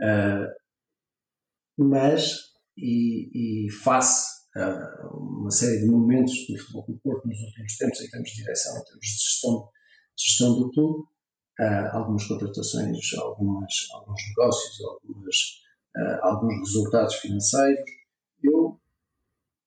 uh, 0.00 0.60
mas 1.78 2.50
e, 2.76 3.66
e 3.66 3.70
face 3.70 4.40
a 4.56 5.08
uma 5.12 5.50
série 5.50 5.80
de 5.80 5.86
momentos 5.86 6.34
do 6.48 6.58
futebol 6.58 6.86
do 6.88 6.98
Porto 6.98 7.28
nos 7.28 7.38
últimos 7.38 7.76
tempos, 7.76 8.00
em 8.00 8.10
termos 8.10 8.30
de 8.30 8.36
direção, 8.36 8.72
em 8.72 8.84
termos 8.84 9.06
de 9.06 9.12
gestão, 9.12 9.68
gestão 10.16 10.58
do 10.58 10.70
clube, 10.72 11.04
uh, 11.60 11.96
algumas 11.96 12.26
contratações, 12.26 12.98
algumas, 13.18 13.72
alguns 13.92 14.20
negócios, 14.28 14.80
algumas, 14.80 15.36
uh, 15.96 16.26
alguns 16.26 16.58
resultados 16.58 17.14
financeiros, 17.16 17.90
eu, 18.42 18.80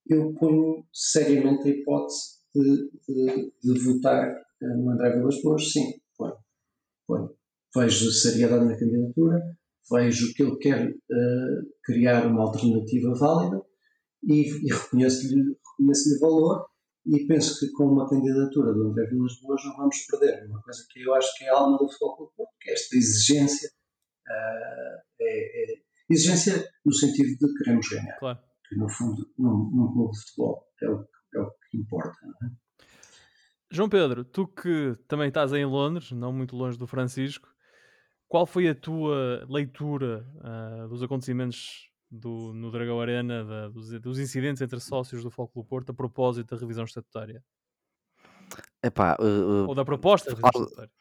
eu 0.08 0.34
ponho 0.34 0.84
seriamente 0.92 1.68
a 1.68 1.70
hipótese 1.70 2.40
de, 2.54 2.90
de, 3.08 3.52
de 3.62 3.80
votar 3.80 4.43
no 4.60 4.90
André 4.90 5.16
Vilas 5.16 5.40
Boas, 5.42 5.70
sim, 5.70 6.00
ponho, 6.16 6.36
ponho. 7.06 7.34
Vejo 7.76 8.10
seriedade 8.12 8.64
na 8.64 8.78
candidatura, 8.78 9.40
vejo 9.90 10.32
que 10.34 10.42
ele 10.42 10.56
quer 10.58 10.90
uh, 10.90 11.72
criar 11.82 12.26
uma 12.26 12.42
alternativa 12.42 13.14
válida 13.14 13.60
e, 14.22 14.48
e 14.48 14.72
reconheço-lhe 14.72 15.56
reconheço 15.76 16.20
valor 16.20 16.66
e 17.06 17.26
penso 17.26 17.58
que 17.60 17.70
com 17.72 17.86
uma 17.86 18.08
candidatura 18.08 18.72
do 18.72 18.88
André 18.88 19.06
Vilas 19.06 19.38
Boas 19.42 19.62
não 19.64 19.76
vamos 19.76 19.98
perder 20.06 20.46
uma 20.48 20.62
coisa 20.62 20.80
que 20.90 21.02
eu 21.02 21.14
acho 21.14 21.36
que 21.36 21.44
é 21.44 21.50
a 21.50 21.54
alma 21.54 21.76
do 21.76 21.88
futebol 21.88 22.32
clube, 22.34 22.50
que 22.60 22.70
é 22.70 22.72
esta 22.72 22.96
exigência, 22.96 23.68
uh, 23.68 25.02
é, 25.20 25.72
é, 25.72 25.82
exigência 26.08 26.66
no 26.84 26.92
sentido 26.92 27.36
de 27.36 27.54
queremos 27.58 27.88
ganhar, 27.88 28.18
claro. 28.18 28.38
que 28.68 28.76
no 28.76 28.88
fundo 28.88 29.30
num, 29.38 29.70
num 29.70 29.92
clube 29.92 30.12
de 30.12 30.20
futebol 30.20 30.66
é 30.82 30.88
o, 30.88 31.06
é 31.34 31.40
o 31.40 31.50
que 31.70 31.78
importa. 31.78 32.16
É? 32.42 32.64
João 33.74 33.88
Pedro, 33.88 34.24
tu 34.24 34.46
que 34.46 34.96
também 35.08 35.26
estás 35.26 35.52
em 35.52 35.64
Londres, 35.64 36.12
não 36.12 36.32
muito 36.32 36.54
longe 36.56 36.78
do 36.78 36.86
Francisco, 36.86 37.48
qual 38.28 38.46
foi 38.46 38.68
a 38.68 38.74
tua 38.74 39.44
leitura 39.48 40.24
uh, 40.36 40.88
dos 40.88 41.02
acontecimentos 41.02 41.90
do, 42.08 42.52
no 42.54 42.70
Dragão 42.70 43.00
Arena, 43.00 43.44
da, 43.44 43.68
dos, 43.68 43.90
dos, 44.00 44.18
incidentes 44.20 44.62
entre 44.62 44.78
sócios 44.78 45.24
do 45.24 45.30
Foco 45.30 45.60
do 45.60 45.66
Porto 45.66 45.90
a 45.90 45.94
propósito 45.94 46.54
da 46.54 46.60
revisão 46.60 46.84
estatutária? 46.84 47.42
Epá, 48.80 49.16
uh, 49.20 49.66
Ou 49.66 49.74
da 49.74 49.84
proposta 49.84 50.30
de 50.32 50.40
revisão 50.40 50.62
estatutária? 50.62 50.92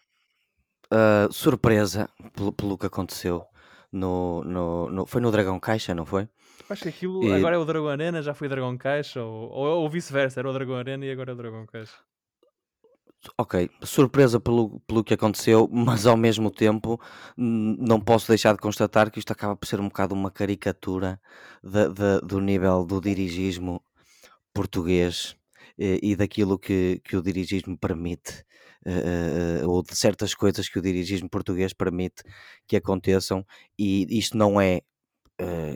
Uh, 0.91 1.32
surpresa 1.32 2.09
pelo, 2.36 2.51
pelo 2.51 2.78
que 2.78 2.88
aconteceu 2.88 3.45
no, 3.91 4.43
no, 4.43 4.89
no, 4.89 5.05
foi 5.05 5.21
no 5.21 5.32
Dragão 5.32 5.59
Caixa, 5.59 5.93
não 5.93 6.05
foi? 6.05 6.28
Acho 6.67 6.84
que 6.84 6.89
aquilo 6.89 7.24
e... 7.24 7.34
agora 7.34 7.55
é 7.55 7.59
o 7.59 7.65
Dragão 7.65 7.89
Arena, 7.89 8.24
já 8.24 8.34
foi 8.34 8.47
Dragão 8.47 8.76
Caixa, 8.78 9.21
ou, 9.21 9.51
ou, 9.51 9.82
ou 9.82 9.89
vice-versa, 9.89 10.39
era 10.39 10.49
o 10.49 10.53
Dragão 10.53 10.76
Arena 10.76 11.05
e 11.05 11.11
agora 11.11 11.32
é 11.32 11.34
o 11.36 11.38
Dragão 11.38 11.67
Caixa. 11.67 11.97
Ok, 13.38 13.69
surpresa 13.84 14.38
pelo, 14.39 14.82
pelo 14.82 15.03
que 15.03 15.13
aconteceu, 15.13 15.69
mas 15.71 16.05
ao 16.05 16.17
mesmo 16.17 16.51
tempo 16.51 16.99
não 17.38 17.99
posso 18.01 18.28
deixar 18.28 18.53
de 18.53 18.59
constatar 18.59 19.09
que 19.09 19.19
isto 19.19 19.32
acaba 19.32 19.55
por 19.55 19.65
ser 19.65 19.80
um 19.80 19.88
bocado 19.88 20.13
uma 20.13 20.30
caricatura 20.30 21.21
do 22.24 22.41
nível 22.41 22.86
do 22.86 22.99
dirigismo 22.99 23.82
português 24.53 25.38
e, 25.78 25.99
e 26.11 26.15
daquilo 26.17 26.59
que, 26.59 27.01
que 27.03 27.15
o 27.15 27.21
dirigismo 27.21 27.78
permite, 27.78 28.43
uh, 28.86 29.69
ou 29.69 29.82
de 29.82 29.95
certas 29.95 30.36
coisas 30.36 30.67
que 30.67 30.80
o 30.80 30.82
dirigismo 30.82 31.30
português 31.30 31.74
permite 31.74 32.24
que 32.67 32.76
aconteçam, 32.76 33.45
e 33.80 34.05
isto 34.17 34.38
não 34.38 34.59
é 34.59 34.82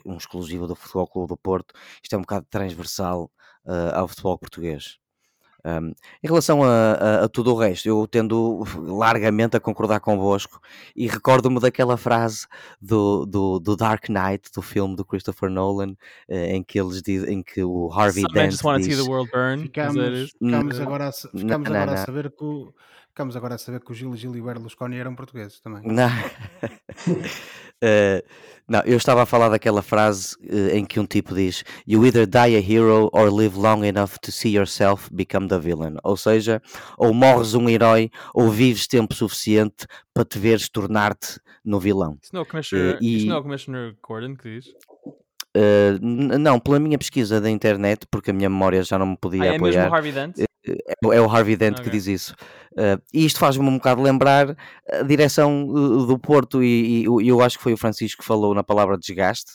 um 0.04 0.16
exclusivo 0.16 0.66
do 0.66 0.76
Futebol 0.76 1.08
Clube 1.08 1.28
do 1.28 1.36
Porto, 1.36 1.74
isto 2.02 2.14
é 2.14 2.16
um 2.18 2.22
bocado 2.22 2.46
transversal 2.50 3.30
ao 3.94 4.06
futebol 4.08 4.38
português. 4.38 4.98
Um, 5.68 5.92
em 6.22 6.26
relação 6.26 6.62
a, 6.62 6.92
a, 6.92 7.24
a, 7.24 7.28
tudo 7.28 7.52
o 7.52 7.58
resto, 7.58 7.86
eu 7.86 8.06
tendo 8.06 8.64
largamente 8.78 9.54
a 9.54 9.60
concordar 9.60 10.00
convosco 10.00 10.60
e 10.96 11.06
recordo-me 11.06 11.60
daquela 11.60 11.98
frase 11.98 12.46
do, 12.80 13.26
do, 13.26 13.58
do, 13.58 13.76
Dark 13.76 14.08
Knight, 14.08 14.50
do 14.54 14.62
filme 14.62 14.96
do 14.96 15.04
Christopher 15.04 15.50
Nolan, 15.50 15.90
uh, 15.90 16.34
em 16.34 16.62
que 16.62 16.80
eles 16.80 17.02
dizem 17.02 17.38
em 17.38 17.42
que 17.42 17.62
o 17.62 17.92
Harvey 17.92 18.24
Dent 18.32 18.52
diz... 18.52 18.60
Ficamos, 19.60 20.30
ficamos 20.30 20.80
agora, 20.80 21.08
a, 21.08 21.12
ficamos 21.12 21.66
agora 21.66 21.92
a 21.92 21.96
saber 21.98 22.30
que 22.30 22.44
o 22.44 22.72
Ficamos 23.18 23.34
agora 23.34 23.56
a 23.56 23.58
saber 23.58 23.80
que 23.80 23.90
o 23.90 23.94
Gil 23.96 24.14
Gil 24.14 24.36
e 24.36 24.40
o 24.40 24.44
Berlusconi 24.44 24.96
eram 24.96 25.12
portugueses 25.12 25.58
também. 25.58 25.82
Não. 25.84 26.06
uh, 26.06 28.22
não, 28.68 28.80
eu 28.82 28.96
estava 28.96 29.24
a 29.24 29.26
falar 29.26 29.48
daquela 29.48 29.82
frase 29.82 30.36
uh, 30.36 30.76
em 30.76 30.84
que 30.84 31.00
um 31.00 31.04
tipo 31.04 31.34
diz: 31.34 31.64
You 31.84 32.06
either 32.06 32.28
die 32.28 32.54
a 32.54 32.60
hero 32.60 33.10
or 33.12 33.34
live 33.34 33.58
long 33.58 33.84
enough 33.84 34.18
to 34.22 34.30
see 34.30 34.54
yourself 34.54 35.12
become 35.12 35.48
the 35.48 35.58
villain. 35.58 35.96
Ou 36.04 36.16
seja, 36.16 36.62
ou 36.96 37.12
morres 37.12 37.54
um 37.54 37.68
herói 37.68 38.08
ou 38.32 38.50
vives 38.50 38.86
tempo 38.86 39.12
suficiente 39.12 39.88
para 40.14 40.24
te 40.24 40.38
veres 40.38 40.68
tornar-te 40.68 41.40
no 41.64 41.80
vilão. 41.80 42.16
Isso 42.22 42.32
não 42.32 42.42
é 42.42 42.44
o 42.44 42.46
Commissioner, 42.46 42.94
uh, 42.94 42.98
e... 43.02 43.24
não 43.24 43.38
é 43.38 43.42
Commissioner 43.42 43.96
Gordon 44.00 44.36
que 44.36 44.60
diz? 44.60 44.68
Uh, 45.56 45.98
não, 46.00 46.60
pela 46.60 46.78
minha 46.78 46.96
pesquisa 46.96 47.40
da 47.40 47.50
internet, 47.50 48.06
porque 48.12 48.30
a 48.30 48.32
minha 48.32 48.48
memória 48.48 48.80
já 48.84 48.96
não 48.96 49.06
me 49.06 49.16
podia 49.16 49.42
ah, 49.42 49.46
é 49.46 49.56
apoiar. 49.56 49.74
É 49.74 49.82
mesmo 49.82 49.94
Harvey 49.96 50.12
Dent? 50.12 50.36
É, 50.88 51.16
é, 51.16 51.20
o 51.20 51.30
Harvey 51.30 51.56
Dent 51.56 51.74
okay. 51.74 51.84
que 51.84 51.90
diz 51.90 52.06
isso. 52.06 52.34
Uh, 52.72 53.00
e 53.12 53.24
isto 53.24 53.38
faz-me 53.38 53.66
um 53.66 53.76
bocado 53.76 54.02
lembrar 54.02 54.56
a 54.90 55.02
direção 55.02 55.66
do 55.66 56.18
Porto, 56.18 56.62
e, 56.62 57.02
e, 57.02 57.28
eu 57.28 57.40
acho 57.40 57.56
que 57.56 57.62
foi 57.62 57.72
o 57.72 57.78
Francisco 57.78 58.22
que 58.22 58.26
falou 58.26 58.54
na 58.54 58.62
palavra 58.62 58.96
desgaste. 58.98 59.50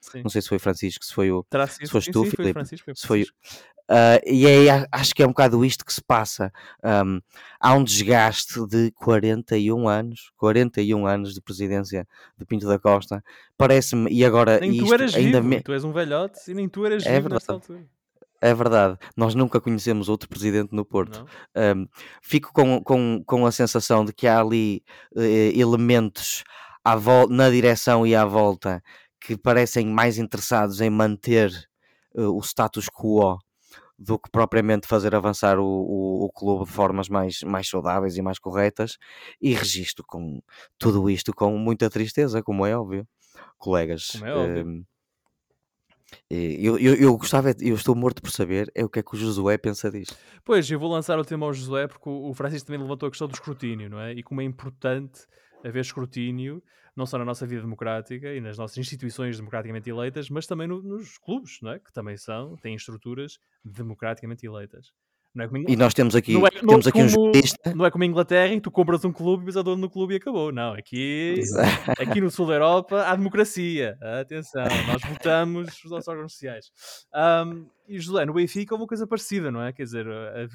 Sim. 0.00 0.22
Não 0.22 0.30
sei 0.30 0.40
se 0.40 0.48
foi 0.48 0.56
o 0.58 0.60
Francisco, 0.60 1.04
se 1.04 1.12
foi 1.12 1.30
o. 1.30 1.44
se 1.68 1.86
foste 1.86 2.12
tu, 2.12 2.24
Filipe. 2.24 2.52
Francisco, 2.52 2.92
se 2.94 3.06
foi, 3.06 3.26
Uh, 3.90 4.20
e 4.26 4.46
é, 4.46 4.86
acho 4.92 5.14
que 5.14 5.22
é 5.22 5.24
um 5.24 5.30
bocado 5.30 5.64
isto 5.64 5.82
que 5.82 5.94
se 5.94 6.02
passa. 6.02 6.52
Um, 6.84 7.20
há 7.58 7.72
um 7.72 7.82
desgaste 7.82 8.66
de 8.66 8.90
41 8.92 9.88
anos, 9.88 10.30
41 10.36 11.06
anos 11.06 11.32
de 11.32 11.40
presidência 11.40 12.06
de 12.36 12.44
Pinto 12.44 12.68
da 12.68 12.78
Costa. 12.78 13.24
Parece-me, 13.56 14.10
e 14.12 14.22
agora. 14.26 14.60
Nem 14.60 14.72
isto, 14.72 14.86
tu 14.86 14.92
eras 14.92 15.14
ainda 15.14 15.40
vivo, 15.40 15.48
me... 15.48 15.62
tu 15.62 15.72
és 15.72 15.84
um 15.84 15.92
velhote 15.92 16.38
e 16.48 16.54
nem 16.54 16.68
tu 16.68 16.84
eras 16.84 17.06
é 17.06 17.14
vivo 17.14 17.30
nessa 17.30 17.52
altura. 17.52 17.82
É 18.40 18.54
verdade, 18.54 18.96
nós 19.16 19.34
nunca 19.34 19.60
conhecemos 19.60 20.08
outro 20.08 20.28
presidente 20.28 20.72
no 20.72 20.84
Porto. 20.84 21.26
Um, 21.56 21.86
fico 22.22 22.52
com, 22.52 22.80
com, 22.82 23.22
com 23.26 23.46
a 23.46 23.50
sensação 23.50 24.04
de 24.04 24.12
que 24.12 24.26
há 24.28 24.40
ali 24.40 24.82
uh, 25.16 25.20
elementos 25.20 26.44
à 26.84 26.96
na 27.28 27.50
direção 27.50 28.06
e 28.06 28.14
à 28.14 28.24
volta 28.24 28.82
que 29.20 29.36
parecem 29.36 29.86
mais 29.86 30.18
interessados 30.18 30.80
em 30.80 30.88
manter 30.88 31.50
uh, 32.14 32.36
o 32.36 32.40
status 32.40 32.86
quo 32.88 33.38
do 33.98 34.16
que 34.16 34.30
propriamente 34.30 34.86
fazer 34.86 35.14
avançar 35.14 35.58
o, 35.58 35.64
o, 35.64 36.24
o, 36.26 36.30
clube 36.30 36.64
de 36.64 36.70
formas 36.70 37.08
mais, 37.08 37.42
mais 37.42 37.68
saudáveis 37.68 38.16
e 38.16 38.22
mais 38.22 38.38
corretas. 38.38 38.96
E 39.42 39.52
registro 39.52 40.04
com 40.06 40.40
tudo 40.78 41.10
isto 41.10 41.32
com 41.34 41.58
muita 41.58 41.90
tristeza, 41.90 42.40
como 42.40 42.64
é 42.64 42.78
óbvio, 42.78 43.06
colegas. 43.58 44.10
Como 44.12 44.26
é 44.26 44.34
óbvio. 44.34 44.86
Eu, 46.30 46.78
eu, 46.78 46.94
eu 46.94 47.16
gostava, 47.16 47.50
eu 47.60 47.74
estou 47.74 47.94
morto 47.94 48.22
por 48.22 48.30
saber 48.30 48.70
é 48.74 48.84
o 48.84 48.88
que 48.88 48.98
é 48.98 49.02
que 49.02 49.14
o 49.14 49.18
Josué 49.18 49.58
pensa 49.58 49.90
disto. 49.90 50.16
Pois, 50.44 50.70
eu 50.70 50.78
vou 50.78 50.90
lançar 50.90 51.18
o 51.18 51.24
tema 51.24 51.46
ao 51.46 51.52
Josué 51.52 51.86
porque 51.86 52.08
o 52.08 52.32
Francisco 52.34 52.66
também 52.66 52.80
levantou 52.80 53.06
a 53.06 53.10
questão 53.10 53.28
do 53.28 53.34
escrutínio, 53.34 53.90
não 53.90 54.00
é? 54.00 54.12
E 54.12 54.22
como 54.22 54.40
é 54.40 54.44
importante 54.44 55.26
haver 55.64 55.80
escrutínio, 55.80 56.62
não 56.96 57.06
só 57.06 57.18
na 57.18 57.24
nossa 57.24 57.46
vida 57.46 57.62
democrática 57.62 58.32
e 58.32 58.40
nas 58.40 58.58
nossas 58.58 58.78
instituições 58.78 59.36
democraticamente 59.36 59.88
eleitas, 59.88 60.28
mas 60.30 60.46
também 60.46 60.66
no, 60.66 60.82
nos 60.82 61.18
clubes, 61.18 61.58
não 61.62 61.72
é? 61.72 61.78
Que 61.78 61.92
também 61.92 62.16
são, 62.16 62.56
têm 62.56 62.74
estruturas 62.74 63.38
democraticamente 63.64 64.46
eleitas. 64.46 64.92
Não 65.38 65.44
é 65.44 65.48
como, 65.48 65.70
e 65.70 65.76
nós 65.76 65.94
temos 65.94 66.16
aqui, 66.16 66.34
é, 66.36 66.50
temos 66.50 66.86
aqui 66.88 66.98
como, 66.98 67.04
um 67.04 67.08
jurista. 67.08 67.72
Não 67.72 67.86
é 67.86 67.90
como 67.92 68.02
a 68.02 68.06
Inglaterra 68.08 68.52
em 68.52 68.56
que 68.56 68.62
tu 68.62 68.72
compras 68.72 69.04
um 69.04 69.12
clube 69.12 69.44
e 69.44 69.46
ves 69.46 69.56
a 69.56 69.62
dono 69.62 69.82
no 69.82 69.88
clube 69.88 70.14
e 70.14 70.16
acabou. 70.16 70.50
Não, 70.50 70.72
aqui, 70.72 71.40
aqui 71.96 72.20
no 72.20 72.28
sul 72.28 72.48
da 72.48 72.54
Europa 72.54 73.04
há 73.06 73.14
democracia. 73.14 73.96
Atenção, 74.20 74.64
nós 74.64 75.00
votamos 75.00 75.84
os 75.84 75.90
nossos 75.92 76.08
órgãos 76.08 76.32
sociais. 76.32 76.72
Um, 77.14 77.68
e 77.86 78.00
José, 78.00 78.26
no 78.26 78.34
Benfica 78.34 78.74
houve 78.74 78.82
uma 78.82 78.88
coisa 78.88 79.06
parecida, 79.06 79.52
não 79.52 79.62
é? 79.62 79.72
Quer 79.72 79.84
dizer, 79.84 80.06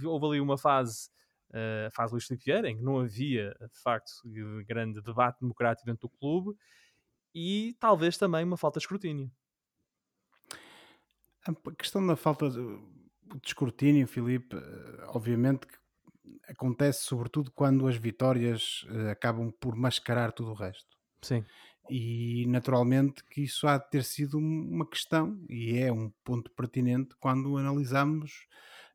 houve 0.04 0.26
ali 0.26 0.42
uma 0.42 0.58
fase, 0.58 1.08
a 1.86 1.90
fase 1.92 2.12
Luís 2.12 2.26
Filipe 2.26 2.44
Vieira, 2.44 2.70
em 2.70 2.76
que 2.76 2.84
não 2.84 3.00
havia, 3.00 3.56
de 3.62 3.82
facto, 3.82 4.12
grande 4.68 5.02
debate 5.02 5.40
democrático 5.40 5.86
dentro 5.86 6.10
do 6.10 6.18
clube 6.20 6.58
e 7.34 7.74
talvez 7.80 8.18
também 8.18 8.44
uma 8.44 8.58
falta 8.58 8.80
de 8.80 8.84
escrutínio. 8.84 9.32
A 11.48 11.72
questão 11.72 12.06
da 12.06 12.18
falta 12.18 12.50
de 12.50 12.60
de 13.42 13.48
escrutínio, 13.48 14.08
Filipe, 14.08 14.56
eh, 14.56 15.06
obviamente 15.08 15.68
que 15.68 15.84
acontece 16.48 17.04
sobretudo 17.04 17.52
quando 17.52 17.88
as 17.88 17.96
vitórias 17.96 18.86
uh, 18.90 19.10
acabam 19.10 19.52
por 19.60 19.76
mascarar 19.76 20.32
tudo 20.32 20.52
o 20.52 20.56
resto. 20.56 20.98
Sim. 21.22 21.44
E 21.90 22.46
naturalmente 22.48 23.24
que 23.26 23.42
isso 23.42 23.68
há 23.68 23.78
de 23.78 23.90
ter 23.90 24.04
sido 24.04 24.38
uma 24.38 24.88
questão 24.88 25.44
e 25.50 25.78
é 25.78 25.92
um 25.92 26.10
ponto 26.24 26.50
pertinente 26.52 27.16
quando 27.20 27.58
analisamos 27.58 28.48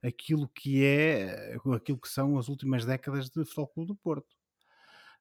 aquilo 0.03 0.49
que 0.49 0.85
é 0.85 1.57
aquilo 1.75 1.99
que 1.99 2.09
são 2.09 2.39
as 2.39 2.49
últimas 2.49 2.85
décadas 2.85 3.29
de 3.29 3.45
Futebol 3.45 3.69
Clube 3.69 3.89
do 3.89 3.97
Porto. 3.97 4.37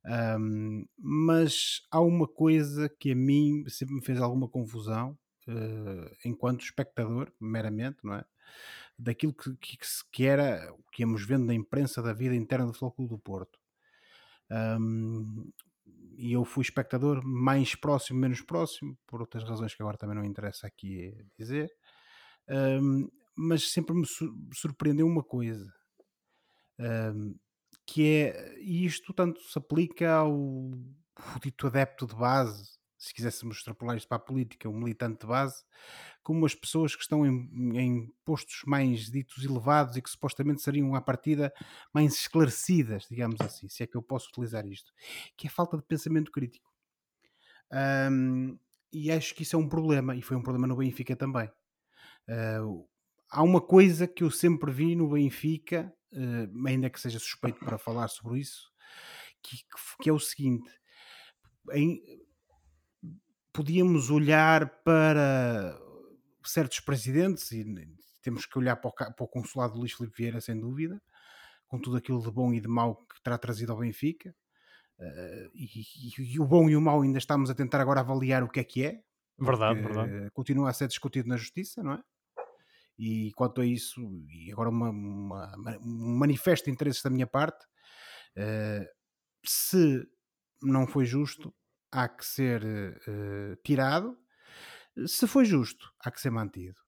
Um, 0.06 0.86
mas 0.98 1.82
há 1.92 2.00
uma 2.00 2.28
coisa 2.28 2.88
que 2.88 3.12
a 3.12 3.16
mim 3.16 3.66
sempre 3.68 3.96
me 3.96 4.06
fez 4.06 4.22
alguma 4.22 4.48
confusão 4.48 5.18
uh, 5.48 6.16
enquanto 6.24 6.62
espectador, 6.62 7.32
meramente, 7.42 7.98
não 8.04 8.14
é? 8.14 8.26
Daquilo 8.98 9.34
que, 9.34 9.56
que, 9.58 9.78
que 10.12 10.26
era 10.26 10.74
o 10.74 10.84
que 10.92 11.04
íamos 11.04 11.26
vendo 11.26 11.46
na 11.46 11.54
imprensa 11.54 12.02
da 12.02 12.14
vida 12.14 12.36
interna 12.36 12.72
do 12.72 12.92
Clube 12.92 13.10
do 13.10 13.20
Porto. 13.20 13.60
Um, 14.50 15.52
e 16.18 16.34
eu 16.34 16.44
fui 16.44 16.64
espectador 16.64 17.24
mais 17.24 17.76
próximo, 17.76 18.20
menos 18.20 18.42
próximo, 18.42 18.98
por 19.06 19.22
outras 19.22 19.44
razões 19.44 19.76
que 19.76 19.82
agora 19.82 19.98
também 19.98 20.16
não 20.16 20.26
interessa 20.26 20.66
aqui 20.66 21.14
dizer, 21.38 21.72
um, 22.50 23.08
mas 23.36 23.72
sempre 23.72 23.96
me 23.96 24.06
surpreendeu 24.54 25.06
uma 25.06 25.24
coisa, 25.24 25.72
um, 26.80 27.36
que 27.86 28.08
é, 28.08 28.60
e 28.60 28.86
isto 28.86 29.14
tanto 29.14 29.40
se 29.42 29.58
aplica 29.60 30.12
ao 30.12 30.72
dito 31.42 31.68
adepto 31.68 32.08
de 32.08 32.16
base, 32.16 32.77
se 32.98 33.14
quiséssemos 33.14 33.58
extrapolar 33.58 33.96
isto 33.96 34.08
para 34.08 34.18
a 34.18 34.20
política, 34.20 34.68
um 34.68 34.80
militante 34.80 35.22
de 35.22 35.28
base, 35.28 35.64
como 36.24 36.46
as 36.46 36.56
pessoas 36.56 36.96
que 36.96 37.02
estão 37.02 37.26
em, 37.26 37.78
em, 37.78 38.14
postos 38.26 38.64
mais 38.66 39.12
ditos 39.12 39.44
elevados 39.44 39.96
e 39.96 40.02
que 40.02 40.10
supostamente 40.10 40.62
seriam 40.62 40.96
à 40.96 41.02
partida 41.02 41.54
mais 41.94 42.14
esclarecidas, 42.16 43.06
digamos 43.10 43.40
assim, 43.42 43.70
se 43.70 43.84
é 43.84 43.88
que 43.88 43.96
eu 43.96 44.02
posso 44.02 44.30
utilizar 44.30 44.66
isto, 44.66 44.92
que 45.38 45.48
é 45.48 45.50
a 45.50 45.54
falta 45.54 45.78
de 45.78 45.84
pensamento 45.84 46.32
crítico. 46.32 46.68
Um, 48.12 48.58
e 48.92 49.12
acho 49.12 49.36
que 49.36 49.44
isso 49.44 49.56
é 49.56 49.60
um 49.60 49.70
problema, 49.70 50.16
e 50.16 50.22
foi 50.22 50.36
um 50.36 50.42
problema 50.42 50.68
no 50.68 50.78
Benfica 50.78 51.16
também. 51.16 51.50
Uh, 52.28 52.88
há 53.30 53.44
uma 53.44 53.62
coisa 53.62 54.08
que 54.08 54.24
eu 54.24 54.32
sempre 54.32 54.72
vi 54.72 54.96
no 54.96 55.10
Benfica, 55.10 55.94
uh, 56.14 56.68
ainda 56.68 56.90
que 56.90 57.00
seja 57.00 57.20
suspeito 57.20 57.60
para 57.60 57.78
falar 57.78 58.08
sobre 58.08 58.40
isso, 58.40 58.72
que, 59.42 59.58
que 60.02 60.10
é 60.10 60.14
o 60.14 60.20
seguinte: 60.20 60.70
em, 61.74 62.02
podíamos 63.58 64.12
olhar 64.12 64.70
para 64.84 65.76
certos 66.46 66.80
presidentes, 66.80 67.52
e 67.52 67.66
temos 68.22 68.46
que 68.46 68.56
olhar 68.56 68.76
para 68.76 68.90
o, 68.90 68.94
para 68.94 69.24
o 69.24 69.28
consulado 69.28 69.74
de 69.74 69.80
Luís 69.80 69.94
Filipe 69.94 70.16
Vieira, 70.16 70.40
sem 70.40 70.60
dúvida, 70.60 71.02
com 71.68 71.82
tudo 71.82 71.98
aquilo 71.98 72.22
de 72.22 72.30
bom 72.30 72.54
e 72.54 72.62
de 72.62 72.68
mau 72.68 72.98
que 72.98 73.20
terá 73.24 73.36
trazido 73.36 73.72
ao 73.72 73.80
Benfica. 73.80 74.30
Uh, 75.00 75.50
e, 75.56 75.66
e, 75.66 76.36
e, 76.36 76.40
o 76.40 76.46
bom 76.46 76.70
e 76.70 76.76
o 76.76 76.82
mau 76.82 77.02
ainda 77.02 77.18
estamos 77.18 77.50
a 77.50 77.56
tentar 77.56 77.82
agora 77.82 78.02
avaliar 78.02 78.44
o 78.44 78.48
que 78.48 78.60
é 78.60 78.64
que 78.64 78.86
é. 78.86 79.02
Verdade, 79.40 79.82
verdade. 79.82 80.30
Continua 80.34 80.70
a 80.70 80.74
ser 80.74 80.88
discutido 80.88 81.28
na 81.28 81.36
justiça, 81.36 81.82
não 81.82 81.94
é? 81.94 82.04
E 82.96 83.32
quanto 83.36 83.62
a 83.62 83.66
isso, 83.66 84.00
e 84.30 84.52
agora 84.52 84.70
uma, 84.70 84.92
uma, 84.92 85.78
um 85.82 86.16
manifesto 86.16 86.66
de 86.66 86.72
interesse 86.72 87.04
da 87.04 87.10
minha 87.10 87.26
parte, 87.26 87.66
uh, 88.38 88.86
se 89.44 90.08
não 90.62 90.86
foi 90.86 91.06
justo, 91.06 91.52
há 91.92 92.08
que 92.08 92.26
ser 92.26 92.64
uh, 92.64 93.56
tirado. 93.64 94.18
Se 95.06 95.28
foi 95.28 95.46
justo, 95.46 95.92
há 96.00 96.12
que 96.12 96.22
ser 96.22 96.32
mantido. 96.32 96.80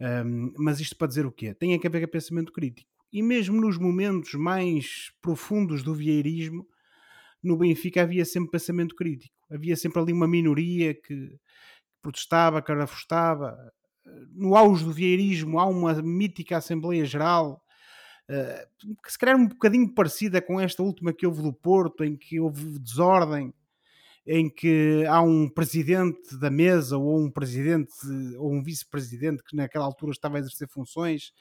Um, 0.00 0.52
mas 0.56 0.80
isto 0.80 0.96
para 0.96 1.08
dizer 1.08 1.26
o 1.26 1.32
quê? 1.32 1.54
Tem 1.54 1.78
que 1.78 1.86
haver 1.86 2.08
pensamento 2.08 2.52
crítico. 2.52 2.88
E 3.12 3.22
mesmo 3.22 3.60
nos 3.60 3.78
momentos 3.78 4.34
mais 4.34 5.10
profundos 5.20 5.82
do 5.82 5.94
vieirismo, 5.94 6.66
no 7.42 7.56
Benfica 7.56 8.02
havia 8.02 8.24
sempre 8.24 8.50
pensamento 8.50 8.94
crítico. 8.94 9.34
Havia 9.50 9.76
sempre 9.76 10.00
ali 10.00 10.12
uma 10.12 10.28
minoria 10.28 10.94
que 10.94 11.36
protestava, 12.02 12.62
que 12.62 12.70
arafustava. 12.70 13.56
No 14.30 14.54
auge 14.54 14.84
do 14.84 14.92
vieirismo 14.92 15.58
há 15.58 15.66
uma 15.66 16.00
mítica 16.02 16.58
Assembleia 16.58 17.04
Geral 17.04 17.62
uh, 18.30 18.96
que 19.02 19.12
se 19.12 19.18
calhar 19.18 19.36
um 19.36 19.48
bocadinho 19.48 19.92
parecida 19.94 20.40
com 20.40 20.60
esta 20.60 20.82
última 20.82 21.12
que 21.12 21.26
houve 21.26 21.42
do 21.42 21.52
Porto, 21.52 22.04
em 22.04 22.16
que 22.16 22.38
houve 22.38 22.78
desordem, 22.78 23.52
em 24.28 24.50
que 24.50 25.06
há 25.08 25.22
um 25.22 25.48
presidente 25.48 26.36
da 26.38 26.50
mesa 26.50 26.98
ou 26.98 27.18
um 27.18 27.30
presidente 27.30 27.90
ou 28.36 28.52
um 28.52 28.62
vice-presidente 28.62 29.42
que 29.42 29.56
naquela 29.56 29.86
altura 29.86 30.12
estava 30.12 30.36
a 30.36 30.40
exercer 30.40 30.68
funções 30.68 31.32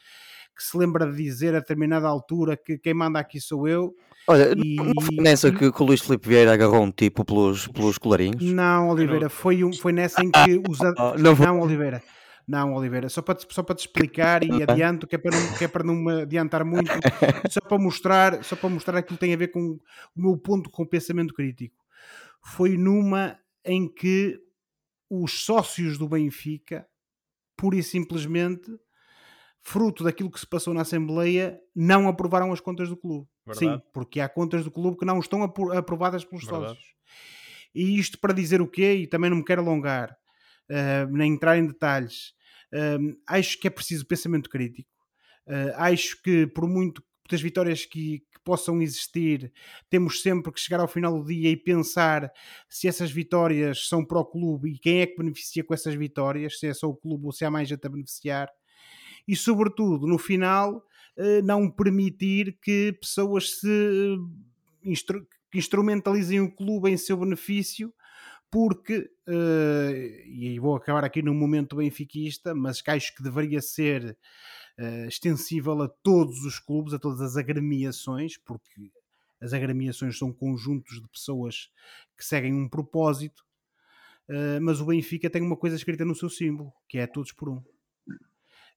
que 0.55 0.63
se 0.63 0.75
lembra 0.75 1.05
de 1.05 1.21
dizer 1.21 1.53
a 1.53 1.59
determinada 1.59 2.07
altura 2.07 2.57
que 2.57 2.79
quem 2.79 2.93
manda 2.93 3.19
aqui 3.19 3.39
sou 3.39 3.67
eu. 3.67 3.93
Olha, 4.25 4.53
e, 4.57 4.75
não 4.75 5.01
foi 5.01 5.17
nessa 5.17 5.51
que, 5.51 5.71
que 5.71 5.81
o 5.83 5.85
Luís 5.85 6.01
Filipe 6.01 6.27
Vieira 6.27 6.53
agarrou 6.53 6.81
um 6.81 6.91
tipo 6.91 7.23
pelos, 7.23 7.67
pelos 7.67 7.97
colarinhos? 7.97 8.41
Não, 8.41 8.89
Oliveira, 8.89 9.29
foi, 9.29 9.63
um, 9.63 9.71
foi 9.71 9.91
nessa 9.91 10.23
em 10.23 10.31
que 10.31 10.61
os. 10.67 10.79
Oh, 10.79 11.13
não, 11.19 11.35
não, 11.35 11.59
Oliveira. 11.59 12.01
Não, 12.47 12.73
Oliveira, 12.73 13.09
só 13.09 13.21
para, 13.21 13.35
te, 13.35 13.45
só 13.53 13.61
para 13.61 13.75
te 13.75 13.79
explicar 13.79 14.41
e 14.41 14.49
adianto, 14.63 15.05
que 15.05 15.15
é, 15.15 15.17
para 15.17 15.37
não, 15.37 15.53
que 15.57 15.65
é 15.65 15.67
para 15.67 15.83
não 15.83 15.93
me 15.93 16.21
adiantar 16.21 16.63
muito, 16.63 16.89
só 17.51 17.59
para 17.59 17.77
mostrar, 17.77 18.43
só 18.43 18.55
para 18.55 18.69
mostrar 18.69 18.97
aquilo 18.97 19.17
que 19.17 19.25
tem 19.25 19.33
a 19.33 19.37
ver 19.37 19.49
com 19.49 19.77
o 20.15 20.21
meu 20.21 20.37
ponto 20.37 20.69
com 20.69 20.83
o 20.83 20.87
pensamento 20.87 21.33
crítico 21.33 21.75
foi 22.47 22.77
numa 22.77 23.37
em 23.65 23.93
que 23.93 24.39
os 25.09 25.43
sócios 25.43 25.97
do 25.97 26.07
Benfica, 26.07 26.87
pura 27.57 27.75
e 27.75 27.83
simplesmente, 27.83 28.71
fruto 29.61 30.03
daquilo 30.03 30.31
que 30.31 30.39
se 30.39 30.47
passou 30.47 30.73
na 30.73 30.81
Assembleia, 30.81 31.59
não 31.75 32.07
aprovaram 32.07 32.53
as 32.53 32.61
contas 32.61 32.87
do 32.87 32.95
clube. 32.95 33.27
Verdade. 33.45 33.75
Sim, 33.75 33.81
porque 33.93 34.21
há 34.21 34.29
contas 34.29 34.63
do 34.63 34.71
clube 34.71 34.97
que 34.97 35.05
não 35.05 35.19
estão 35.19 35.43
aprovadas 35.43 36.23
pelos 36.23 36.45
Verdade. 36.45 36.67
sócios. 36.69 36.95
E 37.75 37.99
isto 37.99 38.17
para 38.19 38.33
dizer 38.33 38.61
o 38.61 38.67
quê? 38.67 38.93
E 38.93 39.07
também 39.07 39.29
não 39.29 39.37
me 39.37 39.45
quero 39.45 39.61
alongar, 39.61 40.17
uh, 40.69 41.11
nem 41.11 41.33
entrar 41.33 41.57
em 41.57 41.67
detalhes. 41.67 42.33
Uh, 42.73 43.17
acho 43.27 43.59
que 43.59 43.67
é 43.67 43.69
preciso 43.69 44.07
pensamento 44.07 44.49
crítico. 44.49 44.89
Uh, 45.45 45.73
acho 45.75 46.21
que 46.21 46.47
por 46.47 46.67
muito 46.67 47.03
das 47.29 47.41
vitórias 47.41 47.85
que, 47.85 48.19
que, 48.19 48.39
possam 48.43 48.81
existir, 48.81 49.51
temos 49.89 50.21
sempre 50.21 50.51
que 50.51 50.59
chegar 50.59 50.79
ao 50.79 50.87
final 50.87 51.19
do 51.21 51.27
dia 51.27 51.49
e 51.49 51.57
pensar 51.57 52.31
se 52.69 52.87
essas 52.87 53.11
vitórias 53.11 53.87
são 53.87 54.05
para 54.05 54.19
o 54.19 54.25
clube 54.25 54.71
e 54.71 54.79
quem 54.79 55.01
é 55.01 55.07
que 55.07 55.17
beneficia 55.17 55.63
com 55.63 55.73
essas 55.73 55.95
vitórias, 55.95 56.59
se 56.59 56.67
é 56.67 56.73
só 56.73 56.87
o 56.87 56.95
clube 56.95 57.25
ou 57.25 57.31
se 57.31 57.43
há 57.43 57.51
mais 57.51 57.67
gente 57.67 57.85
a 57.85 57.89
beneficiar. 57.89 58.49
E, 59.27 59.35
sobretudo, 59.35 60.07
no 60.07 60.17
final, 60.17 60.81
eh, 61.17 61.41
não 61.41 61.69
permitir 61.69 62.57
que 62.61 62.93
pessoas 63.01 63.59
se 63.59 63.67
eh, 63.69 64.89
instru 64.89 65.27
instrumentalizem 65.55 66.39
o 66.41 66.53
clube 66.53 66.89
em 66.89 66.97
seu 66.97 67.17
benefício 67.17 67.91
porque, 68.49 69.09
uh, 69.27 69.91
e 70.25 70.57
vou 70.59 70.75
acabar 70.75 71.03
aqui 71.03 71.21
num 71.21 71.33
momento 71.33 71.75
benfiquista, 71.75 72.55
mas 72.55 72.81
acho 72.87 73.15
que 73.15 73.23
deveria 73.23 73.61
ser 73.61 74.17
uh, 74.79 75.07
extensível 75.07 75.81
a 75.81 75.87
todos 75.87 76.43
os 76.43 76.59
clubes, 76.59 76.93
a 76.93 76.99
todas 76.99 77.21
as 77.21 77.37
agremiações, 77.37 78.37
porque 78.37 78.91
as 79.41 79.53
agremiações 79.53 80.17
são 80.17 80.31
conjuntos 80.31 81.01
de 81.01 81.07
pessoas 81.09 81.69
que 82.17 82.25
seguem 82.25 82.53
um 82.53 82.67
propósito, 82.67 83.43
uh, 84.29 84.61
mas 84.61 84.79
o 84.79 84.85
Benfica 84.85 85.29
tem 85.29 85.41
uma 85.41 85.57
coisa 85.57 85.75
escrita 85.75 86.05
no 86.05 86.15
seu 86.15 86.29
símbolo, 86.29 86.71
que 86.87 86.97
é 86.97 87.07
todos 87.07 87.31
por 87.31 87.49
um. 87.49 87.57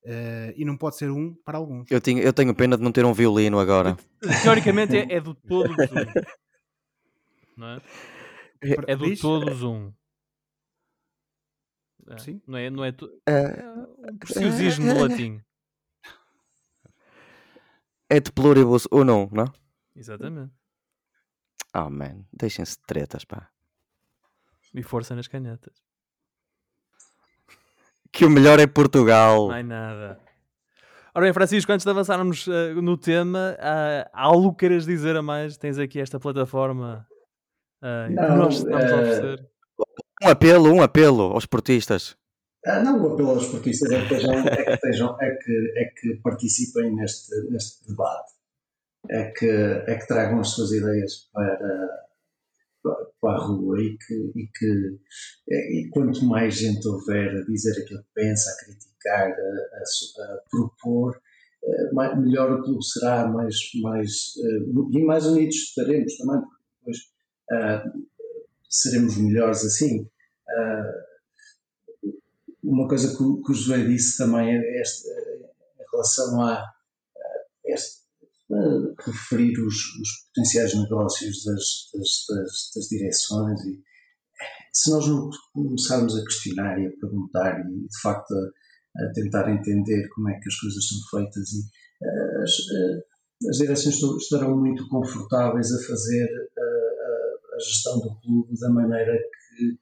Uh, 0.03 0.53
e 0.57 0.65
não 0.65 0.79
pode 0.79 0.97
ser 0.97 1.11
um 1.11 1.35
para 1.45 1.59
alguns. 1.59 1.91
Eu, 1.91 2.01
tinha, 2.01 2.23
eu 2.23 2.33
tenho 2.33 2.55
pena 2.55 2.77
de 2.77 2.83
não 2.83 2.91
ter 2.91 3.05
um 3.05 3.13
violino 3.13 3.59
agora. 3.59 3.99
Teoricamente 4.43 4.97
é, 4.97 5.17
é 5.17 5.21
do 5.21 5.35
todos 5.35 5.77
um. 5.77 6.31
Não 7.57 7.67
é? 7.69 7.83
É 8.87 8.97
do 8.97 9.05
Diz? 9.05 9.21
todos 9.21 9.63
um. 9.63 9.93
É, 12.09 12.19
Sim. 12.19 12.41
Não 12.47 12.59
é, 12.59 12.71
não 12.71 12.85
é, 12.85 12.93
tu... 12.93 13.11
é 13.27 14.11
um 14.11 14.17
preciosismo 14.17 14.87
no 14.87 15.03
latim. 15.03 15.41
Et 18.11 18.33
pluribus 18.33 18.89
unum, 18.91 19.29
não? 19.31 19.53
Exatamente. 19.95 20.53
Oh 21.73 21.89
man, 21.89 22.25
deixem-se 22.33 22.77
de 22.77 22.83
tretas, 22.85 23.25
pá. 23.25 23.49
E 24.75 24.83
força 24.83 25.15
nas 25.15 25.29
canhetas. 25.29 25.75
Que 28.13 28.25
o 28.25 28.31
melhor 28.31 28.59
é 28.59 28.67
Portugal. 28.67 29.49
Não 29.49 29.55
é 29.55 29.63
nada. 29.63 30.21
Ora 31.15 31.25
bem, 31.25 31.33
Francisco, 31.33 31.73
antes 31.73 31.85
de 31.85 31.91
avançarmos 31.91 32.47
uh, 32.47 32.81
no 32.83 32.97
tema, 32.97 33.57
uh, 33.59 34.11
há 34.13 34.23
algo 34.23 34.53
que 34.53 34.61
queiras 34.61 34.85
dizer 34.85 35.17
a 35.17 35.23
mais? 35.23 35.57
Tens 35.57 35.79
aqui 35.79 36.01
esta 36.01 36.19
plataforma 36.19 37.07
uh, 37.83 38.13
não, 38.13 38.27
que 38.27 38.35
nós 38.35 38.55
estamos 38.55 38.93
a 38.93 38.97
oferecer. 38.97 39.51
Um 40.23 40.29
apelo, 40.29 40.73
um 40.73 40.83
apelo 40.83 41.23
aos 41.33 41.47
portistas. 41.47 42.17
Ah, 42.67 42.83
não, 42.83 43.03
aos 43.03 43.45
esportistas 43.45 43.91
é 43.91 44.07
que, 44.07 44.15
estejam, 44.15 44.35
é, 44.35 44.65
que 44.65 44.71
estejam, 44.73 45.21
é, 45.21 45.35
que, 45.37 45.73
é 45.77 45.85
que 45.99 46.21
participem 46.23 46.95
neste, 46.95 47.35
neste 47.51 47.89
debate, 47.89 48.33
é 49.09 49.31
que, 49.31 49.49
é 49.49 49.95
que 49.95 50.07
tragam 50.07 50.41
as 50.41 50.51
suas 50.51 50.71
ideias 50.73 51.31
para, 51.33 51.89
para 53.21 53.35
a 53.35 53.39
rua 53.39 53.81
e 53.81 53.97
que, 53.97 54.33
e 54.37 54.47
que 54.47 54.99
e 55.49 55.89
quanto 55.91 56.25
mais 56.27 56.55
gente 56.55 56.87
houver 56.87 57.35
a 57.35 57.45
dizer 57.45 57.81
aquilo 57.81 58.03
que 58.03 58.15
pensa, 58.15 58.51
a 58.51 58.65
criticar, 58.65 59.31
a, 59.31 60.23
a, 60.23 60.35
a 60.35 60.39
propor, 60.51 61.19
eh, 61.63 61.93
mais, 61.93 62.19
melhor 62.19 62.53
o 62.53 62.63
clube 62.63 62.85
será, 62.85 63.27
mais, 63.29 63.57
mais, 63.83 64.11
uh, 64.37 64.91
e 64.93 65.05
mais 65.05 65.27
unidos 65.27 65.57
estaremos 65.57 66.17
também, 66.17 66.41
porque 66.41 66.65
depois 66.79 66.99
uh, 67.53 68.07
seremos 68.69 69.17
melhores 69.19 69.65
assim. 69.65 70.03
Uh, 70.03 71.10
uma 72.63 72.89
coisa 72.89 73.09
que, 73.09 73.17
que 73.17 73.53
o 73.53 73.55
José 73.55 73.85
disse 73.85 74.19
também 74.19 74.57
é 74.57 74.81
este, 74.81 75.09
em 75.09 75.85
relação 75.93 76.43
a, 76.43 76.55
a, 76.55 76.65
este, 77.67 78.01
a 78.53 79.03
referir 79.11 79.59
os, 79.61 79.75
os, 79.75 80.29
potenciais 80.29 80.75
negócios 80.75 81.45
das, 81.45 81.91
das, 81.95 82.27
das, 82.29 82.71
das, 82.75 82.89
direções 82.89 83.61
e 83.65 83.81
se 84.73 84.91
nós 84.91 85.07
não 85.07 85.31
começarmos 85.53 86.17
a 86.17 86.25
questionar 86.25 86.79
e 86.79 86.87
a 86.87 86.93
perguntar 87.01 87.61
e 87.61 87.87
de 87.87 88.01
facto 88.03 88.33
a, 88.33 89.05
a 89.05 89.13
tentar 89.13 89.51
entender 89.51 90.09
como 90.09 90.29
é 90.31 90.39
que 90.39 90.49
as 90.49 90.57
coisas 90.57 90.89
são 90.89 90.99
feitas 91.11 91.49
e 91.53 91.63
as, 92.43 93.49
as 93.49 93.57
direções 93.57 94.03
estarão 94.23 94.59
muito 94.59 94.87
confortáveis 94.89 95.73
a 95.73 95.87
fazer 95.87 96.29
a, 96.59 97.57
a 97.57 97.59
gestão 97.59 97.99
do 98.01 98.21
clube 98.21 98.59
da 98.59 98.71
maneira 98.71 99.17
que 99.17 99.79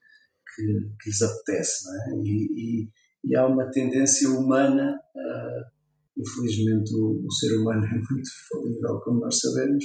que, 0.59 0.90
que 1.00 1.11
lhes 1.11 1.22
apetece. 1.22 1.88
É? 1.88 2.14
E, 2.16 2.48
e, 2.52 2.90
e, 3.24 3.36
há 3.36 3.46
uma 3.46 3.70
tendência 3.70 4.28
humana, 4.28 4.98
uh, 5.14 6.20
infelizmente 6.20 6.94
o, 6.96 7.24
o, 7.24 7.32
ser 7.32 7.56
humano 7.56 7.84
é 7.84 7.94
muito 7.94 8.30
falível, 8.50 9.00
como 9.04 9.20
nós 9.20 9.38
sabemos, 9.38 9.84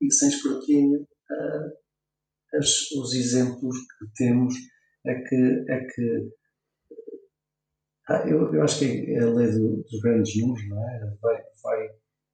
e 0.00 0.12
sem 0.12 0.28
escrutínio, 0.28 1.00
uh, 1.00 2.58
as, 2.58 2.90
os 2.92 3.14
exemplos 3.14 3.76
que 3.78 4.06
temos 4.16 4.54
é 5.06 5.14
que, 5.14 5.64
é 5.68 5.86
que 5.86 6.30
ah, 8.08 8.28
eu, 8.28 8.52
eu, 8.52 8.62
acho 8.62 8.80
que 8.80 8.84
é 9.12 9.20
a 9.20 9.30
lei 9.30 9.50
do, 9.50 9.82
dos 9.84 10.00
grandes 10.02 10.36
números, 10.40 10.68
não 10.68 10.90
é? 10.90 11.16
Vai, 11.22 11.42
vai, 11.62 11.88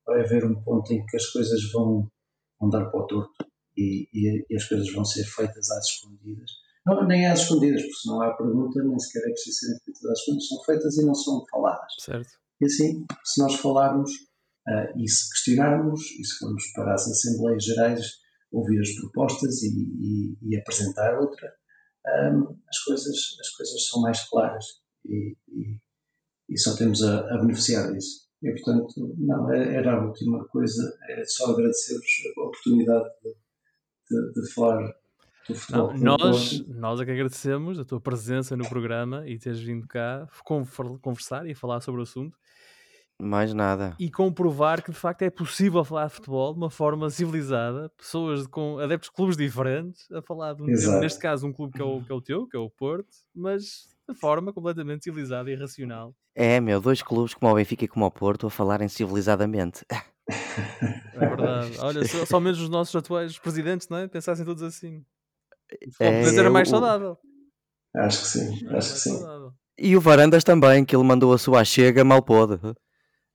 vai 0.06 0.20
haver 0.24 0.44
um 0.44 0.60
ponto 0.62 0.92
em 0.92 1.04
que 1.06 1.16
as 1.16 1.26
coisas 1.26 1.70
vão, 1.72 2.10
vão 2.58 2.70
dar 2.70 2.90
para 2.90 3.00
o 3.00 3.06
torto 3.06 3.46
e, 3.76 4.08
e, 4.12 4.46
e 4.50 4.56
as 4.56 4.64
coisas 4.64 4.92
vão 4.92 5.04
ser 5.04 5.24
feitas 5.24 5.70
às 5.70 5.84
escondidas 5.84 6.50
não, 6.86 7.06
nem 7.06 7.26
às 7.26 7.40
escondidas, 7.40 7.82
porque 7.82 7.94
se 7.94 8.08
não 8.08 8.22
há 8.22 8.34
pergunta, 8.36 8.82
nem 8.82 8.98
sequer 8.98 9.28
é 9.28 9.32
preciso 9.32 9.58
serem 9.58 9.78
feitas 9.84 10.04
às 10.04 10.18
escondidas, 10.18 10.48
são 10.48 10.64
feitas 10.64 10.98
e 10.98 11.04
não 11.04 11.14
são 11.14 11.46
faladas. 11.50 11.92
Certo. 12.00 12.30
E 12.60 12.64
assim, 12.64 13.04
se 13.24 13.40
nós 13.40 13.54
falarmos 13.56 14.10
uh, 14.10 14.98
e 14.98 15.08
se 15.08 15.30
questionarmos, 15.30 16.00
e 16.18 16.24
se 16.24 16.38
formos 16.38 16.62
para 16.74 16.94
as 16.94 17.06
Assembleias 17.06 17.64
Gerais 17.64 18.06
ouvir 18.50 18.80
as 18.80 18.92
propostas 18.94 19.62
e, 19.62 19.68
e, 19.68 20.38
e 20.42 20.58
apresentar 20.58 21.18
outra, 21.20 21.52
um, 22.32 22.56
as, 22.68 22.78
coisas, 22.84 23.16
as 23.40 23.48
coisas 23.50 23.86
são 23.86 24.00
mais 24.00 24.26
claras 24.28 24.64
e, 25.04 25.36
e 26.48 26.58
só 26.58 26.74
temos 26.76 27.02
a, 27.02 27.20
a 27.20 27.38
beneficiar 27.38 27.92
disso. 27.92 28.28
E, 28.42 28.50
portanto, 28.52 29.14
não, 29.18 29.52
é, 29.52 29.74
era 29.74 29.94
a 29.94 30.06
última 30.06 30.46
coisa, 30.48 30.96
é 31.10 31.24
só 31.24 31.52
agradecer-vos 31.52 32.06
a 32.36 32.40
oportunidade 32.42 33.08
de, 33.22 33.34
de, 34.10 34.32
de 34.40 34.52
falar 34.54 34.94
do 35.48 35.54
futebol. 35.54 35.92
Não, 35.94 36.16
nós, 36.16 36.66
nós 36.66 37.00
é 37.00 37.04
que 37.04 37.10
agradecemos 37.10 37.78
a 37.78 37.84
tua 37.84 38.00
presença 38.00 38.56
no 38.56 38.68
programa 38.68 39.26
e 39.26 39.38
teres 39.38 39.60
vindo 39.60 39.86
cá 39.86 40.26
conversar 41.00 41.46
e 41.46 41.54
falar 41.54 41.80
sobre 41.80 42.00
o 42.00 42.02
assunto. 42.02 42.36
Mais 43.20 43.52
nada. 43.52 43.96
E 43.98 44.08
comprovar 44.08 44.82
que 44.82 44.92
de 44.92 44.96
facto 44.96 45.22
é 45.22 45.30
possível 45.30 45.82
falar 45.84 46.06
de 46.06 46.14
futebol 46.14 46.52
de 46.52 46.58
uma 46.58 46.70
forma 46.70 47.10
civilizada, 47.10 47.90
pessoas 47.96 48.46
com 48.46 48.78
adeptos 48.78 49.10
de 49.10 49.16
clubes 49.16 49.36
diferentes, 49.36 50.08
a 50.12 50.22
falar 50.22 50.54
de 50.54 50.62
um 50.62 50.66
neste 51.00 51.18
caso 51.18 51.44
um 51.46 51.52
clube 51.52 51.72
que 51.72 51.82
é, 51.82 51.84
o, 51.84 52.00
que 52.00 52.12
é 52.12 52.14
o 52.14 52.20
teu, 52.20 52.46
que 52.46 52.56
é 52.56 52.60
o 52.60 52.70
Porto, 52.70 53.08
mas 53.34 53.88
de 54.08 54.14
forma 54.14 54.52
completamente 54.52 55.02
civilizada 55.02 55.50
e 55.50 55.56
racional. 55.56 56.14
É, 56.32 56.60
meu, 56.60 56.80
dois 56.80 57.02
clubes 57.02 57.34
como 57.34 57.50
o 57.50 57.56
Benfica 57.56 57.84
e 57.84 57.88
como 57.88 58.06
o 58.06 58.10
Porto 58.10 58.46
a 58.46 58.50
falarem 58.50 58.88
civilizadamente. 58.88 59.84
É 61.14 61.26
verdade. 61.26 61.78
Olha, 61.80 62.06
só, 62.06 62.26
só 62.26 62.38
menos 62.38 62.60
os 62.60 62.68
nossos 62.68 62.94
atuais 62.94 63.38
presidentes, 63.38 63.88
não 63.88 63.98
é? 63.98 64.06
Pensassem 64.06 64.44
todos 64.44 64.62
assim. 64.62 65.04
É, 66.00 66.36
era 66.36 66.50
mais 66.50 66.68
saudável. 66.68 67.16
Acho 67.94 68.22
que 68.22 68.28
sim, 68.28 68.68
acho 68.68 68.92
que 68.94 69.00
sim. 69.00 69.18
E 69.78 69.96
o 69.96 70.00
Varandas 70.00 70.44
também, 70.44 70.84
que 70.84 70.94
ele 70.94 71.04
mandou 71.04 71.32
a 71.32 71.38
sua 71.38 71.64
chega, 71.64 72.04
mal 72.04 72.22
pôde. 72.22 72.58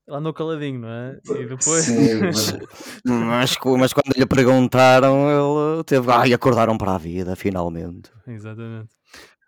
Ele 0.05 0.17
andou 0.17 0.33
caladinho, 0.33 0.81
não 0.81 0.89
é? 0.89 1.19
E 1.29 1.45
depois. 1.45 1.85
Sim, 1.85 2.19
mas... 2.21 2.51
mas, 3.05 3.57
mas, 3.79 3.93
quando 3.93 4.17
lhe 4.17 4.25
perguntaram, 4.25 5.29
ele 5.29 5.83
teve. 5.85 6.11
Ai, 6.11 6.33
acordaram 6.33 6.77
para 6.77 6.95
a 6.95 6.97
vida, 6.97 7.35
finalmente. 7.35 8.11
Exatamente. 8.27 8.89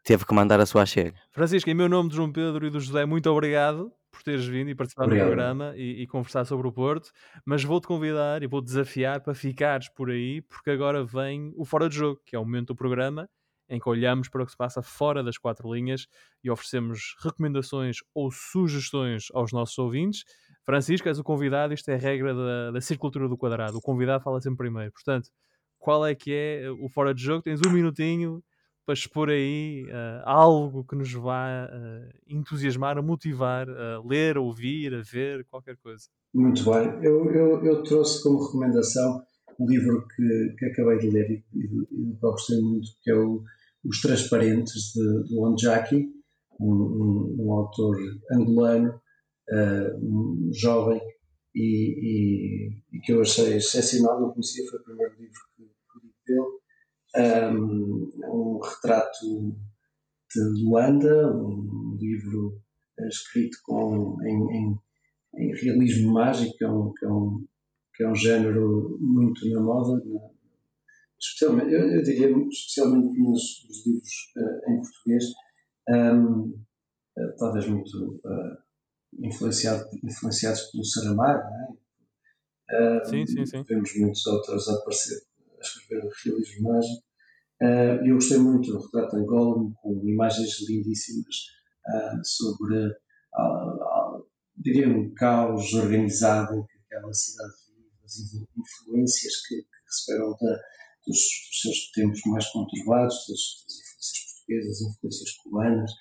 Teve 0.06 0.26
que 0.26 0.34
mandar 0.34 0.60
a 0.60 0.66
sua 0.66 0.86
chega. 0.86 1.16
Francisco, 1.32 1.70
em 1.70 1.74
meu 1.74 1.90
nome 1.90 2.10
de 2.10 2.16
João 2.16 2.32
Pedro 2.32 2.66
e 2.66 2.70
do 2.70 2.80
José, 2.80 3.06
muito 3.06 3.30
obrigado 3.30 3.92
por 4.16 4.24
teres 4.24 4.46
vindo 4.46 4.70
e 4.70 4.76
participado 4.76 5.08
Obrigado. 5.08 5.28
do 5.28 5.30
programa 5.32 5.74
e, 5.76 6.04
e, 6.04 6.08
conversar 6.08 6.46
sobre 6.46 6.68
o 6.68 6.72
Porto, 6.72 7.12
mas 7.46 7.64
vou-te 7.64 7.86
convidar 7.86 8.42
e 8.42 8.48
vou-te 8.48 8.66
desafiar 8.66 9.22
para 9.22 9.36
ficares 9.36 9.90
por 9.90 10.10
aí, 10.10 10.42
porque 10.42 10.72
agora 10.72 11.04
vem 11.04 11.54
o 11.56 11.66
Fora 11.66 11.90
de 11.90 11.96
Jogo, 11.96 12.22
que 12.26 12.36
é 12.36 12.40
o 12.40 12.46
momento 12.46 12.68
do 12.68 12.76
programa 12.76 13.30
em 13.68 13.80
que 13.80 13.90
olhamos 13.90 14.30
para 14.30 14.44
o 14.44 14.46
que 14.46 14.52
se 14.52 14.58
passa 14.58 14.82
fora 14.82 15.24
das 15.24 15.38
quatro 15.38 15.74
linhas 15.74 16.08
e 16.44 16.50
oferecemos 16.50 17.16
recomendações 17.24 17.98
ou 18.14 18.32
sugestões 18.32 19.28
aos 19.34 19.52
nossos 19.52 19.78
ouvintes. 19.78 20.24
Francisco, 20.64 21.08
és 21.08 21.20
o 21.20 21.24
convidado, 21.24 21.74
isto 21.74 21.90
é 21.90 21.96
a 21.96 21.98
regra 21.98 22.34
da, 22.34 22.72
da 22.72 22.82
circulatura 22.82 23.28
do 23.28 23.38
quadrado. 23.38 23.78
O 23.78 23.82
convidado 23.82 24.24
fala 24.24 24.40
sempre 24.40 24.58
primeiro. 24.58 24.92
Portanto, 24.92 25.30
qual 25.80 26.06
é 26.06 26.14
que 26.14 26.32
é 26.32 26.70
o 26.72 26.90
fora 26.90 27.14
de 27.14 27.24
jogo? 27.24 27.42
Tens 27.42 27.60
um 27.66 27.72
minutinho 27.72 28.44
para 28.86 28.94
expor 28.94 29.30
aí 29.30 29.86
uh, 29.86 30.22
algo 30.24 30.84
que 30.84 30.96
nos 30.96 31.12
vá 31.12 31.68
uh, 31.68 32.14
entusiasmar, 32.28 32.98
a 32.98 33.02
motivar 33.02 33.68
a 33.70 34.02
ler, 34.06 34.38
a 34.38 34.42
ouvir, 34.42 34.94
a 34.94 35.02
ver, 35.02 35.46
qualquer 35.46 35.76
coisa. 35.78 36.06
Muito 36.34 36.64
bem. 36.66 37.04
Eu, 37.04 37.26
eu, 37.32 37.66
eu 37.66 37.84
trouxe 37.84 38.22
como 38.22 38.46
recomendação 38.46 39.24
um 39.60 39.68
livro 39.68 40.06
que, 40.08 40.56
que 40.58 40.66
acabei 40.66 41.00
de 41.00 41.10
ler 41.10 41.32
e, 41.32 41.44
e, 41.54 42.12
e 42.12 42.18
gostei 42.22 42.62
muito, 42.62 42.88
que 43.02 43.10
é 43.10 43.16
o 43.16 43.42
Os 43.84 44.02
Transparentes, 44.02 44.92
de, 44.94 45.24
de 45.24 45.40
Onjaki, 45.40 46.08
um, 46.60 46.72
um, 46.72 47.36
um, 47.40 47.52
autor 47.54 47.98
angolano, 48.32 49.02
uh, 49.52 50.54
jovem, 50.54 51.02
e, 51.56 52.82
e, 52.92 53.00
que 53.00 53.14
eu 53.14 53.22
achei 53.22 53.56
excepcional, 53.56 54.20
não 54.20 54.32
conhecia, 54.32 54.70
foi 54.70 54.80
o 54.80 54.84
primeiro 54.84 55.14
livro 55.14 55.40
que, 55.56 55.64
que 55.64 56.06
li 56.06 56.14
dele 56.28 56.55
um, 57.18 58.12
um 58.28 58.60
retrato 58.60 59.56
de 60.34 60.64
Luanda, 60.64 61.34
um 61.34 61.98
livro 62.00 62.62
eh, 63.00 63.08
escrito 63.08 63.58
com, 63.64 64.18
em, 64.24 64.58
em, 64.58 64.80
em 65.38 65.56
realismo 65.56 66.14
mágico, 66.14 66.58
que 66.58 66.66
é, 66.66 66.70
um, 66.70 66.94
que, 66.94 67.06
é 67.06 67.10
um, 67.10 67.46
que 67.96 68.04
é 68.04 68.10
um 68.10 68.16
género 68.16 68.98
muito 69.00 69.48
na 69.50 69.62
moda, 69.62 70.04
na, 70.06 70.30
especialmente, 71.20 71.74
eu, 71.74 71.90
eu, 71.92 72.04
diria 72.04 72.30
especialmente 72.50 73.20
nos, 73.20 73.66
nos 73.68 73.86
livros 73.86 74.34
uh, 74.38 74.72
em 74.72 74.82
português, 74.82 75.24
um, 75.90 76.42
uh, 76.42 76.66
eh, 77.18 77.36
talvez 77.38 77.68
muito 77.68 78.22
uh, 78.26 78.58
influenciado, 79.20 79.86
influenciados 80.04 80.64
pelo 80.72 80.84
Saramago, 80.84 81.44
não 81.50 81.64
é? 81.64 83.06
sim, 83.06 83.26
sim, 83.28 83.46
sim. 83.46 83.64
Vemos 83.64 83.96
muitos 83.96 84.26
autores 84.26 84.68
a 84.68 84.74
aparecer 84.74 85.22
a 85.58 85.62
escrever 85.62 86.10
realismo 86.24 86.70
mágico. 86.70 87.05
Uh, 87.62 88.04
eu 88.06 88.16
gostei 88.16 88.38
muito 88.38 88.70
do 88.70 88.84
retrato 88.84 89.18
em 89.18 89.26
Gollum, 89.26 89.74
com 89.82 90.02
imagens 90.06 90.60
lindíssimas 90.68 91.36
uh, 91.88 92.26
sobre, 92.26 92.92
diria, 94.58 94.90
um 94.90 95.14
caos 95.14 95.74
organizado 95.74 96.54
em 96.54 96.66
que 96.66 96.78
aquela 96.86 97.14
cidade 97.14 97.54
vive, 97.68 97.90
as 98.04 98.18
influências 98.58 99.48
que, 99.48 99.56
que 99.56 99.68
receberam 99.86 100.32
da, 100.32 100.60
dos, 101.08 101.18
dos, 101.18 101.62
seus 101.62 101.92
tempos 101.92 102.20
mais 102.26 102.46
conturbados, 102.52 103.16
das, 103.30 103.64
das 103.64 103.80
influências 103.80 104.34
portuguesas, 104.34 104.82
influências 104.82 105.32
cubanas, 105.38 105.92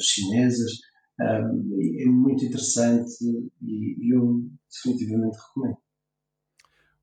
chinesas. 0.00 0.72
é 1.20 2.06
muito 2.06 2.44
interessante 2.44 3.10
e 3.60 4.14
eu 4.14 4.48
definitivamente 4.72 5.36
recomendo. 5.36 5.78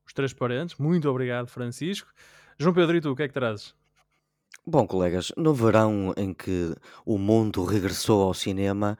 Os 0.04 0.12
Transparentes, 0.12 0.76
muito 0.78 1.08
obrigado, 1.08 1.48
Francisco. 1.48 2.12
João 2.58 2.74
Pedro, 2.74 2.96
e 2.96 3.00
tu, 3.00 3.10
o 3.10 3.16
que 3.16 3.24
é 3.24 3.28
que 3.28 3.34
trazes? 3.34 3.74
Bom, 4.66 4.86
colegas, 4.86 5.30
no 5.36 5.54
verão 5.54 6.12
em 6.16 6.32
que 6.32 6.74
o 7.04 7.18
mundo 7.18 7.64
regressou 7.64 8.22
ao 8.22 8.34
cinema 8.34 8.98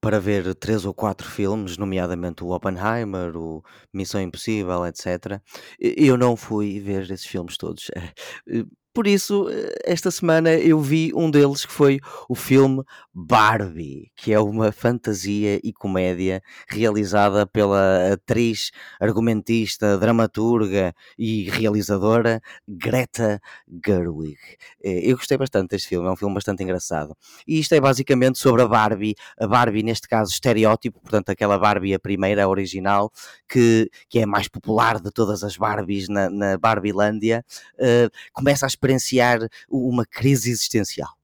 para 0.00 0.20
ver 0.20 0.54
três 0.54 0.84
ou 0.84 0.94
quatro 0.94 1.28
filmes, 1.28 1.76
nomeadamente 1.76 2.44
o 2.44 2.50
Oppenheimer, 2.50 3.36
o 3.36 3.62
Missão 3.92 4.20
Impossível, 4.20 4.86
etc., 4.86 5.40
eu 5.80 6.16
não 6.16 6.36
fui 6.36 6.78
ver 6.78 7.10
esses 7.10 7.26
filmes 7.26 7.56
todos. 7.56 7.90
Por 8.98 9.06
isso, 9.06 9.48
eh, 9.48 9.74
esta 9.84 10.10
semana 10.10 10.50
eu 10.54 10.80
vi 10.80 11.12
um 11.14 11.30
deles 11.30 11.64
que 11.64 11.72
foi 11.72 12.00
o 12.28 12.34
filme 12.34 12.82
Barbie, 13.14 14.10
que 14.16 14.32
é 14.32 14.40
uma 14.40 14.72
fantasia 14.72 15.60
e 15.62 15.72
comédia 15.72 16.42
realizada 16.68 17.46
pela 17.46 18.12
atriz, 18.12 18.72
argumentista, 19.00 19.96
dramaturga 19.96 20.92
e 21.16 21.48
realizadora 21.48 22.40
Greta 22.66 23.40
Gerwig. 23.86 24.36
Eh, 24.82 25.12
eu 25.12 25.16
gostei 25.16 25.38
bastante 25.38 25.70
deste 25.70 25.90
filme, 25.90 26.08
é 26.08 26.10
um 26.10 26.16
filme 26.16 26.34
bastante 26.34 26.64
engraçado. 26.64 27.16
E 27.46 27.60
isto 27.60 27.76
é 27.76 27.80
basicamente 27.80 28.36
sobre 28.40 28.62
a 28.62 28.66
Barbie, 28.66 29.14
a 29.38 29.46
Barbie 29.46 29.84
neste 29.84 30.08
caso 30.08 30.32
estereótipo, 30.32 31.00
portanto 31.00 31.30
aquela 31.30 31.56
Barbie 31.56 31.94
a 31.94 32.00
primeira, 32.00 32.42
a 32.42 32.48
original, 32.48 33.12
que, 33.48 33.88
que 34.08 34.18
é 34.18 34.24
a 34.24 34.26
mais 34.26 34.48
popular 34.48 35.00
de 35.00 35.12
todas 35.12 35.44
as 35.44 35.56
Barbies 35.56 36.08
na, 36.08 36.28
na 36.28 36.58
Barbilândia, 36.58 37.44
uh, 37.74 38.10
começa 38.32 38.66
a 38.66 38.68
experienciar 38.88 39.48
uma 39.68 40.04
crise 40.06 40.50
existencial. 40.50 41.17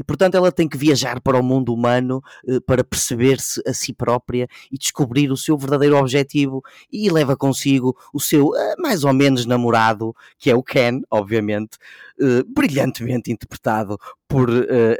E, 0.00 0.02
portanto, 0.02 0.34
ela 0.34 0.50
tem 0.50 0.66
que 0.66 0.78
viajar 0.78 1.20
para 1.20 1.38
o 1.38 1.42
mundo 1.42 1.74
humano 1.74 2.22
eh, 2.48 2.58
para 2.66 2.82
perceber-se 2.82 3.60
a 3.66 3.74
si 3.74 3.92
própria 3.92 4.48
e 4.72 4.78
descobrir 4.78 5.30
o 5.30 5.36
seu 5.36 5.58
verdadeiro 5.58 5.94
objetivo. 5.94 6.62
E 6.90 7.10
leva 7.10 7.36
consigo 7.36 7.94
o 8.10 8.18
seu 8.18 8.56
eh, 8.56 8.76
mais 8.78 9.04
ou 9.04 9.12
menos 9.12 9.44
namorado, 9.44 10.16
que 10.38 10.50
é 10.50 10.56
o 10.56 10.62
Ken, 10.62 11.02
obviamente, 11.10 11.76
eh, 12.18 12.42
brilhantemente 12.48 13.30
interpretado 13.30 13.98
por 14.26 14.48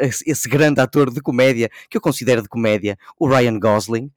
esse 0.01 0.49
grande 0.49 0.81
ator 0.81 1.11
de 1.11 1.21
comédia, 1.21 1.71
que 1.89 1.97
eu 1.97 2.01
considero 2.01 2.43
de 2.43 2.49
comédia, 2.49 2.99
o 3.19 3.27
Ryan 3.27 3.59
Gosling. 3.59 4.11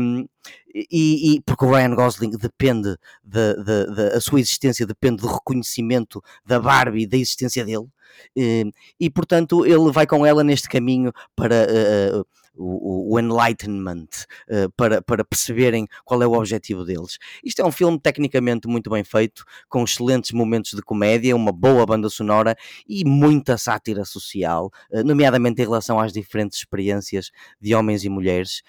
Um, 0.00 0.26
e, 0.74 1.36
e, 1.36 1.40
porque 1.42 1.64
o 1.64 1.70
Ryan 1.70 1.94
Gosling 1.94 2.30
depende 2.30 2.96
de, 3.22 3.54
de, 3.54 3.94
de, 3.94 4.16
a 4.16 4.20
sua 4.20 4.40
existência 4.40 4.86
depende 4.86 5.22
do 5.22 5.28
reconhecimento 5.28 6.22
da 6.44 6.58
Barbie 6.58 7.06
da 7.06 7.16
existência 7.16 7.64
dele 7.64 7.86
e, 8.36 8.72
e 8.98 9.10
portanto 9.10 9.64
ele 9.64 9.90
vai 9.90 10.06
com 10.06 10.24
ela 10.24 10.44
neste 10.44 10.68
caminho 10.68 11.12
para 11.34 11.66
uh, 11.66 12.26
o, 12.54 13.14
o, 13.14 13.20
enlightenment, 13.20 14.08
uh, 14.50 14.70
para, 14.76 15.00
para 15.00 15.24
perceberem 15.24 15.86
qual 16.04 16.22
é 16.22 16.26
o 16.26 16.32
objetivo 16.32 16.84
deles. 16.84 17.18
Isto 17.44 17.62
é 17.62 17.64
um 17.64 17.72
filme 17.72 17.98
tecnicamente 17.98 18.66
muito 18.66 18.90
bem 18.90 19.04
feito, 19.04 19.44
com 19.68 19.84
excelentes 19.84 20.32
momentos 20.32 20.72
de 20.72 20.82
comédia, 20.82 21.36
uma 21.36 21.52
boa 21.52 21.86
banda 21.86 22.10
sonora 22.10 22.56
e 22.88 23.04
muita 23.04 23.56
sátira 23.56 24.04
social, 24.04 24.70
nomeadamente 25.04 25.62
em 25.62 25.64
relação 25.64 26.00
às 26.00 26.12
diferentes 26.12 26.58
experiências 26.58 27.30
de 27.60 27.74
homens 27.74 28.04
e 28.04 28.08
mulheres. 28.08 28.62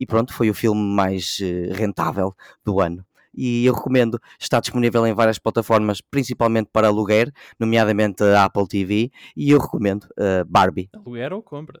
e 0.00 0.06
pronto, 0.06 0.32
foi 0.32 0.48
o 0.48 0.54
filme 0.54 0.80
mais 0.80 1.38
rentável 1.74 2.34
do 2.64 2.80
ano 2.80 3.04
e 3.34 3.64
eu 3.64 3.74
recomendo. 3.74 4.20
Está 4.38 4.60
disponível 4.60 5.06
em 5.06 5.14
várias 5.14 5.38
plataformas, 5.38 6.00
principalmente 6.00 6.70
para 6.72 6.88
aluguer, 6.88 7.32
nomeadamente 7.58 8.22
a 8.22 8.44
Apple 8.44 8.68
TV, 8.68 9.10
e 9.36 9.50
eu 9.50 9.58
recomendo 9.58 10.04
uh, 10.12 10.44
Barbie. 10.46 10.88
Aluguer 10.92 11.32
ou 11.32 11.42
compra? 11.42 11.80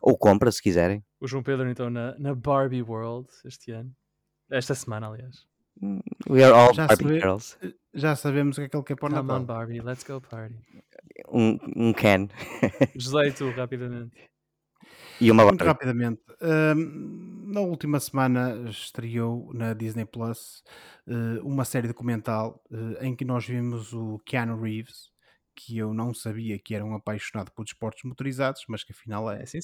Ou 0.00 0.16
compra, 0.16 0.50
se 0.52 0.62
quiserem. 0.62 1.04
O 1.20 1.26
João 1.26 1.42
Pedro, 1.42 1.68
então, 1.68 1.90
na, 1.90 2.16
na 2.18 2.34
Barbie 2.34 2.82
World 2.82 3.28
este 3.44 3.72
ano. 3.72 3.90
Esta 4.50 4.74
semana, 4.74 5.08
aliás. 5.08 5.46
Mm, 5.80 6.00
we 6.28 6.42
are 6.42 6.52
all 6.52 6.72
já 6.74 6.86
Barbie 6.86 7.04
sabe, 7.04 7.20
girls. 7.20 7.56
Já 7.94 8.16
sabemos 8.16 8.56
o 8.56 8.60
que 8.60 8.66
é 8.66 8.68
que 8.68 8.76
ele 8.76 8.84
quer 8.84 8.96
pôr 8.96 9.10
na 9.10 9.18
Come 9.18 9.32
on, 9.32 9.44
Barbie, 9.44 9.80
let's 9.80 10.04
go 10.04 10.20
party. 10.20 10.54
Um, 11.30 11.58
um 11.76 11.92
can. 11.92 12.28
José, 12.96 13.30
tu, 13.32 13.50
rapidamente. 13.50 14.12
E 15.20 15.30
uma 15.30 15.44
Muito 15.44 15.64
rapidamente, 15.64 16.22
hum, 16.76 17.44
na 17.46 17.60
última 17.60 17.98
semana 17.98 18.68
estreou 18.68 19.52
na 19.52 19.74
Disney 19.74 20.04
Plus 20.04 20.62
uh, 21.06 21.44
uma 21.44 21.64
série 21.64 21.88
documental 21.88 22.62
uh, 22.70 23.02
em 23.02 23.16
que 23.16 23.24
nós 23.24 23.44
vimos 23.46 23.92
o 23.92 24.20
Keanu 24.24 24.60
Reeves, 24.60 25.10
que 25.58 25.76
eu 25.76 25.92
não 25.92 26.14
sabia 26.14 26.56
que 26.56 26.72
era 26.72 26.84
um 26.84 26.94
apaixonado 26.94 27.50
por 27.50 27.64
desportos 27.64 28.04
motorizados, 28.04 28.62
mas 28.68 28.84
que 28.84 28.92
afinal 28.92 29.28
é. 29.28 29.44
sim. 29.44 29.58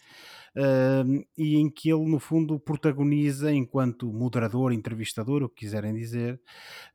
Uh, 0.57 1.25
e 1.39 1.57
em 1.57 1.71
que 1.71 1.89
ele, 1.89 2.05
no 2.05 2.19
fundo, 2.19 2.59
protagoniza, 2.59 3.53
enquanto 3.53 4.13
moderador, 4.13 4.73
entrevistador, 4.73 5.45
o 5.45 5.49
que 5.49 5.61
quiserem 5.61 5.95
dizer, 5.95 6.41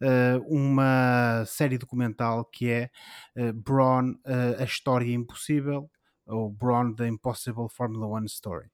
uh, 0.02 0.44
uma 0.54 1.46
série 1.46 1.78
documental 1.78 2.44
que 2.44 2.70
é 2.70 2.90
uh, 3.38 3.54
Braun, 3.54 4.16
A 4.60 4.64
História 4.66 5.14
Impossível, 5.14 5.90
ou 6.30 6.50
Braun, 6.52 6.94
The 6.94 7.08
Impossible 7.08 7.68
Formula 7.70 8.08
One 8.08 8.28
Story 8.28 8.70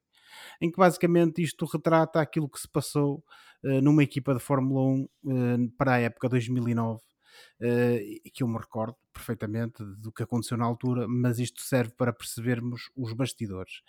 em 0.61 0.71
que 0.71 0.77
basicamente 0.77 1.41
isto 1.41 1.65
retrata 1.65 2.19
aquilo 2.19 2.49
que 2.49 2.59
se 2.59 2.67
passou 2.67 3.23
uh, 3.63 3.81
numa 3.81 4.03
equipa 4.03 4.33
de 4.33 4.39
Fórmula 4.39 4.81
1 4.81 5.03
uh, 5.03 5.71
para 5.77 5.93
a 5.93 5.99
época 5.99 6.29
2009 6.29 6.99
uh, 6.99 8.31
que 8.33 8.43
eu 8.43 8.47
me 8.47 8.57
recordo 8.57 8.95
perfeitamente 9.13 9.83
do 9.97 10.11
que 10.11 10.23
aconteceu 10.23 10.57
na 10.57 10.65
altura, 10.65 11.07
mas 11.07 11.39
isto 11.39 11.61
serve 11.61 11.93
para 11.93 12.11
percebermos 12.11 12.89
os 12.95 13.13
bastidores, 13.13 13.81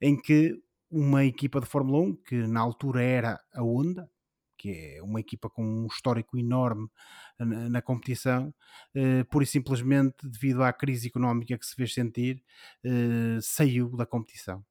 em 0.00 0.16
que 0.16 0.58
uma 0.90 1.24
equipa 1.24 1.60
de 1.60 1.66
Fórmula 1.66 2.00
1, 2.00 2.16
que 2.16 2.46
na 2.46 2.60
altura 2.60 3.02
era 3.02 3.40
a 3.54 3.62
Honda, 3.62 4.10
que 4.60 4.96
é 4.98 5.02
uma 5.02 5.20
equipa 5.20 5.48
com 5.48 5.64
um 5.64 5.86
histórico 5.86 6.36
enorme 6.38 6.86
na, 7.38 7.70
na 7.70 7.82
competição, 7.82 8.54
eh, 8.94 9.24
pura 9.24 9.44
e 9.44 9.46
simplesmente 9.46 10.16
devido 10.28 10.62
à 10.62 10.72
crise 10.72 11.08
económica 11.08 11.56
que 11.58 11.64
se 11.66 11.74
fez 11.74 11.94
sentir, 11.94 12.42
eh, 12.84 13.38
saiu 13.40 13.96
da 13.96 14.04
competição 14.04 14.62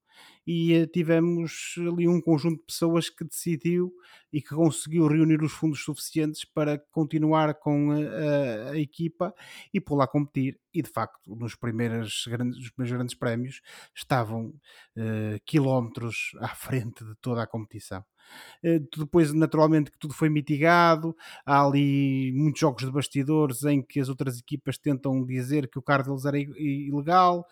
e 0.52 0.74
eh, 0.74 0.88
tivemos 0.88 1.76
ali 1.78 2.08
um 2.08 2.20
conjunto 2.20 2.58
de 2.62 2.66
pessoas 2.66 3.08
que 3.08 3.24
decidiu 3.24 3.94
e 4.34 4.42
que 4.42 4.50
conseguiu 4.50 5.06
reunir 5.06 5.44
os 5.44 5.52
fundos 5.52 5.84
suficientes 5.84 6.44
para 6.44 6.80
continuar 6.92 7.54
com 7.54 7.92
a, 7.92 8.70
a, 8.70 8.72
a 8.72 8.80
equipa 8.80 9.32
e 9.72 9.80
por 9.80 9.96
lá 9.96 10.08
competir. 10.08 10.60
E 10.74 10.82
de 10.82 10.90
facto, 10.90 11.20
nos 11.36 11.54
primeiros 11.54 12.26
grandes, 12.28 12.58
nos 12.58 12.72
primeiros 12.72 12.98
grandes 12.98 13.16
prémios 13.16 13.62
estavam 13.94 14.48
uh, 14.48 15.40
quilómetros 15.46 16.32
à 16.40 16.48
frente 16.58 17.06
de 17.06 17.14
toda 17.22 17.44
a 17.44 17.48
competição. 17.48 18.04
Depois, 18.96 19.34
naturalmente, 19.34 19.90
que 19.90 19.98
tudo 19.98 20.14
foi 20.14 20.30
mitigado. 20.30 21.16
Há 21.44 21.66
ali 21.66 22.32
muitos 22.36 22.60
jogos 22.60 22.86
de 22.86 22.92
bastidores 22.92 23.64
em 23.64 23.82
que 23.82 24.00
as 24.00 24.08
outras 24.08 24.38
equipas 24.38 24.78
tentam 24.78 25.26
dizer 25.26 25.68
que 25.68 25.80
o 25.80 25.82
carro 25.82 26.04
deles 26.04 26.26
era 26.26 26.38
ilegal 26.38 27.48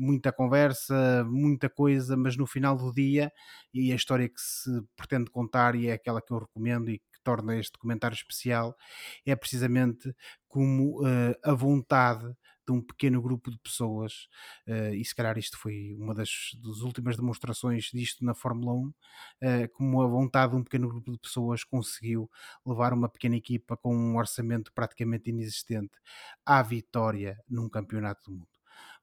muita 0.00 0.32
conversa, 0.32 1.24
muita 1.28 1.68
coisa, 1.68 2.16
mas 2.16 2.36
no 2.36 2.46
final 2.46 2.76
do 2.76 2.92
dia, 2.92 3.30
e 3.72 3.92
a 3.92 3.94
história 3.94 4.28
que 4.28 4.40
se 4.40 4.70
pretende 4.96 5.30
contar, 5.30 5.74
e 5.74 5.88
é 5.88 5.92
aquela 5.92 6.22
que 6.22 6.32
eu 6.32 6.38
recomendo 6.38 6.90
e 6.90 6.98
que 6.98 7.20
torna 7.22 7.58
este 7.58 7.72
documentário 7.72 8.14
especial, 8.14 8.74
é 9.26 9.36
precisamente 9.36 10.14
como 10.48 11.02
uh, 11.02 11.34
a 11.44 11.52
vontade 11.52 12.34
de 12.66 12.72
um 12.72 12.80
pequeno 12.80 13.20
grupo 13.20 13.50
de 13.50 13.58
pessoas, 13.58 14.28
uh, 14.66 14.94
e 14.94 15.04
se 15.04 15.14
calhar 15.14 15.36
isto 15.36 15.58
foi 15.58 15.94
uma 15.98 16.14
das, 16.14 16.30
das 16.62 16.78
últimas 16.78 17.16
demonstrações 17.16 17.90
disto 17.92 18.24
na 18.24 18.34
Fórmula 18.34 18.72
1, 18.72 18.86
uh, 18.86 18.94
eh, 19.42 19.68
como 19.68 20.00
a 20.00 20.06
vontade 20.06 20.52
de 20.52 20.58
um 20.58 20.64
pequeno 20.64 20.88
grupo 20.88 21.12
de 21.12 21.18
pessoas 21.18 21.62
conseguiu 21.62 22.30
levar 22.64 22.94
uma 22.94 23.08
pequena 23.08 23.36
equipa 23.36 23.76
com 23.76 23.94
um 23.94 24.16
orçamento 24.16 24.72
praticamente 24.72 25.28
inexistente 25.28 25.92
à 26.46 26.62
vitória 26.62 27.38
num 27.48 27.68
campeonato 27.68 28.30
do 28.30 28.38
mundo. 28.38 28.59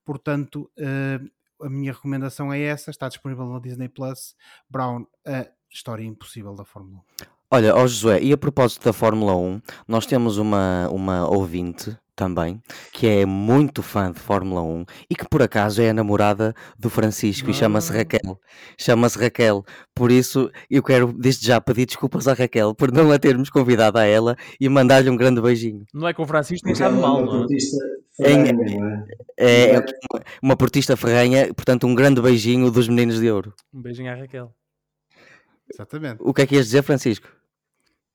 Portanto, 0.07 0.71
uh, 0.79 1.65
a 1.65 1.69
minha 1.69 1.91
recomendação 1.91 2.53
é 2.53 2.61
essa, 2.61 2.89
está 2.89 3.09
disponível 3.09 3.45
no 3.45 3.59
Disney 3.59 3.89
Plus. 3.89 4.37
Brown, 4.69 5.05
a 5.25 5.45
história 5.69 6.01
impossível 6.01 6.55
da 6.55 6.63
Fórmula 6.63 7.03
1. 7.21 7.26
Olha, 7.49 7.73
ó 7.73 7.87
Josué, 7.87 8.21
e 8.21 8.33
a 8.33 8.37
propósito 8.37 8.83
da 8.83 8.91
Fórmula 8.91 9.33
1, 9.33 9.61
nós 9.87 10.05
temos 10.05 10.37
uma, 10.37 10.89
uma 10.89 11.29
ouvinte 11.29 11.97
também, 12.13 12.61
que 12.91 13.07
é 13.07 13.25
muito 13.25 13.81
fã 13.81 14.11
de 14.11 14.19
Fórmula 14.19 14.61
1 14.61 14.85
e 15.09 15.15
que 15.15 15.25
por 15.29 15.41
acaso 15.41 15.81
é 15.81 15.91
a 15.91 15.93
namorada 15.93 16.53
do 16.77 16.89
Francisco 16.89 17.49
e 17.49 17.53
chama-se 17.53 17.93
ah. 17.93 17.97
Raquel. 17.99 18.37
Chama-se 18.77 19.17
Raquel. 19.17 19.63
Por 19.95 20.11
isso 20.11 20.51
eu 20.69 20.83
quero 20.83 21.13
desde 21.13 21.47
já 21.47 21.61
pedir 21.61 21.85
desculpas 21.85 22.27
à 22.27 22.33
Raquel 22.33 22.75
por 22.75 22.91
não 22.91 23.11
a 23.11 23.19
termos 23.19 23.49
convidado 23.49 23.97
a 23.97 24.03
ela 24.03 24.35
e 24.59 24.67
mandar-lhe 24.67 25.09
um 25.09 25.15
grande 25.15 25.39
beijinho. 25.39 25.85
Não 25.93 26.05
é 26.05 26.13
com 26.13 26.23
o 26.23 26.27
Francisco 26.27 26.65
tem 26.65 26.73
estado 26.73 26.97
mal, 26.97 27.23
não 27.23 27.43
é? 27.43 27.47
É, 29.39 29.75
é 29.75 29.85
uma 30.41 30.57
portista 30.57 30.97
ferrenha, 30.97 31.53
portanto 31.53 31.87
um 31.87 31.95
grande 31.95 32.19
beijinho 32.19 32.69
dos 32.71 32.89
meninos 32.89 33.21
de 33.21 33.31
ouro. 33.31 33.53
Um 33.73 33.81
beijinho 33.81 34.11
à 34.11 34.15
Raquel. 34.15 34.51
Exatamente. 35.71 36.17
O 36.21 36.33
que 36.33 36.41
é 36.41 36.47
que 36.47 36.55
ias 36.55 36.65
dizer, 36.65 36.83
Francisco? 36.83 37.27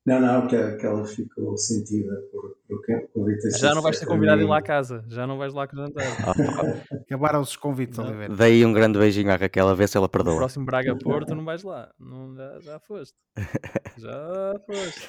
Não, 0.05 0.21
não, 0.21 0.49
que, 0.49 0.57
que 0.79 0.85
ela 0.85 1.05
ficou 1.07 1.57
sentida 1.57 2.13
por, 2.33 2.57
por 2.69 3.09
convite. 3.15 3.51
Já 3.57 3.73
não 3.73 3.81
vais 3.81 3.97
ser 3.97 4.07
convidado 4.07 4.41
a 4.41 4.45
ir 4.45 4.49
lá 4.49 4.59
à 4.59 4.63
casa, 4.63 5.05
já 5.09 5.29
não 5.29 5.39
vais 5.39 5.55
lá 5.55 5.69
com 5.69 5.77
o 5.77 5.79
jantar. 5.79 6.03
Acabaram 7.07 7.41
os 7.41 7.55
convites, 7.55 8.01
Oliveira. 8.01 8.35
Daí 8.35 8.67
um 8.67 8.73
grande 8.73 8.99
beijinho 8.99 9.31
à 9.31 9.37
Raquel, 9.37 9.69
a 9.69 9.75
ver 9.75 9.89
se 9.89 9.97
ela 9.97 10.09
perdoa. 10.09 10.35
O 10.35 10.39
próximo 10.39 10.67
Braga 10.67 10.97
Porto 10.97 11.37
não 11.37 11.45
vais 11.45 11.63
lá, 11.63 11.93
não, 12.01 12.35
já, 12.35 12.59
já 12.61 12.81
foste. 12.81 13.15
Já 13.97 14.55
foste. 14.67 15.09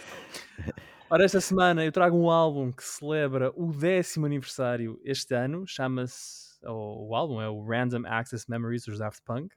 Ora, 1.10 1.26
esta 1.26 1.41
semana 1.41 1.84
eu 1.84 1.91
trago 1.91 2.18
um 2.18 2.30
álbum 2.30 2.72
que 2.72 2.84
celebra 2.84 3.52
o 3.56 3.72
décimo 3.72 4.26
aniversário 4.26 5.00
este 5.04 5.34
ano, 5.34 5.64
chama-se, 5.66 6.60
o 6.68 7.16
álbum 7.16 7.41
é 7.41 7.50
o 7.50 7.64
Random 7.66 8.04
Access 8.06 8.46
Memories 8.48 8.86
dos 8.86 9.00
Daft 9.00 9.22
Punk. 9.26 9.54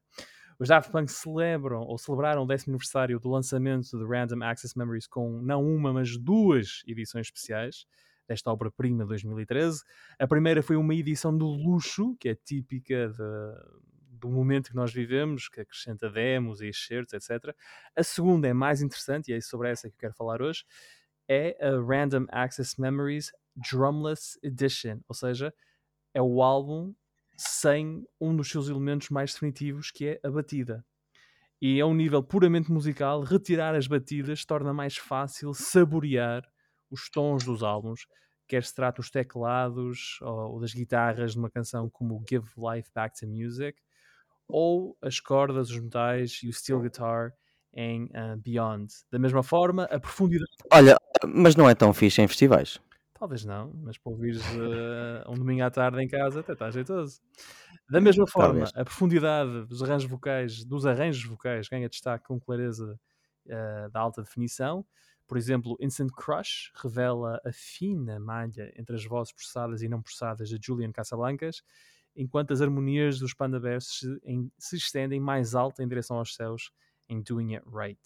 Os 0.59 0.69
Daft 0.69 0.91
Punk 0.91 1.11
celebram 1.11 1.83
ou 1.83 1.99
celebraram 1.99 2.43
o 2.43 2.47
décimo 2.47 2.73
aniversário 2.73 3.21
do 3.21 3.29
lançamento 3.29 3.99
de 3.99 4.05
Random 4.05 4.43
Access 4.43 4.77
Memories 4.77 5.07
com 5.07 5.41
não 5.43 5.65
uma, 5.65 5.93
mas 5.93 6.17
duas 6.17 6.83
edições 6.87 7.27
especiais 7.27 7.87
desta 8.27 8.51
obra-prima 8.51 9.05
de 9.05 9.09
2013. 9.09 9.85
A 10.19 10.27
primeira 10.27 10.63
foi 10.63 10.77
uma 10.77 10.95
edição 10.95 11.37
do 11.37 11.47
luxo, 11.47 12.17
que 12.19 12.31
é 12.31 12.35
típica 12.35 13.09
de, 13.09 13.79
do 14.19 14.29
momento 14.29 14.71
que 14.71 14.77
nós 14.77 14.93
vivemos, 14.93 15.49
que 15.49 15.61
acrescenta 15.61 16.11
demos 16.11 16.61
e 16.61 16.69
excertos, 16.69 17.13
etc. 17.13 17.55
A 17.95 18.03
segunda 18.03 18.49
é 18.49 18.53
mais 18.53 18.83
interessante, 18.83 19.31
e 19.31 19.35
é 19.35 19.41
sobre 19.41 19.71
essa 19.71 19.89
que 19.89 19.95
eu 19.95 19.99
quero 19.99 20.15
falar 20.15 20.43
hoje, 20.43 20.65
é 21.29 21.57
a 21.61 21.81
Random 21.81 22.27
Access 22.31 22.81
Memories 22.81 23.31
Drumless 23.55 24.39
Edition, 24.43 25.01
ou 25.09 25.15
seja, 25.15 25.53
é 26.15 26.23
o 26.23 26.43
álbum 26.43 26.95
sem 27.37 28.05
um 28.21 28.35
dos 28.37 28.49
seus 28.49 28.69
elementos 28.69 29.11
mais 29.11 29.33
definitivos, 29.33 29.91
que 29.91 30.07
é 30.07 30.21
a 30.23 30.31
batida. 30.31 30.85
E 31.61 31.81
a 31.81 31.87
um 31.87 31.95
nível 31.95 32.23
puramente 32.23 32.71
musical, 32.71 33.23
retirar 33.23 33.75
as 33.75 33.87
batidas 33.87 34.45
torna 34.45 34.75
mais 34.75 34.97
fácil 34.97 35.55
saborear 35.55 36.43
os 36.91 37.09
tons 37.09 37.45
dos 37.45 37.63
álbuns, 37.63 38.07
quer 38.47 38.63
se 38.63 38.75
trate 38.75 38.97
dos 38.97 39.11
teclados 39.11 40.19
ou 40.21 40.61
das 40.61 40.73
guitarras 40.73 41.33
de 41.33 41.39
uma 41.39 41.51
canção 41.51 41.89
como 41.91 42.23
Give 42.29 42.47
Life 42.57 42.91
Back 42.95 43.19
to 43.19 43.27
Music, 43.27 43.79
ou 44.49 44.97
as 45.03 45.19
cordas, 45.19 45.71
os 45.71 45.81
metais 45.81 46.41
e 46.43 46.49
o 46.49 46.53
steel 46.53 46.81
guitar 46.81 47.33
em 47.75 48.05
uh, 48.05 48.37
Beyond. 48.39 48.93
Da 49.11 49.19
mesma 49.19 49.43
forma, 49.43 49.85
a 49.85 49.99
profundidade. 49.99 50.51
Olha, 50.73 50.97
mas 51.27 51.57
não 51.57 51.69
é 51.69 51.75
tão 51.75 51.93
fixe 51.93 52.23
em 52.23 52.29
festivais. 52.29 52.81
Talvez 53.19 53.45
não, 53.45 53.73
mas 53.83 53.97
para 53.97 54.13
ouvires 54.13 54.43
uh, 54.43 55.31
um 55.31 55.35
domingo 55.35 55.63
à 55.63 55.71
tarde 55.71 56.03
em 56.03 56.09
casa 56.09 56.41
até 56.41 56.53
está 56.53 56.71
jeitoso. 56.71 57.21
Da 57.89 58.01
mesma 58.01 58.27
forma, 58.27 58.67
Talvez. 58.67 58.73
a 58.75 58.85
profundidade 58.85 59.65
dos 59.67 59.83
arranjos 59.83 60.11
vocais, 60.11 60.65
dos 60.65 60.85
arranjos 60.85 61.25
vocais 61.25 61.69
ganha 61.69 61.89
destaque 61.89 62.27
com 62.27 62.39
clareza 62.39 62.99
uh, 63.47 63.91
da 63.91 64.01
alta 64.01 64.23
definição. 64.23 64.85
Por 65.27 65.39
exemplo, 65.39 65.77
Instant 65.81 66.11
Crush 66.13 66.71
revela 66.75 67.41
a 67.45 67.51
fina 67.53 68.21
malha 68.21 68.73
entre 68.77 68.95
as 68.95 69.05
vozes 69.05 69.33
processadas 69.33 69.83
e 69.83 69.89
não 69.89 70.03
processadas 70.03 70.49
de 70.49 70.59
Julian 70.61 70.93
Casablancas, 70.93 71.63
enquanto 72.15 72.53
as 72.53 72.61
harmonias 72.61 73.19
dos 73.19 73.33
Panda 73.33 73.59
Bears 73.59 73.99
se, 73.99 74.21
em, 74.25 74.53
se 74.59 74.77
estendem 74.77 75.19
mais 75.19 75.55
alto 75.55 75.83
em 75.83 75.89
direção 75.89 76.19
aos 76.19 76.35
céus 76.35 76.71
em 77.09 77.23
Doing 77.23 77.57
It 77.57 77.67
Right. 77.67 78.01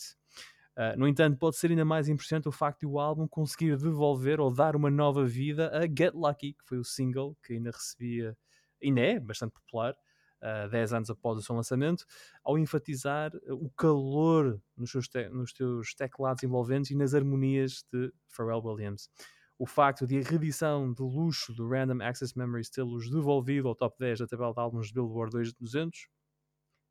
Uh, 0.76 0.96
no 0.96 1.08
entanto, 1.08 1.36
pode 1.36 1.56
ser 1.56 1.70
ainda 1.70 1.84
mais 1.84 2.08
impressionante 2.08 2.48
o 2.48 2.52
facto 2.52 2.80
de 2.80 2.86
o 2.86 2.98
álbum 2.98 3.26
conseguir 3.26 3.76
devolver 3.76 4.40
ou 4.40 4.52
dar 4.52 4.76
uma 4.76 4.90
nova 4.90 5.24
vida 5.24 5.70
a 5.76 5.82
Get 5.82 6.14
Lucky, 6.14 6.54
que 6.54 6.64
foi 6.64 6.78
o 6.78 6.84
single 6.84 7.36
que 7.42 7.54
ainda 7.54 7.70
recebia, 7.70 8.36
ainda 8.82 9.00
é 9.00 9.18
bastante 9.18 9.52
popular, 9.52 9.92
uh, 9.92 10.64
ah, 10.64 10.68
10 10.68 10.92
anos 10.92 11.10
após 11.10 11.38
o 11.38 11.42
seu 11.42 11.54
lançamento, 11.54 12.06
ao 12.44 12.58
enfatizar 12.58 13.32
o 13.48 13.68
calor 13.70 14.60
nos 14.76 14.90
seus, 14.90 15.08
nos 15.32 15.50
seus 15.50 15.94
teclados 15.94 16.42
envolventes 16.42 16.90
e 16.90 16.94
nas 16.94 17.14
harmonias 17.14 17.84
de 17.92 18.12
Pharrell 18.28 18.62
Williams. 18.64 19.10
O 19.58 19.66
facto 19.66 20.06
de 20.06 20.18
a 20.18 20.22
reedição 20.22 20.94
de 20.94 21.02
luxo 21.02 21.52
do 21.52 21.68
Random 21.68 22.02
Access 22.02 22.32
Memories 22.38 22.70
tê-los 22.70 23.10
devolvido 23.10 23.68
ao 23.68 23.74
top 23.74 23.98
10 23.98 24.20
da 24.20 24.26
tabela 24.26 24.54
de 24.54 24.60
álbuns 24.60 24.86
de 24.86 24.94
Billboard 24.94 25.52
200 25.58 26.08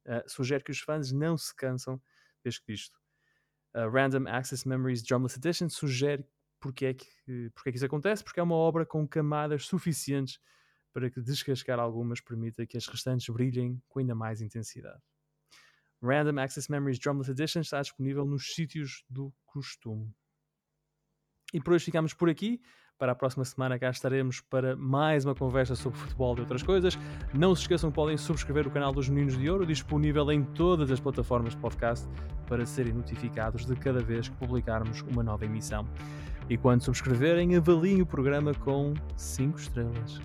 uh, 0.05 0.21
sugere 0.27 0.63
que 0.63 0.71
os 0.71 0.79
fãs 0.79 1.11
não 1.11 1.35
se 1.37 1.55
cansam 1.55 1.99
desde 2.43 2.61
disto 2.67 2.99
a 3.73 3.87
Random 3.87 4.27
Access 4.27 4.67
Memories 4.67 5.03
Drumless 5.03 5.37
Edition 5.37 5.69
sugere 5.69 6.25
porque 6.59 6.85
é, 6.87 6.93
que, 6.93 7.07
porque 7.53 7.69
é 7.69 7.71
que 7.71 7.77
isso 7.77 7.85
acontece, 7.85 8.23
porque 8.23 8.39
é 8.39 8.43
uma 8.43 8.55
obra 8.55 8.85
com 8.85 9.07
camadas 9.07 9.65
suficientes 9.65 10.39
para 10.91 11.09
que 11.09 11.21
descascar 11.21 11.79
algumas 11.79 12.19
permita 12.19 12.65
que 12.65 12.77
as 12.77 12.87
restantes 12.87 13.29
brilhem 13.29 13.81
com 13.87 13.99
ainda 13.99 14.15
mais 14.15 14.41
intensidade. 14.41 15.01
Random 16.01 16.41
Access 16.41 16.69
Memories 16.69 16.99
Drumless 16.99 17.31
Edition 17.31 17.61
está 17.61 17.81
disponível 17.81 18.25
nos 18.25 18.53
sítios 18.53 19.03
do 19.09 19.33
costume. 19.45 20.13
E 21.53 21.61
por 21.61 21.73
hoje 21.73 21.85
ficamos 21.85 22.13
por 22.13 22.29
aqui. 22.29 22.61
Para 22.99 23.13
a 23.13 23.15
próxima 23.15 23.45
semana 23.45 23.79
cá 23.79 23.89
estaremos 23.89 24.41
para 24.41 24.75
mais 24.75 25.23
uma 25.23 25.33
conversa 25.33 25.73
sobre 25.73 25.97
futebol 25.97 26.35
e 26.37 26.41
outras 26.41 26.61
coisas. 26.61 26.99
Não 27.33 27.55
se 27.55 27.61
esqueçam 27.61 27.89
que 27.89 27.95
podem 27.95 28.17
subscrever 28.17 28.67
o 28.67 28.69
canal 28.69 28.91
dos 28.91 29.07
Meninos 29.07 29.37
de 29.37 29.49
Ouro, 29.49 29.65
disponível 29.65 30.29
em 30.33 30.43
todas 30.43 30.91
as 30.91 30.99
plataformas 30.99 31.53
de 31.53 31.59
podcast, 31.59 32.05
para 32.45 32.65
serem 32.65 32.91
notificados 32.91 33.65
de 33.65 33.73
cada 33.77 34.01
vez 34.01 34.27
que 34.27 34.35
publicarmos 34.35 34.99
uma 35.03 35.23
nova 35.23 35.45
emissão. 35.45 35.87
E 36.49 36.57
quando 36.57 36.81
subscreverem, 36.81 37.55
avaliem 37.55 38.01
o 38.01 38.05
programa 38.05 38.53
com 38.53 38.93
5 39.15 39.57
estrelas. 39.57 40.19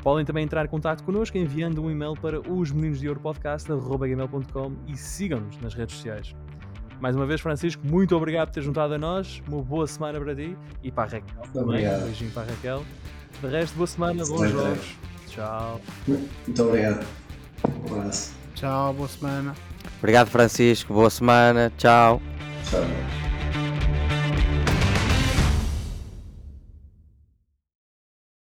Podem 0.00 0.24
também 0.24 0.44
entrar 0.44 0.64
em 0.64 0.68
contato 0.68 1.02
connosco 1.02 1.36
enviando 1.36 1.82
um 1.82 1.90
e-mail 1.90 2.14
para 2.14 2.40
os 2.40 2.70
meninos 2.70 3.00
de 3.00 3.08
ouro 3.08 3.18
podcast.gmail.com 3.18 4.76
e 4.86 4.96
sigam-nos 4.96 5.58
nas 5.58 5.74
redes 5.74 5.96
sociais. 5.96 6.36
Mais 7.02 7.16
uma 7.16 7.26
vez, 7.26 7.40
Francisco, 7.40 7.84
muito 7.84 8.16
obrigado 8.16 8.46
por 8.50 8.54
ter 8.54 8.62
juntado 8.62 8.94
a 8.94 8.98
nós. 8.98 9.42
Uma 9.48 9.60
boa 9.60 9.88
semana 9.88 10.20
para 10.20 10.36
ti 10.36 10.56
e 10.84 10.92
para 10.92 11.02
a 11.02 11.06
Raquel. 11.06 11.42
Obrigado. 11.52 12.02
Um 12.02 12.04
beijinho 12.04 12.30
para 12.30 12.42
a 12.42 12.46
Raquel. 12.46 12.84
De 13.40 13.48
resto, 13.48 13.74
boa 13.74 13.86
semana, 13.88 14.24
bons 14.24 14.50
jogos. 14.50 14.96
Tchau. 15.26 15.80
Muito 16.06 16.62
obrigado. 16.62 17.04
Um 17.66 17.98
abraço. 17.98 18.32
Tchau, 18.54 18.94
boa 18.94 19.08
semana. 19.08 19.52
Obrigado, 19.98 20.28
Francisco. 20.28 20.94
Boa 20.94 21.10
semana. 21.10 21.72
Tchau. 21.76 22.22
Tchau. 22.70 23.21